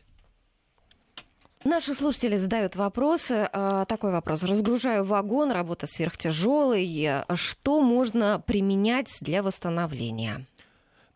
Наши 1.62 1.92
слушатели 1.92 2.38
задают 2.38 2.74
вопросы. 2.74 3.50
А, 3.52 3.84
такой 3.84 4.12
вопрос. 4.12 4.42
Разгружаю 4.42 5.04
вагон, 5.04 5.52
работа 5.52 5.86
сверхтяжелая. 5.86 7.26
Что 7.34 7.82
можно 7.82 8.42
применять 8.46 9.14
для 9.20 9.42
восстановления? 9.42 10.46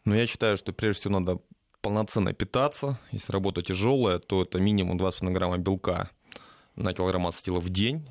Ну, 0.05 0.15
я 0.15 0.27
считаю, 0.27 0.59
что 0.59 0.75
прежде 0.75 1.01
всего 1.01 1.19
надо 1.19 1.41
полноценно 1.81 2.35
питаться. 2.35 2.99
Если 3.11 3.33
работа 3.33 3.63
тяжелая, 3.63 4.19
то 4.19 4.43
это 4.43 4.59
минимум 4.59 4.99
2,5 4.99 5.31
грамма 5.31 5.57
белка 5.57 6.11
на 6.77 6.93
килограмм 6.93 7.23
массы 7.23 7.43
тела 7.43 7.61
в 7.61 7.71
день 7.71 8.07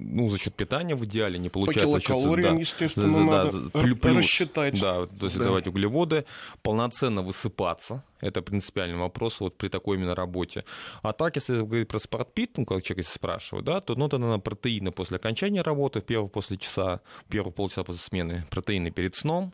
ну, 0.00 0.28
за 0.28 0.38
счет 0.38 0.54
питания 0.54 0.94
в 0.94 1.04
идеале, 1.04 1.38
не 1.38 1.48
получается 1.48 1.90
за 1.90 2.00
счет... 2.00 2.42
Да, 2.42 2.50
естественно, 2.50 3.14
за, 3.14 3.20
надо 3.20 3.60
да, 3.60 3.80
плюс, 3.80 4.16
рассчитать. 4.18 4.80
Да, 4.80 5.06
то 5.06 5.26
есть 5.26 5.38
да. 5.38 5.44
давать 5.44 5.66
углеводы, 5.66 6.24
полноценно 6.62 7.22
высыпаться, 7.22 8.04
это 8.20 8.42
принципиальный 8.42 8.98
вопрос 8.98 9.40
вот 9.40 9.56
при 9.56 9.68
такой 9.68 9.96
именно 9.96 10.14
работе. 10.14 10.64
А 11.02 11.12
так, 11.12 11.36
если 11.36 11.58
говорить 11.58 11.88
про 11.88 11.98
спортпит, 11.98 12.56
ну, 12.56 12.64
как 12.64 12.82
человек 12.82 13.06
спрашивает, 13.06 13.64
да, 13.64 13.80
то 13.80 13.94
ну, 13.94 14.06
это, 14.06 14.18
наверное, 14.18 14.40
протеины 14.40 14.92
после 14.92 15.16
окончания 15.16 15.62
работы, 15.62 16.00
в 16.00 16.04
первый 16.04 16.28
после 16.28 16.56
часа, 16.56 17.00
первый 17.28 17.52
полчаса 17.52 17.84
после 17.84 18.00
смены, 18.00 18.44
протеины 18.50 18.90
перед 18.90 19.14
сном, 19.14 19.52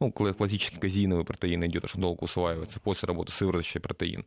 ну, 0.00 0.10
классический 0.10 0.78
казеиновый 0.78 1.26
протеин 1.26 1.64
идет, 1.66 1.86
что 1.86 1.98
долго 1.98 2.24
усваивается 2.24 2.80
после 2.80 3.06
работы 3.06 3.32
сывороточный 3.32 3.82
протеин. 3.82 4.24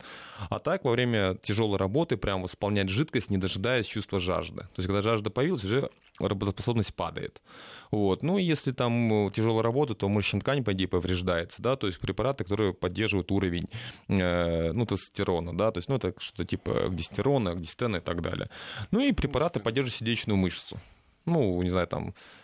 А 0.49 0.59
так 0.59 0.85
во 0.85 0.91
время 0.91 1.35
тяжелой 1.41 1.79
работы 1.79 2.15
прям 2.15 2.43
восполнять 2.43 2.89
жидкость, 2.89 3.31
не 3.31 3.37
дожидаясь 3.37 3.87
чувства 3.87 4.19
жажды. 4.19 4.61
То 4.61 4.77
есть 4.77 4.87
когда 4.87 5.01
жажда 5.01 5.31
появилась, 5.31 5.63
уже 5.63 5.89
работоспособность 6.19 6.93
падает. 6.93 7.41
Вот. 7.89 8.21
Ну, 8.21 8.37
и 8.37 8.43
если 8.43 8.71
там 8.71 9.31
тяжелая 9.31 9.63
работа, 9.63 9.95
то 9.95 10.07
мышечная 10.09 10.41
ткань, 10.41 10.63
по 10.63 10.73
идее, 10.73 10.87
повреждается, 10.87 11.61
да, 11.61 11.75
то 11.75 11.87
есть 11.87 11.99
препараты, 11.99 12.43
которые 12.43 12.73
поддерживают 12.73 13.31
уровень, 13.31 13.67
э, 14.09 14.71
ну, 14.73 14.85
тестостерона, 14.85 15.57
да, 15.57 15.71
то 15.71 15.79
есть, 15.79 15.89
ну, 15.89 15.95
это 15.95 16.13
что-то 16.19 16.45
типа 16.45 16.89
гдистерона, 16.89 17.55
гдистена 17.55 17.97
и 17.97 17.99
так 17.99 18.21
далее. 18.21 18.49
Ну, 18.91 18.99
и 18.99 19.11
препараты 19.11 19.59
поддерживают 19.59 19.95
сердечную 19.95 20.37
мышцу. 20.37 20.79
Ну, 21.25 21.61
не 21.63 21.69
знаю, 21.69 21.87
там, 21.87 22.13
Э, 22.13 22.42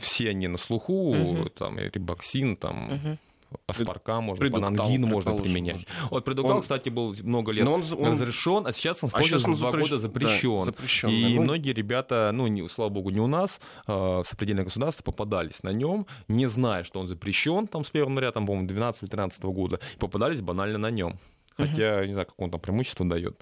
все 0.00 0.30
они 0.30 0.48
на 0.48 0.58
слуху, 0.58 1.10
угу. 1.10 1.48
там, 1.50 1.78
рибоксин, 1.78 2.56
там, 2.56 2.92
угу. 2.92 3.18
Аспарка 3.66 4.20
можно, 4.20 4.50
панангин 4.50 5.02
можно 5.02 5.36
применять. 5.36 5.76
Можно. 5.76 6.08
Вот 6.10 6.24
предугал, 6.24 6.56
он, 6.56 6.62
кстати, 6.62 6.88
был 6.88 7.14
много 7.22 7.52
лет 7.52 7.66
он, 7.66 7.82
он, 7.92 8.10
разрешен, 8.10 8.66
а 8.66 8.72
сейчас 8.72 9.02
он, 9.04 9.10
а 9.12 9.22
сейчас 9.22 9.44
он 9.44 9.54
два 9.54 9.70
запрещ... 9.70 9.84
года 9.84 9.98
запрещен. 9.98 10.60
Да, 10.60 10.64
запрещен 10.66 11.08
и. 11.08 11.36
Ну. 11.36 11.42
многие 11.42 11.72
ребята, 11.72 12.30
ну, 12.32 12.46
не, 12.46 12.68
слава 12.68 12.90
богу, 12.90 13.10
не 13.10 13.20
у 13.20 13.26
нас, 13.26 13.60
э, 13.86 14.22
сопредельное 14.24 14.64
государство 14.64 15.02
попадались 15.04 15.62
на 15.62 15.70
нем, 15.70 16.06
не 16.28 16.46
зная, 16.46 16.84
что 16.84 17.00
он 17.00 17.08
запрещен, 17.08 17.66
там, 17.66 17.84
с 17.84 17.90
1 17.90 18.04
января, 18.04 18.32
там, 18.32 18.46
по-моему, 18.46 18.68
12 18.68 19.02
или 19.02 19.10
13 19.10 19.42
года, 19.44 19.80
и 19.94 19.98
попадались 19.98 20.40
банально 20.40 20.78
на 20.78 20.90
нем. 20.90 21.18
Хотя, 21.56 21.98
угу. 21.98 22.06
не 22.06 22.12
знаю, 22.12 22.26
как 22.26 22.40
он 22.40 22.50
там 22.50 22.60
преимущество 22.60 23.06
дает 23.06 23.40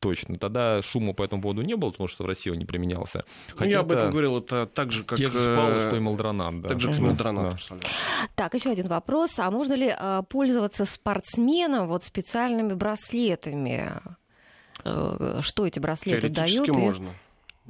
точно. 0.00 0.38
Тогда 0.38 0.82
шума 0.82 1.12
по 1.12 1.22
этому 1.22 1.42
поводу 1.42 1.62
не 1.62 1.74
было, 1.74 1.90
потому 1.90 2.08
что 2.08 2.24
в 2.24 2.26
России 2.26 2.50
он 2.50 2.58
не 2.58 2.64
применялся. 2.64 3.24
Хотя 3.48 3.64
ну, 3.64 3.70
я 3.70 3.80
об 3.80 3.92
этом 3.92 4.10
говорил, 4.10 4.38
это 4.38 4.66
так 4.66 4.92
же, 4.92 5.04
как... 5.04 5.18
Те 5.18 5.28
же 5.28 5.40
шпалы, 5.40 5.80
что 5.80 5.96
и 5.96 6.00
молдронат, 6.00 6.60
да. 6.60 6.68
Так 6.70 6.80
же, 6.80 6.88
как 6.88 6.98
и 6.98 7.00
молдронат, 7.00 7.60
да. 7.70 7.76
Так, 8.34 8.54
еще 8.54 8.70
один 8.70 8.88
вопрос. 8.88 9.38
А 9.38 9.50
можно 9.50 9.74
ли 9.74 9.94
а, 9.96 10.22
пользоваться 10.22 10.84
спортсменам 10.84 11.88
вот 11.88 12.04
специальными 12.04 12.74
браслетами? 12.74 13.90
Э, 14.84 15.40
что 15.40 15.66
эти 15.66 15.78
браслеты 15.78 16.28
дают? 16.28 16.68
можно. 16.68 17.14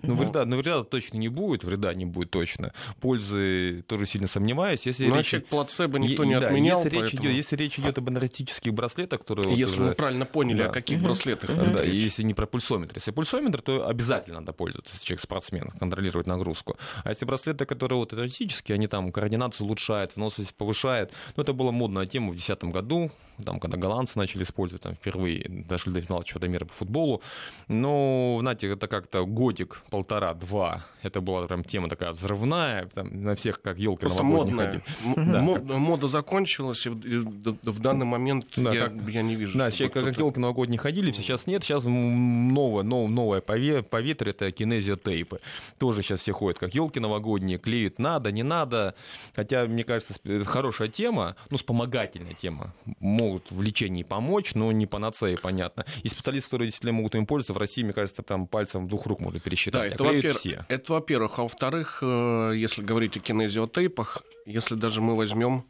Ну, 0.03 0.15
ну, 0.15 0.15
вреда, 0.15 0.45
ну, 0.45 0.57
вреда 0.57 0.85
точно 0.85 1.19
не 1.19 1.29
будет, 1.29 1.65
вреда 1.65 1.95
не 1.95 2.05
будет 2.05 2.31
точно. 2.31 2.73
Пользы 3.01 3.83
тоже 3.87 4.07
сильно 4.07 4.29
сомневаюсь. 4.29 4.87
Если 4.87 5.07
Но 5.07 5.19
речь... 5.19 5.35
плацебо 5.49 5.99
никто 5.99 6.25
не 6.25 6.39
да, 6.39 6.47
отменял. 6.47 6.79
Если, 6.79 6.91
поэтому... 6.91 7.11
речь 7.11 7.21
идет, 7.21 7.33
если 7.33 7.57
речь 7.57 7.79
идет 7.79 7.99
об 7.99 8.11
энергетических 8.11 8.75
браслетах, 8.75 9.21
которые... 9.21 9.57
Если 9.57 9.79
вот 9.79 9.87
уже... 9.87 9.95
правильно 9.95 10.27
поняли, 10.27 10.59
да. 10.59 10.67
о 10.67 10.69
каких 10.69 10.99
угу. 10.99 11.07
браслетах. 11.07 11.51
Угу. 11.51 11.71
Да, 11.73 11.83
если 11.83 12.23
не 12.23 12.35
про 12.35 12.47
пульсометр. 12.47 12.97
Если 12.97 13.11
пульсометр, 13.11 13.63
то 13.63 13.89
обязательно 13.89 14.41
надо 14.41 14.53
пользоваться, 14.53 14.95
если 14.95 15.07
человек 15.07 15.21
спортсмен, 15.21 15.71
контролировать 15.79 16.27
нагрузку. 16.27 16.77
А 17.05 17.11
если 17.11 17.25
браслеты, 17.25 17.65
которые 17.65 17.99
вот 17.99 18.13
энергетические, 18.13 18.75
они 18.75 18.87
там 18.87 19.13
координацию 19.13 19.67
улучшают, 19.67 20.15
выносливость 20.17 20.55
повышают. 20.55 21.13
Ну, 21.37 21.43
это 21.43 21.53
была 21.53 21.73
модная 21.73 22.07
тема 22.07 22.29
в 22.29 22.37
2010 22.37 22.65
году, 22.65 23.11
там, 23.45 23.61
когда 23.61 23.77
голландцы 23.77 24.19
начали 24.19 24.43
использовать, 24.43 24.83
там, 24.83 24.95
впервые 24.95 25.47
дошли 25.49 25.93
до 25.93 26.01
финала 26.01 26.25
чемпионата 26.25 26.49
мира 26.49 26.65
по 26.65 26.73
футболу. 26.73 27.23
Но, 27.69 28.39
знаете, 28.41 28.69
это 28.69 28.89
как-то 28.89 29.25
годик, 29.25 29.83
полтора, 29.91 30.35
два 30.35 30.85
это 31.07 31.21
была 31.21 31.47
прям 31.47 31.65
тема 31.65 31.89
такая 31.89 32.13
взрывная, 32.13 32.87
там, 32.87 33.23
на 33.23 33.35
всех 33.35 33.63
как 33.63 33.79
елка 33.79 34.09
новогодняя 34.09 34.83
Да, 35.17 35.41
Мод, 35.41 35.67
как... 35.67 35.77
Мода 35.77 36.09
закончилась, 36.09 36.87
и 36.87 36.91
в, 36.91 37.57
в 37.63 37.79
данный 37.81 38.07
момент 38.07 38.47
да, 38.57 38.73
я, 38.73 38.89
как, 38.89 39.09
я 39.09 39.23
не 39.23 39.37
вижу. 39.37 39.57
Да, 39.57 39.71
сейчас 39.71 39.91
как 39.91 40.19
елки 40.19 40.41
новогодние 40.41 40.79
ходили, 40.79 41.13
сейчас 41.13 41.47
нет, 41.47 41.63
сейчас 41.65 41.85
новое, 41.85 42.83
новое, 42.83 43.09
новое 43.09 43.41
поветрие, 43.41 44.33
это 44.33 44.51
кинезиотейпы. 44.51 45.41
Тоже 45.79 46.03
сейчас 46.03 46.21
все 46.21 46.33
ходят 46.33 46.59
как 46.59 46.75
елки 46.75 47.01
новогодние, 47.01 47.59
клеют 47.59 47.99
надо, 47.99 48.33
не 48.33 48.43
надо. 48.43 48.95
Хотя, 49.35 49.67
мне 49.67 49.85
кажется, 49.85 50.15
это 50.25 50.45
хорошая 50.45 50.89
тема, 50.89 51.37
ну, 51.51 51.57
вспомогательная 51.57 52.35
тема. 52.35 52.75
Могут 53.01 53.51
в 53.51 53.63
лечении 53.63 54.03
помочь, 54.03 54.55
но 54.55 54.73
не 54.73 54.87
панацея, 54.87 55.37
понятно. 55.37 55.87
И 56.03 56.09
специалисты, 56.09 56.49
которые 56.51 56.69
действительно 56.69 56.93
могут 56.93 57.15
им 57.15 57.27
пользоваться, 57.27 57.53
в 57.53 57.59
России, 57.59 57.83
мне 57.83 57.93
кажется, 57.93 58.23
прям 58.23 58.47
пальцем 58.47 58.89
двух 58.89 59.07
рук 59.07 59.21
можно 59.21 59.39
пересчитать. 59.41 59.76
Да, 59.77 59.87
это, 59.87 60.05
во-первых, 60.05 60.39
все. 60.39 60.67
Это, 60.69 60.93
во-первых. 60.93 61.39
А 61.39 61.43
во-вторых, 61.43 61.99
э, 62.03 62.53
если 62.55 62.83
говорить 62.83 63.17
о 63.17 63.21
кинезиотейпах, 63.21 64.23
если 64.45 64.75
даже 64.75 65.01
мы 65.01 65.17
возьмем 65.17 65.65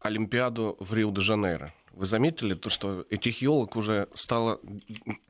Олимпиаду 0.00 0.76
в 0.80 0.92
Рио-де-Жанейро, 0.94 1.72
вы 1.92 2.06
заметили 2.06 2.54
то, 2.54 2.70
что 2.70 3.06
этих 3.08 3.40
елок 3.40 3.76
уже 3.76 4.08
стало 4.14 4.60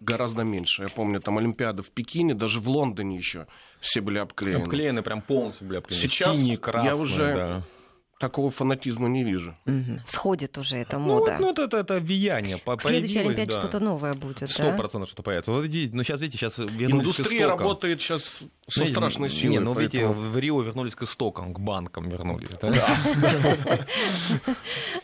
гораздо 0.01 0.43
меньше? 0.45 0.85
Я 0.85 0.89
помню, 0.89 1.21
там 1.21 1.39
Олимпиада 1.39 1.83
в 1.83 1.91
Пекине, 1.91 2.35
даже 2.35 2.61
в 2.61 2.69
Лондоне 2.69 3.17
еще 3.17 3.47
все 3.81 4.01
были 4.01 4.19
обклеены. 4.19 4.63
Обклеены 4.63 5.03
прям 5.03 5.21
полностью 5.21 5.69
были 5.69 5.79
обклеены. 5.79 6.09
Сейчас 6.09 6.37
Синие, 6.37 6.57
красные, 6.57 6.91
я 6.91 6.97
уже... 6.97 7.35
Да 7.35 7.63
такого 8.19 8.51
фанатизма 8.51 9.09
не 9.09 9.25
вижу. 9.25 9.57
Угу. 9.67 10.01
Сходит 10.07 10.59
уже 10.59 10.77
эта 10.77 10.99
мода. 10.99 11.37
Ну, 11.41 11.47
вот, 11.47 11.59
ну 11.59 11.65
это, 11.65 11.77
это 11.79 12.01
влияние. 12.01 12.59
По 12.59 12.79
следующей 12.81 13.21
Олимпиаде 13.21 13.53
да. 13.53 13.59
что-то 13.59 13.81
новое 13.81 14.15
будет, 14.15 14.51
Сто 14.51 14.73
процентов 14.77 15.09
что-то 15.09 15.23
появится. 15.23 15.51
Вот, 15.51 15.65
ну, 15.65 16.03
сейчас, 16.03 16.21
видите, 16.21 16.39
сейчас 16.39 16.59
Индустрия 16.59 17.47
работает 17.49 18.01
сейчас 18.01 18.23
со 18.69 18.81
ну, 18.81 18.87
страшной 18.87 19.31
силой. 19.31 19.53
Не, 19.53 19.59
ну, 19.61 19.75
поэтому... 19.75 20.15
видите, 20.15 20.31
в 20.31 20.39
Рио 20.39 20.63
вернулись 20.63 20.95
к 20.95 21.03
истокам, 21.03 21.53
к 21.53 21.61
банкам 21.61 22.09
вернулись. 22.09 22.51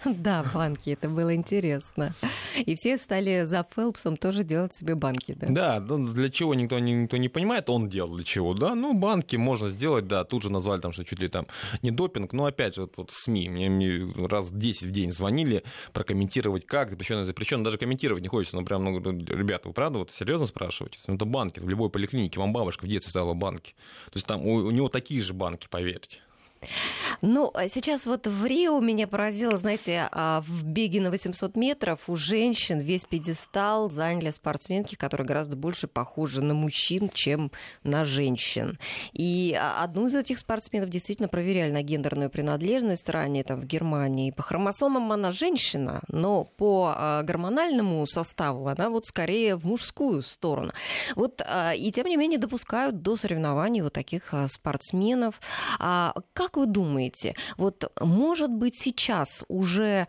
Да, 0.05 0.45
банки, 0.55 0.91
это 0.91 1.09
было 1.09 1.35
интересно. 1.35 2.15
И 2.57 2.75
все 2.75 2.97
стали 2.97 3.45
за 3.45 3.67
Фелпсом 3.75 4.17
тоже 4.17 4.45
делать 4.45 4.73
себе 4.75 4.95
банки, 4.95 5.37
да? 5.39 5.47
Да, 5.49 5.81
ну, 5.81 6.09
для 6.09 6.31
чего 6.31 6.55
никто, 6.55 6.79
никто 6.79 7.17
не 7.19 7.29
понимает, 7.29 7.69
он 7.69 7.89
делал 7.89 8.17
для 8.17 8.25
чего, 8.25 8.55
да? 8.55 8.75
Ну, 8.75 8.95
банки 8.95 9.37
можно 9.37 9.69
сделать, 9.69 10.07
да, 10.07 10.25
тут 10.25 10.43
же 10.43 10.51
назвали 10.51 10.81
там, 10.81 10.93
что 10.93 11.05
чуть 11.05 11.21
ли 11.21 11.29
там 11.29 11.47
не 11.83 11.91
допинг, 11.91 12.33
но 12.33 12.47
опять 12.47 12.77
же, 12.77 12.87
вот 13.01 13.11
СМИ, 13.11 13.49
мне, 13.49 14.27
раз 14.27 14.51
10 14.51 14.83
в 14.83 14.91
день 14.91 15.13
звонили 15.13 15.65
прокомментировать 15.93 16.67
как, 16.67 16.91
запрещено, 16.91 17.25
запрещено, 17.25 17.65
даже 17.65 17.79
комментировать 17.79 18.23
не 18.23 18.29
хочется, 18.29 18.57
ну, 18.57 18.65
прям, 18.65 18.85
ну, 18.85 18.99
ребята, 18.99 19.69
вы 19.69 19.75
правда 19.75 19.99
вот 19.99 20.11
серьезно 20.11 20.47
спрашиваете? 20.47 20.99
Ну, 21.07 21.15
это 21.15 21.25
банки, 21.25 21.61
в 21.61 21.69
любой 21.69 21.91
поликлинике, 21.91 22.41
вам 22.41 22.53
бабушка 22.53 22.85
в 22.85 22.89
детстве 22.89 23.11
ставила 23.11 23.35
банки. 23.35 23.75
То 24.07 24.17
есть 24.17 24.27
там 24.27 24.47
у, 24.47 24.55
у 24.55 24.71
него 24.71 24.89
такие 24.89 25.21
же 25.23 25.35
банки, 25.35 25.67
поверьте. 25.71 26.21
Ну, 27.23 27.51
а 27.55 27.69
сейчас 27.69 28.07
вот 28.07 28.27
в 28.27 28.47
Рио 28.47 28.81
меня 28.81 29.07
поразило, 29.07 29.57
знаете, 29.57 30.09
а, 30.13 30.43
в 30.43 30.65
беге 30.65 31.01
на 31.01 31.11
800 31.11 31.57
метров 31.57 32.09
у 32.09 32.17
женщин 32.17 32.81
весь 32.81 33.05
пьедестал 33.05 33.91
заняли 33.91 34.31
спортсменки, 34.31 34.95
которые 34.95 35.27
гораздо 35.27 35.57
больше 35.57 35.87
похожи 35.87 36.43
на 36.43 36.55
мужчин, 36.55 37.11
чем 37.13 37.51
на 37.83 38.05
женщин. 38.05 38.79
И 39.13 39.57
а, 39.59 39.83
одну 39.83 40.07
из 40.07 40.15
этих 40.15 40.39
спортсменов 40.39 40.89
действительно 40.89 41.29
проверяли 41.29 41.71
на 41.71 41.83
гендерную 41.83 42.31
принадлежность 42.31 43.09
ранее 43.09 43.45
там 43.45 43.61
в 43.61 43.67
Германии. 43.67 44.31
По 44.31 44.43
хромосомам 44.43 45.13
она 45.13 45.31
женщина, 45.31 46.01
но 46.09 46.45
по 46.45 47.23
гормональному 47.25 48.07
составу 48.07 48.69
она 48.69 48.91
вот 48.91 49.07
скорее 49.07 49.57
в 49.57 49.65
мужскую 49.65 50.23
сторону. 50.23 50.73
Вот 51.17 51.41
и 51.77 51.93
тем 51.93 52.07
не 52.07 52.17
менее 52.17 52.39
допускают 52.39 53.03
до 53.03 53.17
соревнований 53.17 53.83
вот 53.83 53.93
таких 53.93 54.33
спортсменов. 54.49 55.41
Как 55.79 56.50
как 56.51 56.57
вы 56.57 56.67
думаете, 56.67 57.35
вот 57.57 57.93
может 58.01 58.51
быть 58.51 58.77
сейчас 58.77 59.45
уже 59.49 60.07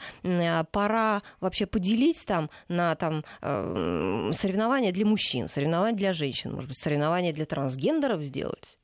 пора 0.72 1.22
вообще 1.40 1.66
поделить 1.66 2.26
там 2.26 2.50
на 2.68 2.96
там 2.96 3.24
э, 3.42 4.32
соревнования 4.34 4.92
для 4.92 5.06
мужчин, 5.06 5.48
соревнования 5.48 5.96
для 5.96 6.14
женщин, 6.14 6.54
может 6.54 6.68
быть, 6.68 6.78
соревнования 6.78 7.34
для 7.34 7.46
трансгендеров 7.46 8.22
сделать? 8.22 8.78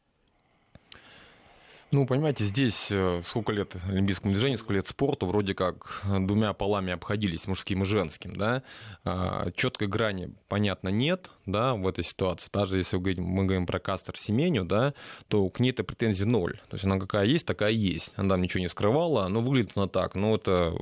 Ну, 1.97 2.05
понимаете, 2.05 2.45
здесь 2.45 2.89
э, 2.91 3.21
сколько 3.23 3.51
лет 3.51 3.75
олимпийскому 3.89 4.31
движению, 4.31 4.59
сколько 4.59 4.73
лет 4.73 4.87
спорту, 4.87 5.25
вроде 5.25 5.55
как 5.55 6.03
двумя 6.05 6.53
полами 6.53 6.93
обходились, 6.93 7.47
мужским 7.47 7.81
и 7.81 7.85
женским, 7.87 8.35
да. 8.35 8.61
А, 9.03 9.49
Четкой 9.55 9.87
грани, 9.87 10.29
понятно, 10.47 10.89
нет, 10.89 11.31
да, 11.47 11.73
в 11.73 11.87
этой 11.87 12.03
ситуации. 12.03 12.49
Даже 12.53 12.77
если 12.77 12.97
мы 12.97 13.45
говорим 13.45 13.65
про 13.65 13.79
Кастер 13.79 14.15
Семеню, 14.15 14.63
да, 14.63 14.93
то 15.27 15.49
к 15.49 15.59
ней-то 15.59 15.83
претензий 15.83 16.25
ноль. 16.25 16.59
То 16.69 16.75
есть 16.75 16.85
она 16.85 16.99
какая 16.99 17.25
есть, 17.25 17.47
такая 17.47 17.71
есть. 17.71 18.13
Она 18.15 18.29
там 18.29 18.43
ничего 18.43 18.59
не 18.59 18.67
скрывала, 18.67 19.27
но 19.27 19.41
выглядит 19.41 19.71
она 19.75 19.87
так. 19.87 20.13
Ну, 20.13 20.35
это 20.35 20.75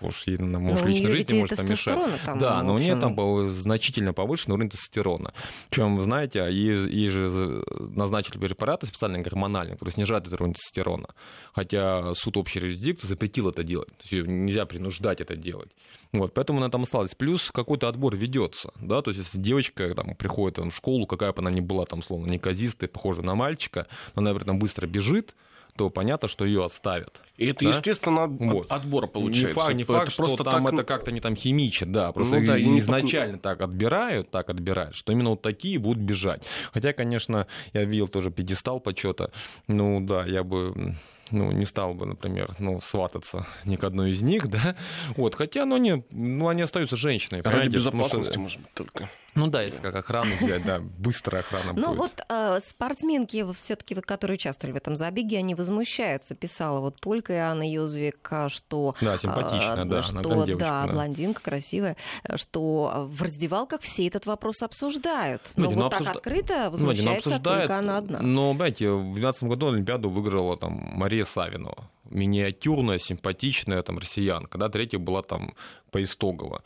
уж 0.00 0.26
ей, 0.26 0.38
может, 0.38 0.86
личной 0.86 1.10
жизни 1.10 1.38
может 1.38 1.56
там 1.56 1.68
мешать. 1.68 1.98
Там, 2.24 2.38
да, 2.38 2.62
но 2.62 2.74
у 2.74 2.78
нее 2.78 2.96
там 2.96 3.50
значительно 3.50 4.14
повышенный 4.14 4.54
уровень 4.54 4.70
тестостерона. 4.70 5.34
Причем, 5.68 6.00
знаете, 6.00 6.48
ей, 6.50 6.88
ей 6.88 7.08
же 7.10 7.62
назначили 7.78 8.38
препараты 8.38 8.86
специально 8.86 9.18
гормональные, 9.18 9.74
которые 9.74 9.92
снижают 9.92 10.26
этот 10.26 10.40
уровень 10.40 10.54
тестостерона. 10.62 11.08
Хотя 11.54 12.14
суд 12.14 12.36
общей 12.36 12.60
юрисдикции 12.60 13.08
запретил 13.08 13.48
это 13.48 13.62
делать. 13.62 13.88
То 13.98 14.16
есть 14.16 14.28
нельзя 14.28 14.64
принуждать 14.64 15.20
это 15.20 15.36
делать. 15.36 15.70
Вот, 16.12 16.34
поэтому 16.34 16.58
она 16.58 16.70
там 16.70 16.82
осталась. 16.82 17.14
Плюс 17.14 17.50
какой-то 17.50 17.88
отбор 17.88 18.16
ведется. 18.16 18.72
Да? 18.80 19.02
То 19.02 19.10
есть 19.10 19.20
если 19.20 19.38
девочка 19.38 19.94
там, 19.94 20.14
приходит 20.14 20.56
там, 20.56 20.70
в 20.70 20.76
школу, 20.76 21.06
какая 21.06 21.32
бы 21.32 21.40
она 21.40 21.50
ни 21.50 21.60
была, 21.60 21.84
там, 21.84 22.02
словно 22.02 22.30
неказистая, 22.30 22.88
похожа 22.88 23.22
на 23.22 23.34
мальчика, 23.34 23.86
но 24.14 24.22
она 24.22 24.34
при 24.34 24.42
этом 24.42 24.58
быстро 24.58 24.86
бежит, 24.86 25.34
то 25.76 25.90
понятно, 25.90 26.28
что 26.28 26.44
ее 26.44 26.64
отставят. 26.64 27.20
И 27.36 27.46
это, 27.46 27.64
да? 27.64 27.70
естественно, 27.70 28.26
вот. 28.26 28.70
отбор 28.70 29.08
получается. 29.08 29.48
Не 29.48 29.54
факт, 29.54 29.74
не 29.74 29.84
факт 29.84 30.02
это 30.02 30.10
что 30.10 30.22
просто 30.24 30.44
там 30.44 30.64
так... 30.64 30.74
это 30.74 30.84
как-то 30.84 31.12
не 31.12 31.20
там 31.20 31.34
химичат, 31.34 31.90
да, 31.90 32.12
просто 32.12 32.40
ну, 32.40 32.46
да, 32.46 32.60
изначально 32.60 33.34
не... 33.34 33.38
так 33.38 33.60
отбирают, 33.62 34.30
так 34.30 34.50
отбирают, 34.50 34.94
что 34.94 35.12
именно 35.12 35.30
вот 35.30 35.42
такие 35.42 35.78
будут 35.78 36.02
бежать. 36.02 36.44
Хотя, 36.72 36.92
конечно, 36.92 37.46
я 37.72 37.84
видел 37.84 38.08
тоже 38.08 38.30
пьедестал 38.30 38.80
почета, 38.80 39.32
ну 39.66 40.00
да, 40.00 40.24
я 40.26 40.44
бы 40.44 40.94
ну, 41.32 41.50
не 41.50 41.64
стал 41.64 41.94
бы, 41.94 42.06
например, 42.06 42.54
ну, 42.58 42.80
свататься 42.80 43.46
ни 43.64 43.76
к 43.76 43.84
одной 43.84 44.10
из 44.10 44.22
них, 44.22 44.48
да, 44.50 44.76
вот, 45.16 45.34
хотя, 45.34 45.64
ну, 45.64 45.76
они, 45.76 46.04
ну, 46.10 46.48
они 46.48 46.62
остаются 46.62 46.96
женщинами. 46.96 47.42
Ради 47.42 47.70
безопасности, 47.70 48.32
что... 48.32 48.40
может 48.40 48.60
быть, 48.60 48.72
только. 48.74 49.10
Ну 49.34 49.46
да, 49.46 49.62
если 49.62 49.80
как 49.80 49.94
охрану 49.94 50.34
взять, 50.40 50.64
да, 50.64 50.80
быстрая 50.80 51.42
охрана 51.42 51.72
будет. 51.72 51.84
Ну 51.84 51.94
вот 51.94 52.12
э, 52.28 52.60
спортсменки, 52.68 53.50
все-таки, 53.54 53.94
которые 53.94 54.34
участвовали 54.34 54.74
в 54.74 54.76
этом 54.76 54.94
забеге, 54.94 55.38
они 55.38 55.54
возмущаются. 55.54 56.34
Писала 56.34 56.80
вот 56.80 57.00
Полька 57.00 57.32
Иоанна 57.34 57.70
Юзвик, 57.70 58.30
что... 58.48 58.94
Да, 59.00 59.16
симпатичная, 59.16 59.84
э, 59.84 59.84
да, 59.86 60.02
что, 60.02 60.18
она 60.18 60.46
девочка, 60.46 60.68
да, 60.68 60.86
да, 60.86 60.92
блондинка 60.92 61.42
красивая, 61.42 61.96
что 62.34 63.06
в 63.08 63.22
раздевалках 63.22 63.80
все 63.80 64.06
этот 64.06 64.26
вопрос 64.26 64.62
обсуждают. 64.62 65.50
Но 65.56 65.64
ну, 65.64 65.70
вот 65.70 65.76
ну, 65.76 65.88
так 65.88 66.00
обсужда... 66.00 66.18
открыто 66.18 66.64
ну, 66.64 66.70
возмущается 66.70 67.30
ну, 67.30 67.40
только 67.40 67.78
она 67.78 67.96
одна. 67.98 68.20
Но, 68.20 68.52
знаете, 68.54 68.90
в 68.90 69.14
2012 69.14 69.42
году 69.44 69.68
Олимпиаду 69.68 70.10
выиграла 70.10 70.56
там 70.56 70.72
Мария 70.72 71.24
Савинова 71.24 71.88
миниатюрная, 72.12 72.98
симпатичная 72.98 73.82
там 73.82 73.98
россиянка, 73.98 74.58
да, 74.58 74.68
третья 74.68 74.98
была 74.98 75.22
там 75.22 75.54
Поистогова. 75.90 76.62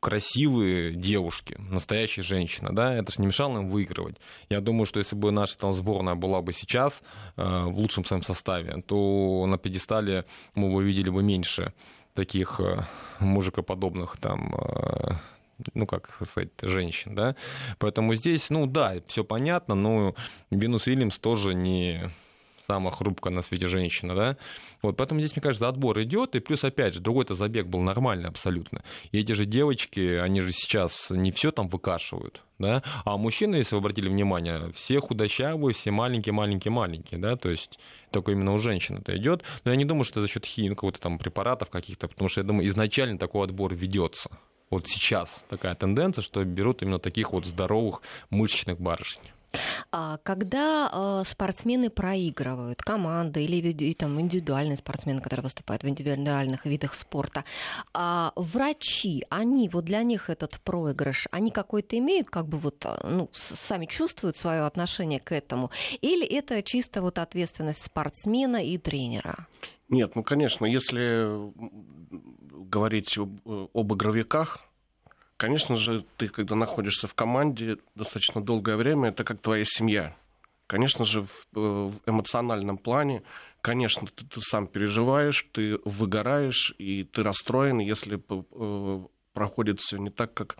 Красивые 0.00 0.94
девушки, 0.94 1.56
настоящая 1.58 2.22
женщина, 2.22 2.74
да, 2.74 2.94
это 2.94 3.12
же 3.12 3.20
не 3.20 3.26
мешало 3.26 3.58
им 3.58 3.70
выигрывать. 3.70 4.16
Я 4.48 4.60
думаю, 4.60 4.86
что 4.86 4.98
если 4.98 5.16
бы 5.16 5.30
наша 5.30 5.58
там 5.58 5.72
сборная 5.72 6.14
была 6.14 6.40
бы 6.40 6.52
сейчас 6.52 7.02
э, 7.36 7.42
в 7.42 7.78
лучшем 7.78 8.04
своем 8.04 8.22
составе, 8.22 8.82
то 8.86 9.44
на 9.46 9.58
пьедестале 9.58 10.24
мы 10.54 10.68
бы 10.68 10.76
увидели 10.76 11.10
бы 11.10 11.22
меньше 11.22 11.72
таких 12.14 12.60
э, 12.60 12.84
мужикоподобных 13.18 14.16
там 14.18 14.54
э, 14.54 15.14
ну, 15.74 15.86
как 15.86 16.10
сказать, 16.26 16.50
женщин, 16.62 17.14
да. 17.14 17.36
Поэтому 17.78 18.14
здесь, 18.14 18.50
ну, 18.50 18.66
да, 18.66 18.94
все 19.06 19.24
понятно, 19.24 19.74
но 19.74 20.14
Бенус 20.50 20.86
Уильямс 20.86 21.18
тоже 21.18 21.54
не 21.54 22.10
самая 22.66 22.92
хрупкая 22.92 23.32
на 23.32 23.42
свете 23.42 23.68
женщина, 23.68 24.14
да. 24.14 24.36
Вот, 24.82 24.96
поэтому 24.96 25.20
здесь, 25.20 25.34
мне 25.36 25.42
кажется, 25.42 25.68
отбор 25.68 26.00
идет, 26.02 26.34
и 26.34 26.40
плюс, 26.40 26.64
опять 26.64 26.94
же, 26.94 27.00
другой-то 27.00 27.34
забег 27.34 27.66
был 27.66 27.80
нормальный 27.80 28.28
абсолютно. 28.28 28.82
И 29.12 29.18
эти 29.18 29.32
же 29.32 29.44
девочки, 29.44 30.00
они 30.16 30.40
же 30.40 30.52
сейчас 30.52 31.10
не 31.10 31.32
все 31.32 31.50
там 31.50 31.68
выкашивают, 31.68 32.42
да, 32.58 32.82
а 33.04 33.16
мужчины, 33.16 33.56
если 33.56 33.74
вы 33.74 33.80
обратили 33.80 34.08
внимание, 34.08 34.70
все 34.74 35.00
худощавые, 35.00 35.74
все 35.74 35.90
маленькие-маленькие-маленькие, 35.90 37.20
да, 37.20 37.36
то 37.36 37.50
есть 37.50 37.78
только 38.10 38.32
именно 38.32 38.52
у 38.52 38.58
женщин 38.58 38.98
это 38.98 39.16
идет. 39.16 39.42
Но 39.64 39.72
я 39.72 39.76
не 39.76 39.84
думаю, 39.84 40.04
что 40.04 40.14
это 40.14 40.22
за 40.22 40.28
счет 40.28 40.46
химии, 40.46 40.70
ну, 40.70 40.74
какого-то 40.76 41.00
там 41.00 41.18
препаратов 41.18 41.70
каких-то, 41.70 42.08
потому 42.08 42.28
что 42.28 42.40
я 42.40 42.46
думаю, 42.46 42.66
изначально 42.68 43.18
такой 43.18 43.44
отбор 43.44 43.74
ведется. 43.74 44.30
Вот 44.70 44.86
сейчас 44.88 45.44
такая 45.48 45.74
тенденция, 45.74 46.22
что 46.22 46.42
берут 46.44 46.82
именно 46.82 46.98
таких 46.98 47.32
вот 47.32 47.44
здоровых 47.44 48.02
мышечных 48.30 48.80
барышень. 48.80 49.20
А 49.92 50.18
когда 50.22 50.90
э, 50.92 51.28
спортсмены 51.28 51.90
проигрывают, 51.90 52.82
команды 52.82 53.44
или 53.44 53.92
там, 53.94 54.20
индивидуальные 54.20 54.76
спортсмены, 54.76 55.20
которые 55.20 55.44
выступают 55.44 55.82
в 55.82 55.88
индивидуальных 55.88 56.66
видах 56.66 56.94
спорта, 56.94 57.44
а 57.92 58.32
врачи, 58.36 59.24
они, 59.28 59.68
вот 59.68 59.84
для 59.84 60.02
них 60.02 60.30
этот 60.30 60.60
проигрыш, 60.60 61.28
они 61.30 61.50
какой-то 61.50 61.98
имеют, 61.98 62.30
как 62.30 62.46
бы 62.46 62.58
вот, 62.58 62.86
ну, 63.02 63.30
сами 63.32 63.86
чувствуют 63.86 64.36
свое 64.36 64.62
отношение 64.62 65.20
к 65.20 65.32
этому, 65.32 65.70
или 66.00 66.26
это 66.26 66.62
чисто 66.62 67.02
вот 67.02 67.18
ответственность 67.18 67.84
спортсмена 67.84 68.64
и 68.64 68.78
тренера? 68.78 69.46
Нет, 69.88 70.16
ну, 70.16 70.22
конечно, 70.22 70.64
если 70.66 71.52
говорить 72.74 73.18
об, 73.18 73.38
э, 73.46 73.68
об 73.74 73.94
игровиках, 73.94 74.64
Конечно 75.44 75.76
же, 75.76 76.06
ты, 76.16 76.28
когда 76.28 76.54
находишься 76.54 77.06
в 77.06 77.12
команде 77.12 77.76
достаточно 77.94 78.42
долгое 78.42 78.76
время, 78.76 79.10
это 79.10 79.24
как 79.24 79.42
твоя 79.42 79.66
семья. 79.66 80.16
Конечно 80.66 81.04
же, 81.04 81.20
в, 81.20 81.46
э, 81.54 81.60
в 81.60 82.00
эмоциональном 82.06 82.78
плане, 82.78 83.22
конечно, 83.60 84.08
ты, 84.08 84.24
ты 84.24 84.40
сам 84.40 84.66
переживаешь, 84.66 85.46
ты 85.52 85.78
выгораешь, 85.84 86.74
и 86.78 87.04
ты 87.04 87.22
расстроен, 87.22 87.78
если 87.78 88.18
э, 88.26 89.06
проходит 89.34 89.80
все 89.80 89.98
не 89.98 90.08
так, 90.08 90.32
как 90.32 90.56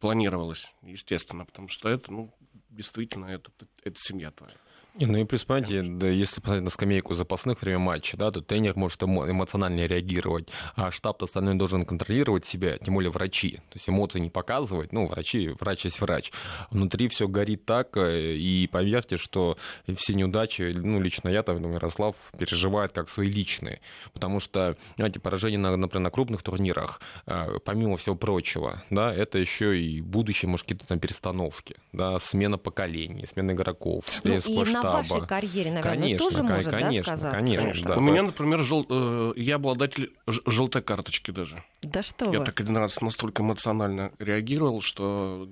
планировалось, 0.00 0.72
естественно, 0.82 1.44
потому 1.44 1.68
что 1.68 1.88
это, 1.88 2.12
ну, 2.12 2.34
действительно, 2.70 3.26
это, 3.26 3.52
это 3.84 3.96
семья 4.00 4.32
твоя. 4.32 4.56
Ну 4.98 5.18
и 5.18 5.24
плюс, 5.24 5.44
понимаете, 5.44 5.82
да, 5.82 6.08
если 6.08 6.40
посмотреть 6.40 6.64
на 6.64 6.70
скамейку 6.70 7.14
запасных 7.14 7.60
время 7.60 7.78
матча, 7.78 8.16
да, 8.16 8.30
то 8.30 8.40
тренер 8.40 8.76
может 8.76 9.02
эмо- 9.02 9.30
эмоционально 9.30 9.84
реагировать, 9.84 10.48
а 10.74 10.90
штаб 10.90 11.22
остальной 11.22 11.54
должен 11.54 11.84
контролировать 11.84 12.46
себя, 12.46 12.78
тем 12.78 12.94
более 12.94 13.10
врачи. 13.10 13.56
То 13.70 13.74
есть 13.74 13.88
эмоции 13.88 14.20
не 14.20 14.30
показывать, 14.30 14.92
ну, 14.92 15.06
врачи, 15.06 15.50
врач 15.60 15.84
есть 15.84 16.00
врач. 16.00 16.32
Внутри 16.70 17.08
все 17.08 17.28
горит 17.28 17.66
так, 17.66 17.94
э, 17.98 18.36
и 18.36 18.66
поверьте, 18.68 19.18
что 19.18 19.58
все 19.96 20.14
неудачи, 20.14 20.72
ну, 20.74 20.98
лично 21.00 21.28
я, 21.28 21.42
там, 21.42 21.72
Ярослав, 21.72 22.16
переживает 22.38 22.92
как 22.92 23.10
свои 23.10 23.28
личные. 23.28 23.80
Потому 24.14 24.40
что, 24.40 24.76
знаете, 24.96 25.20
поражение, 25.20 25.58
на, 25.58 25.76
например, 25.76 26.04
на 26.04 26.10
крупных 26.10 26.42
турнирах, 26.42 27.00
э, 27.26 27.58
помимо 27.64 27.98
всего 27.98 28.16
прочего, 28.16 28.82
да, 28.88 29.12
это 29.12 29.36
еще 29.38 29.78
и 29.78 30.00
будущее, 30.00 30.48
может, 30.48 30.64
какие-то 30.64 30.86
там 30.86 30.98
перестановки, 31.00 31.76
да, 31.92 32.18
смена 32.18 32.56
поколений, 32.56 33.26
смена 33.26 33.50
игроков, 33.50 34.06
Ну, 34.08 34.18
и 34.18 34.22
тренерского 34.22 34.64
на 34.64 34.85
штаба. 34.88 35.14
вашей 35.20 35.26
карьере, 35.28 35.70
наверное, 35.72 35.92
Конечно, 36.00 36.18
тоже 36.28 36.42
может 36.42 36.70
да, 36.70 36.78
конечно, 36.80 37.02
сказаться? 37.16 37.38
конечно, 37.38 37.74
что- 37.74 37.88
да. 37.88 37.96
У 37.96 38.00
меня, 38.00 38.22
например, 38.22 38.62
жел- 38.62 38.86
э, 38.88 39.32
я 39.36 39.56
обладатель 39.56 40.12
ж- 40.26 40.40
желтой 40.46 40.82
карточки 40.82 41.30
даже. 41.30 41.62
Да 41.82 42.02
что 42.02 42.32
Я 42.32 42.40
вы. 42.40 42.44
так 42.44 42.60
один 42.60 42.76
раз 42.76 43.00
настолько 43.00 43.42
эмоционально 43.42 44.12
реагировал, 44.18 44.80
что 44.82 45.48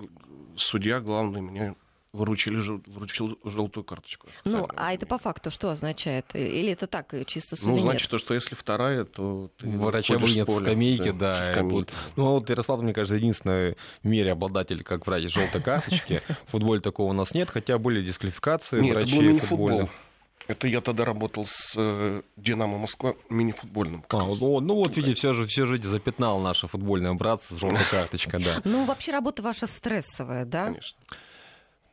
судья 0.56 1.00
главный 1.00 1.40
мне 1.40 1.74
вручили, 2.14 2.58
жел- 2.58 2.80
вручил 2.86 3.38
желтую 3.44 3.84
карточку. 3.84 4.28
Ну, 4.44 4.68
а 4.76 4.94
это 4.94 5.04
по 5.04 5.18
факту 5.18 5.50
что 5.50 5.70
означает? 5.70 6.24
Или 6.34 6.70
это 6.72 6.86
так, 6.86 7.12
э, 7.12 7.24
чисто 7.24 7.56
Ну, 7.60 7.66
сувенир? 7.66 7.82
значит, 7.82 8.10
то, 8.10 8.18
что 8.18 8.34
если 8.34 8.54
вторая, 8.54 9.04
то 9.04 9.50
ты 9.58 9.66
Врача 9.68 10.14
ходишь 10.14 10.30
с 10.30 10.32
вынят 10.32 10.48
с 10.48 10.52
поля. 10.52 10.64
скамейки, 10.66 11.10
Да, 11.10 11.52
да. 11.54 11.62
будут- 11.62 11.90
Ну, 12.16 12.26
а 12.26 12.30
вот 12.30 12.48
Ярослав, 12.48 12.80
мне 12.80 12.92
кажется, 12.94 13.16
единственный 13.16 13.76
в 14.02 14.06
мире 14.06 14.32
обладатель, 14.32 14.82
как 14.84 15.06
врач, 15.06 15.24
желтой 15.32 15.60
карточки. 15.60 16.22
В 16.46 16.52
футболе 16.52 16.80
такого 16.80 17.10
у 17.10 17.12
нас 17.12 17.34
нет, 17.34 17.50
хотя 17.50 17.78
были 17.78 18.02
дисквалификации 18.04 18.80
Нет, 18.80 18.96
это 18.96 19.06
врачей 19.06 19.38
футбольных. 19.40 19.90
Это 20.46 20.68
я 20.68 20.82
тогда 20.82 21.06
работал 21.06 21.46
с 21.46 21.72
э, 21.74 22.20
«Динамо 22.36 22.76
Москва» 22.76 23.14
мини-футбольным. 23.30 24.04
А, 24.10 24.16
вот, 24.24 24.60
ну 24.62 24.74
вот, 24.74 24.94
видите, 24.94 25.14
все 25.14 25.32
же, 25.32 25.46
все 25.46 25.64
же 25.64 25.78
запятнал 25.78 26.38
наше 26.38 26.68
футбольное 26.68 27.14
братство 27.14 27.54
с 27.54 27.58
желтой 27.58 27.84
карточкой, 27.90 28.44
да. 28.44 28.60
Ну, 28.64 28.84
вообще 28.84 29.12
работа 29.12 29.42
ваша 29.42 29.66
стрессовая, 29.66 30.44
да? 30.44 30.66
Конечно. 30.66 30.98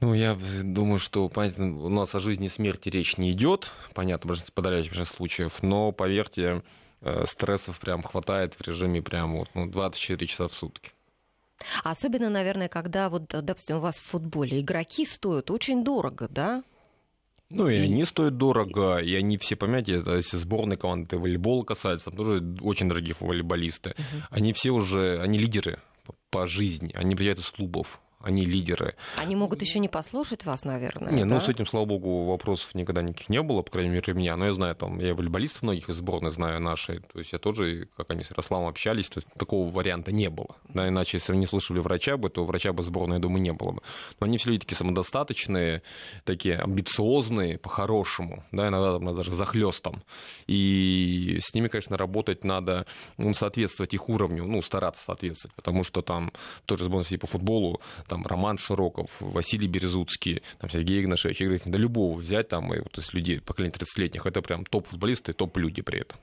Ну, 0.02 0.16
я 0.16 0.36
думаю, 0.64 0.98
что, 0.98 1.30
понятно, 1.30 1.80
у 1.80 1.90
нас 1.90 2.16
о 2.16 2.20
жизни 2.20 2.48
и 2.48 2.50
смерти 2.50 2.90
речь 2.90 3.18
не 3.18 3.32
идет, 3.32 3.72
понятно, 3.94 4.34
в 4.34 4.52
подавляющем 4.54 5.06
случаев, 5.06 5.62
но, 5.62 5.92
поверьте, 5.92 6.64
э, 7.02 7.26
стрессов 7.28 7.80
прям 7.80 8.02
хватает 8.02 8.56
в 8.56 8.68
режиме 8.68 9.04
прям 9.04 9.38
вот, 9.38 9.50
ну, 9.54 9.70
24 9.70 10.26
часа 10.26 10.48
в 10.48 10.56
сутки. 10.56 10.92
Особенно, 11.84 12.32
наверное, 12.32 12.68
когда, 12.68 13.10
вот, 13.10 13.28
допустим, 13.28 13.78
у 13.78 13.80
вас 13.80 14.00
в 14.00 14.04
футболе 14.04 14.62
игроки 14.62 15.06
стоят 15.06 15.52
очень 15.52 15.84
дорого, 15.84 16.28
да? 16.28 16.64
Ну, 17.52 17.68
и 17.68 17.76
И- 17.76 17.80
они 17.82 18.04
стоят 18.06 18.38
дорого, 18.38 18.98
и 18.98 19.14
они 19.14 19.38
все, 19.38 19.56
понимаете, 19.56 19.98
это 19.98 20.16
если 20.16 20.38
сборной 20.38 20.78
команды 20.78 21.18
волейбол 21.20 21.64
касается, 21.64 22.06
там 22.06 22.16
тоже 22.16 22.44
очень 22.62 22.90
дорогие 22.90 23.16
волейболисты. 23.20 23.94
Они 24.32 24.54
все 24.54 24.72
уже, 24.72 25.22
они 25.22 25.38
лидеры 25.38 25.80
по 26.32 26.48
жизни, 26.48 26.92
они 26.96 27.14
приезжают 27.16 27.40
из 27.40 27.52
клубов, 27.52 28.00
они 28.24 28.46
лидеры. 28.46 28.96
Они 29.18 29.36
могут 29.36 29.62
еще 29.62 29.80
не 29.80 29.88
послушать 29.88 30.46
вас, 30.46 30.64
наверное. 30.64 31.12
Не, 31.12 31.24
ну 31.24 31.36
да? 31.36 31.42
с 31.42 31.50
этим, 31.50 31.66
слава 31.66 31.86
богу, 31.86 32.26
вопросов 32.26 32.74
никогда 32.76 33.02
никаких 33.02 33.30
не 33.30 33.42
было, 33.42 33.62
по 33.62 33.72
крайней 33.72 33.90
мере, 33.90 34.14
у 34.14 34.16
меня. 34.16 34.36
Но 34.36 34.46
я 34.46 34.54
знаю, 34.54 34.76
там, 34.76 35.00
я 35.00 35.14
волейболистов 35.14 35.64
многих 35.64 35.90
из 35.90 35.96
сборной 35.96 36.32
знаю 36.32 36.60
нашей. 36.62 37.00
То 37.00 37.20
есть 37.20 37.32
я 37.34 37.40
тоже, 37.40 37.88
как 37.98 38.10
они 38.12 38.24
с 38.24 38.32
Ярославом 38.32 38.68
общались, 38.68 39.10
то 39.10 39.20
есть 39.20 39.28
такого 39.38 39.70
варианта 39.70 40.12
не 40.12 40.30
было. 40.30 40.56
Да, 40.70 40.88
иначе, 40.88 41.18
если 41.18 41.34
они 41.34 41.46
слушали 41.46 41.80
врача 41.80 42.18
бы, 42.18 42.30
то 42.30 42.46
врача 42.46 42.74
бы 42.74 42.84
сборной, 42.84 43.18
я 43.18 43.22
думаю, 43.22 43.42
не 43.42 43.54
было 43.54 43.72
бы. 43.72 43.82
Но 44.20 44.26
они 44.26 44.38
все 44.38 44.50
люди 44.50 44.62
такие 44.62 44.78
самодостаточные, 44.78 45.82
такие 46.24 46.58
амбициозные, 46.58 47.58
по-хорошему, 47.58 48.44
да, 48.52 48.68
иногда 48.70 48.94
там, 49.00 49.16
даже 49.16 49.32
захлестом. 49.32 50.04
И 50.48 51.38
с 51.42 51.54
ними, 51.54 51.68
конечно, 51.68 51.98
работать 51.98 52.44
надо, 52.44 52.86
ну, 53.18 53.34
соответствовать 53.34 53.94
их 53.94 54.10
уровню, 54.10 54.46
ну, 54.46 54.62
стараться 54.62 55.04
соответствовать, 55.04 55.56
потому 55.56 55.84
что 55.84 56.02
там 56.02 56.32
тоже 56.66 56.86
сборной 56.86 57.02
по 57.20 57.28
футболу, 57.28 57.82
там 58.12 58.28
Роман 58.28 58.58
Широков, 58.58 59.10
Василий 59.22 59.68
Березуцкий, 59.68 60.44
там 60.60 60.70
Сергей 60.70 61.02
Игнашевич, 61.02 61.40
Игорь 61.40 61.62
да 61.64 61.78
любого 61.78 62.18
взять 62.18 62.50
там, 62.50 62.74
и 62.74 62.80
вот 62.80 62.98
из 62.98 63.14
людей, 63.14 63.40
поколения 63.40 63.74
30-летних, 63.74 64.26
это 64.26 64.42
прям 64.42 64.66
топ-футболисты, 64.66 65.32
топ-люди 65.32 65.82
при 65.82 66.02
этом. 66.02 66.20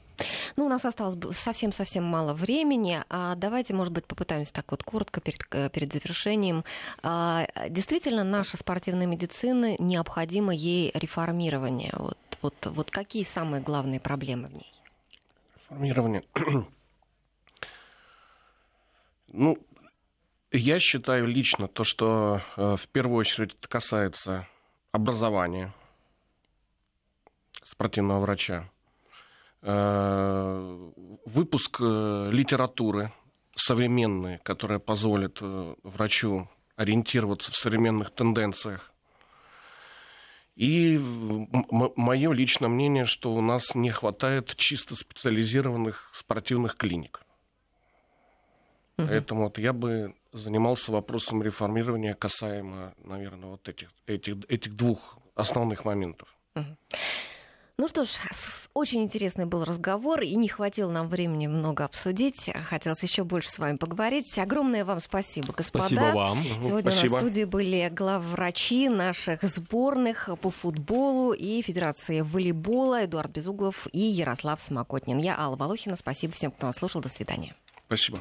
Ну, 0.57 0.67
у 0.67 0.69
нас 0.69 0.85
осталось 0.85 1.17
совсем-совсем 1.35 2.05
мало 2.05 2.35
времени. 2.35 3.01
А 3.09 3.37
давайте, 3.37 3.73
может 3.73 3.95
быть, 3.95 4.05
попытаемся 4.05 4.53
так 4.53 4.71
вот 4.71 4.83
коротко 4.83 5.23
перед, 5.23 5.41
э, 5.53 5.71
перед 5.71 5.91
завершением. 5.91 6.63
А, 7.03 7.47
действительно, 7.71 8.23
наша 8.23 8.59
спортивная 8.59 9.07
медицина, 9.07 9.77
необходимо 9.79 10.55
ей 10.55 10.91
реформирование. 10.93 11.95
Вот, 11.97 12.19
вот, 12.43 12.55
вот 12.67 12.91
какие 12.91 13.25
самые 13.25 13.63
главные 13.63 13.99
проблемы 13.99 14.49
в 14.49 14.55
ней? 14.55 14.71
Формирование. 15.69 16.23
ну, 19.33 19.59
я 20.53 20.79
считаю 20.81 21.27
лично 21.27 21.69
то, 21.69 21.85
что 21.85 22.41
э, 22.57 22.77
в 22.77 22.89
первую 22.89 23.19
очередь 23.19 23.55
это 23.55 23.69
касается 23.69 24.49
образования 24.93 25.75
спортивного 27.63 28.21
врача. 28.21 28.71
Э, 29.63 30.91
выпуск 31.27 31.79
э, 31.81 32.31
литературы 32.33 33.13
современной, 33.55 34.39
которая 34.39 34.79
позволит 34.79 35.39
врачу 35.41 36.49
ориентироваться 36.77 37.51
в 37.51 37.57
современных 37.57 38.11
тенденциях. 38.13 38.93
И 40.55 40.99
мое 40.99 42.33
личное 42.33 42.69
мнение, 42.69 43.05
что 43.05 43.33
у 43.33 43.41
нас 43.41 43.75
не 43.75 43.91
хватает 43.91 44.55
чисто 44.57 44.95
специализированных 44.97 46.11
спортивных 46.13 46.77
клиник. 46.77 47.21
Мгм. 48.97 49.09
Поэтому 49.09 49.43
вот 49.45 49.59
я 49.59 49.73
бы 49.73 50.15
занимался 50.33 50.93
вопросом 50.93 51.43
реформирования 51.43 52.15
касаемо, 52.15 52.95
наверное, 52.99 53.51
вот 53.51 53.69
этих, 53.69 53.91
этих, 54.07 54.37
этих 54.49 54.77
двух 54.77 55.19
основных 55.35 55.85
моментов. 55.85 56.29
Ну 57.81 57.87
что 57.87 58.05
ж, 58.05 58.09
очень 58.75 59.05
интересный 59.05 59.47
был 59.47 59.65
разговор, 59.65 60.23
и 60.23 60.35
не 60.35 60.49
хватило 60.49 60.91
нам 60.91 61.07
времени 61.07 61.47
много 61.47 61.85
обсудить. 61.85 62.51
Хотелось 62.65 63.05
еще 63.05 63.23
больше 63.23 63.51
с 63.51 63.59
вами 63.61 63.77
поговорить. 63.77 64.37
Огромное 64.37 64.85
вам 64.85 64.99
спасибо, 64.99 65.53
господа. 65.53 65.87
Спасибо 65.87 66.13
вам. 66.13 66.43
Сегодня 66.43 66.91
Спасибо. 66.91 67.15
на 67.15 67.21
студии 67.21 67.45
были 67.45 67.89
главврачи 67.89 68.89
наших 68.89 69.45
сборных 69.45 70.29
по 70.43 70.51
футболу 70.51 71.33
и 71.33 71.63
Федерации 71.63 72.23
волейбола 72.23 73.05
Эдуард 73.05 73.31
Безуглов 73.31 73.87
и 73.93 74.01
Ярослав 74.01 74.61
Самокотнин. 74.61 75.19
Я 75.19 75.39
Алла 75.39 75.55
Волохина. 75.55 75.95
Спасибо 75.95 76.33
всем, 76.33 76.51
кто 76.51 76.67
нас 76.67 76.75
слушал. 76.75 77.01
До 77.01 77.09
свидания. 77.09 77.55
Спасибо. 77.87 78.21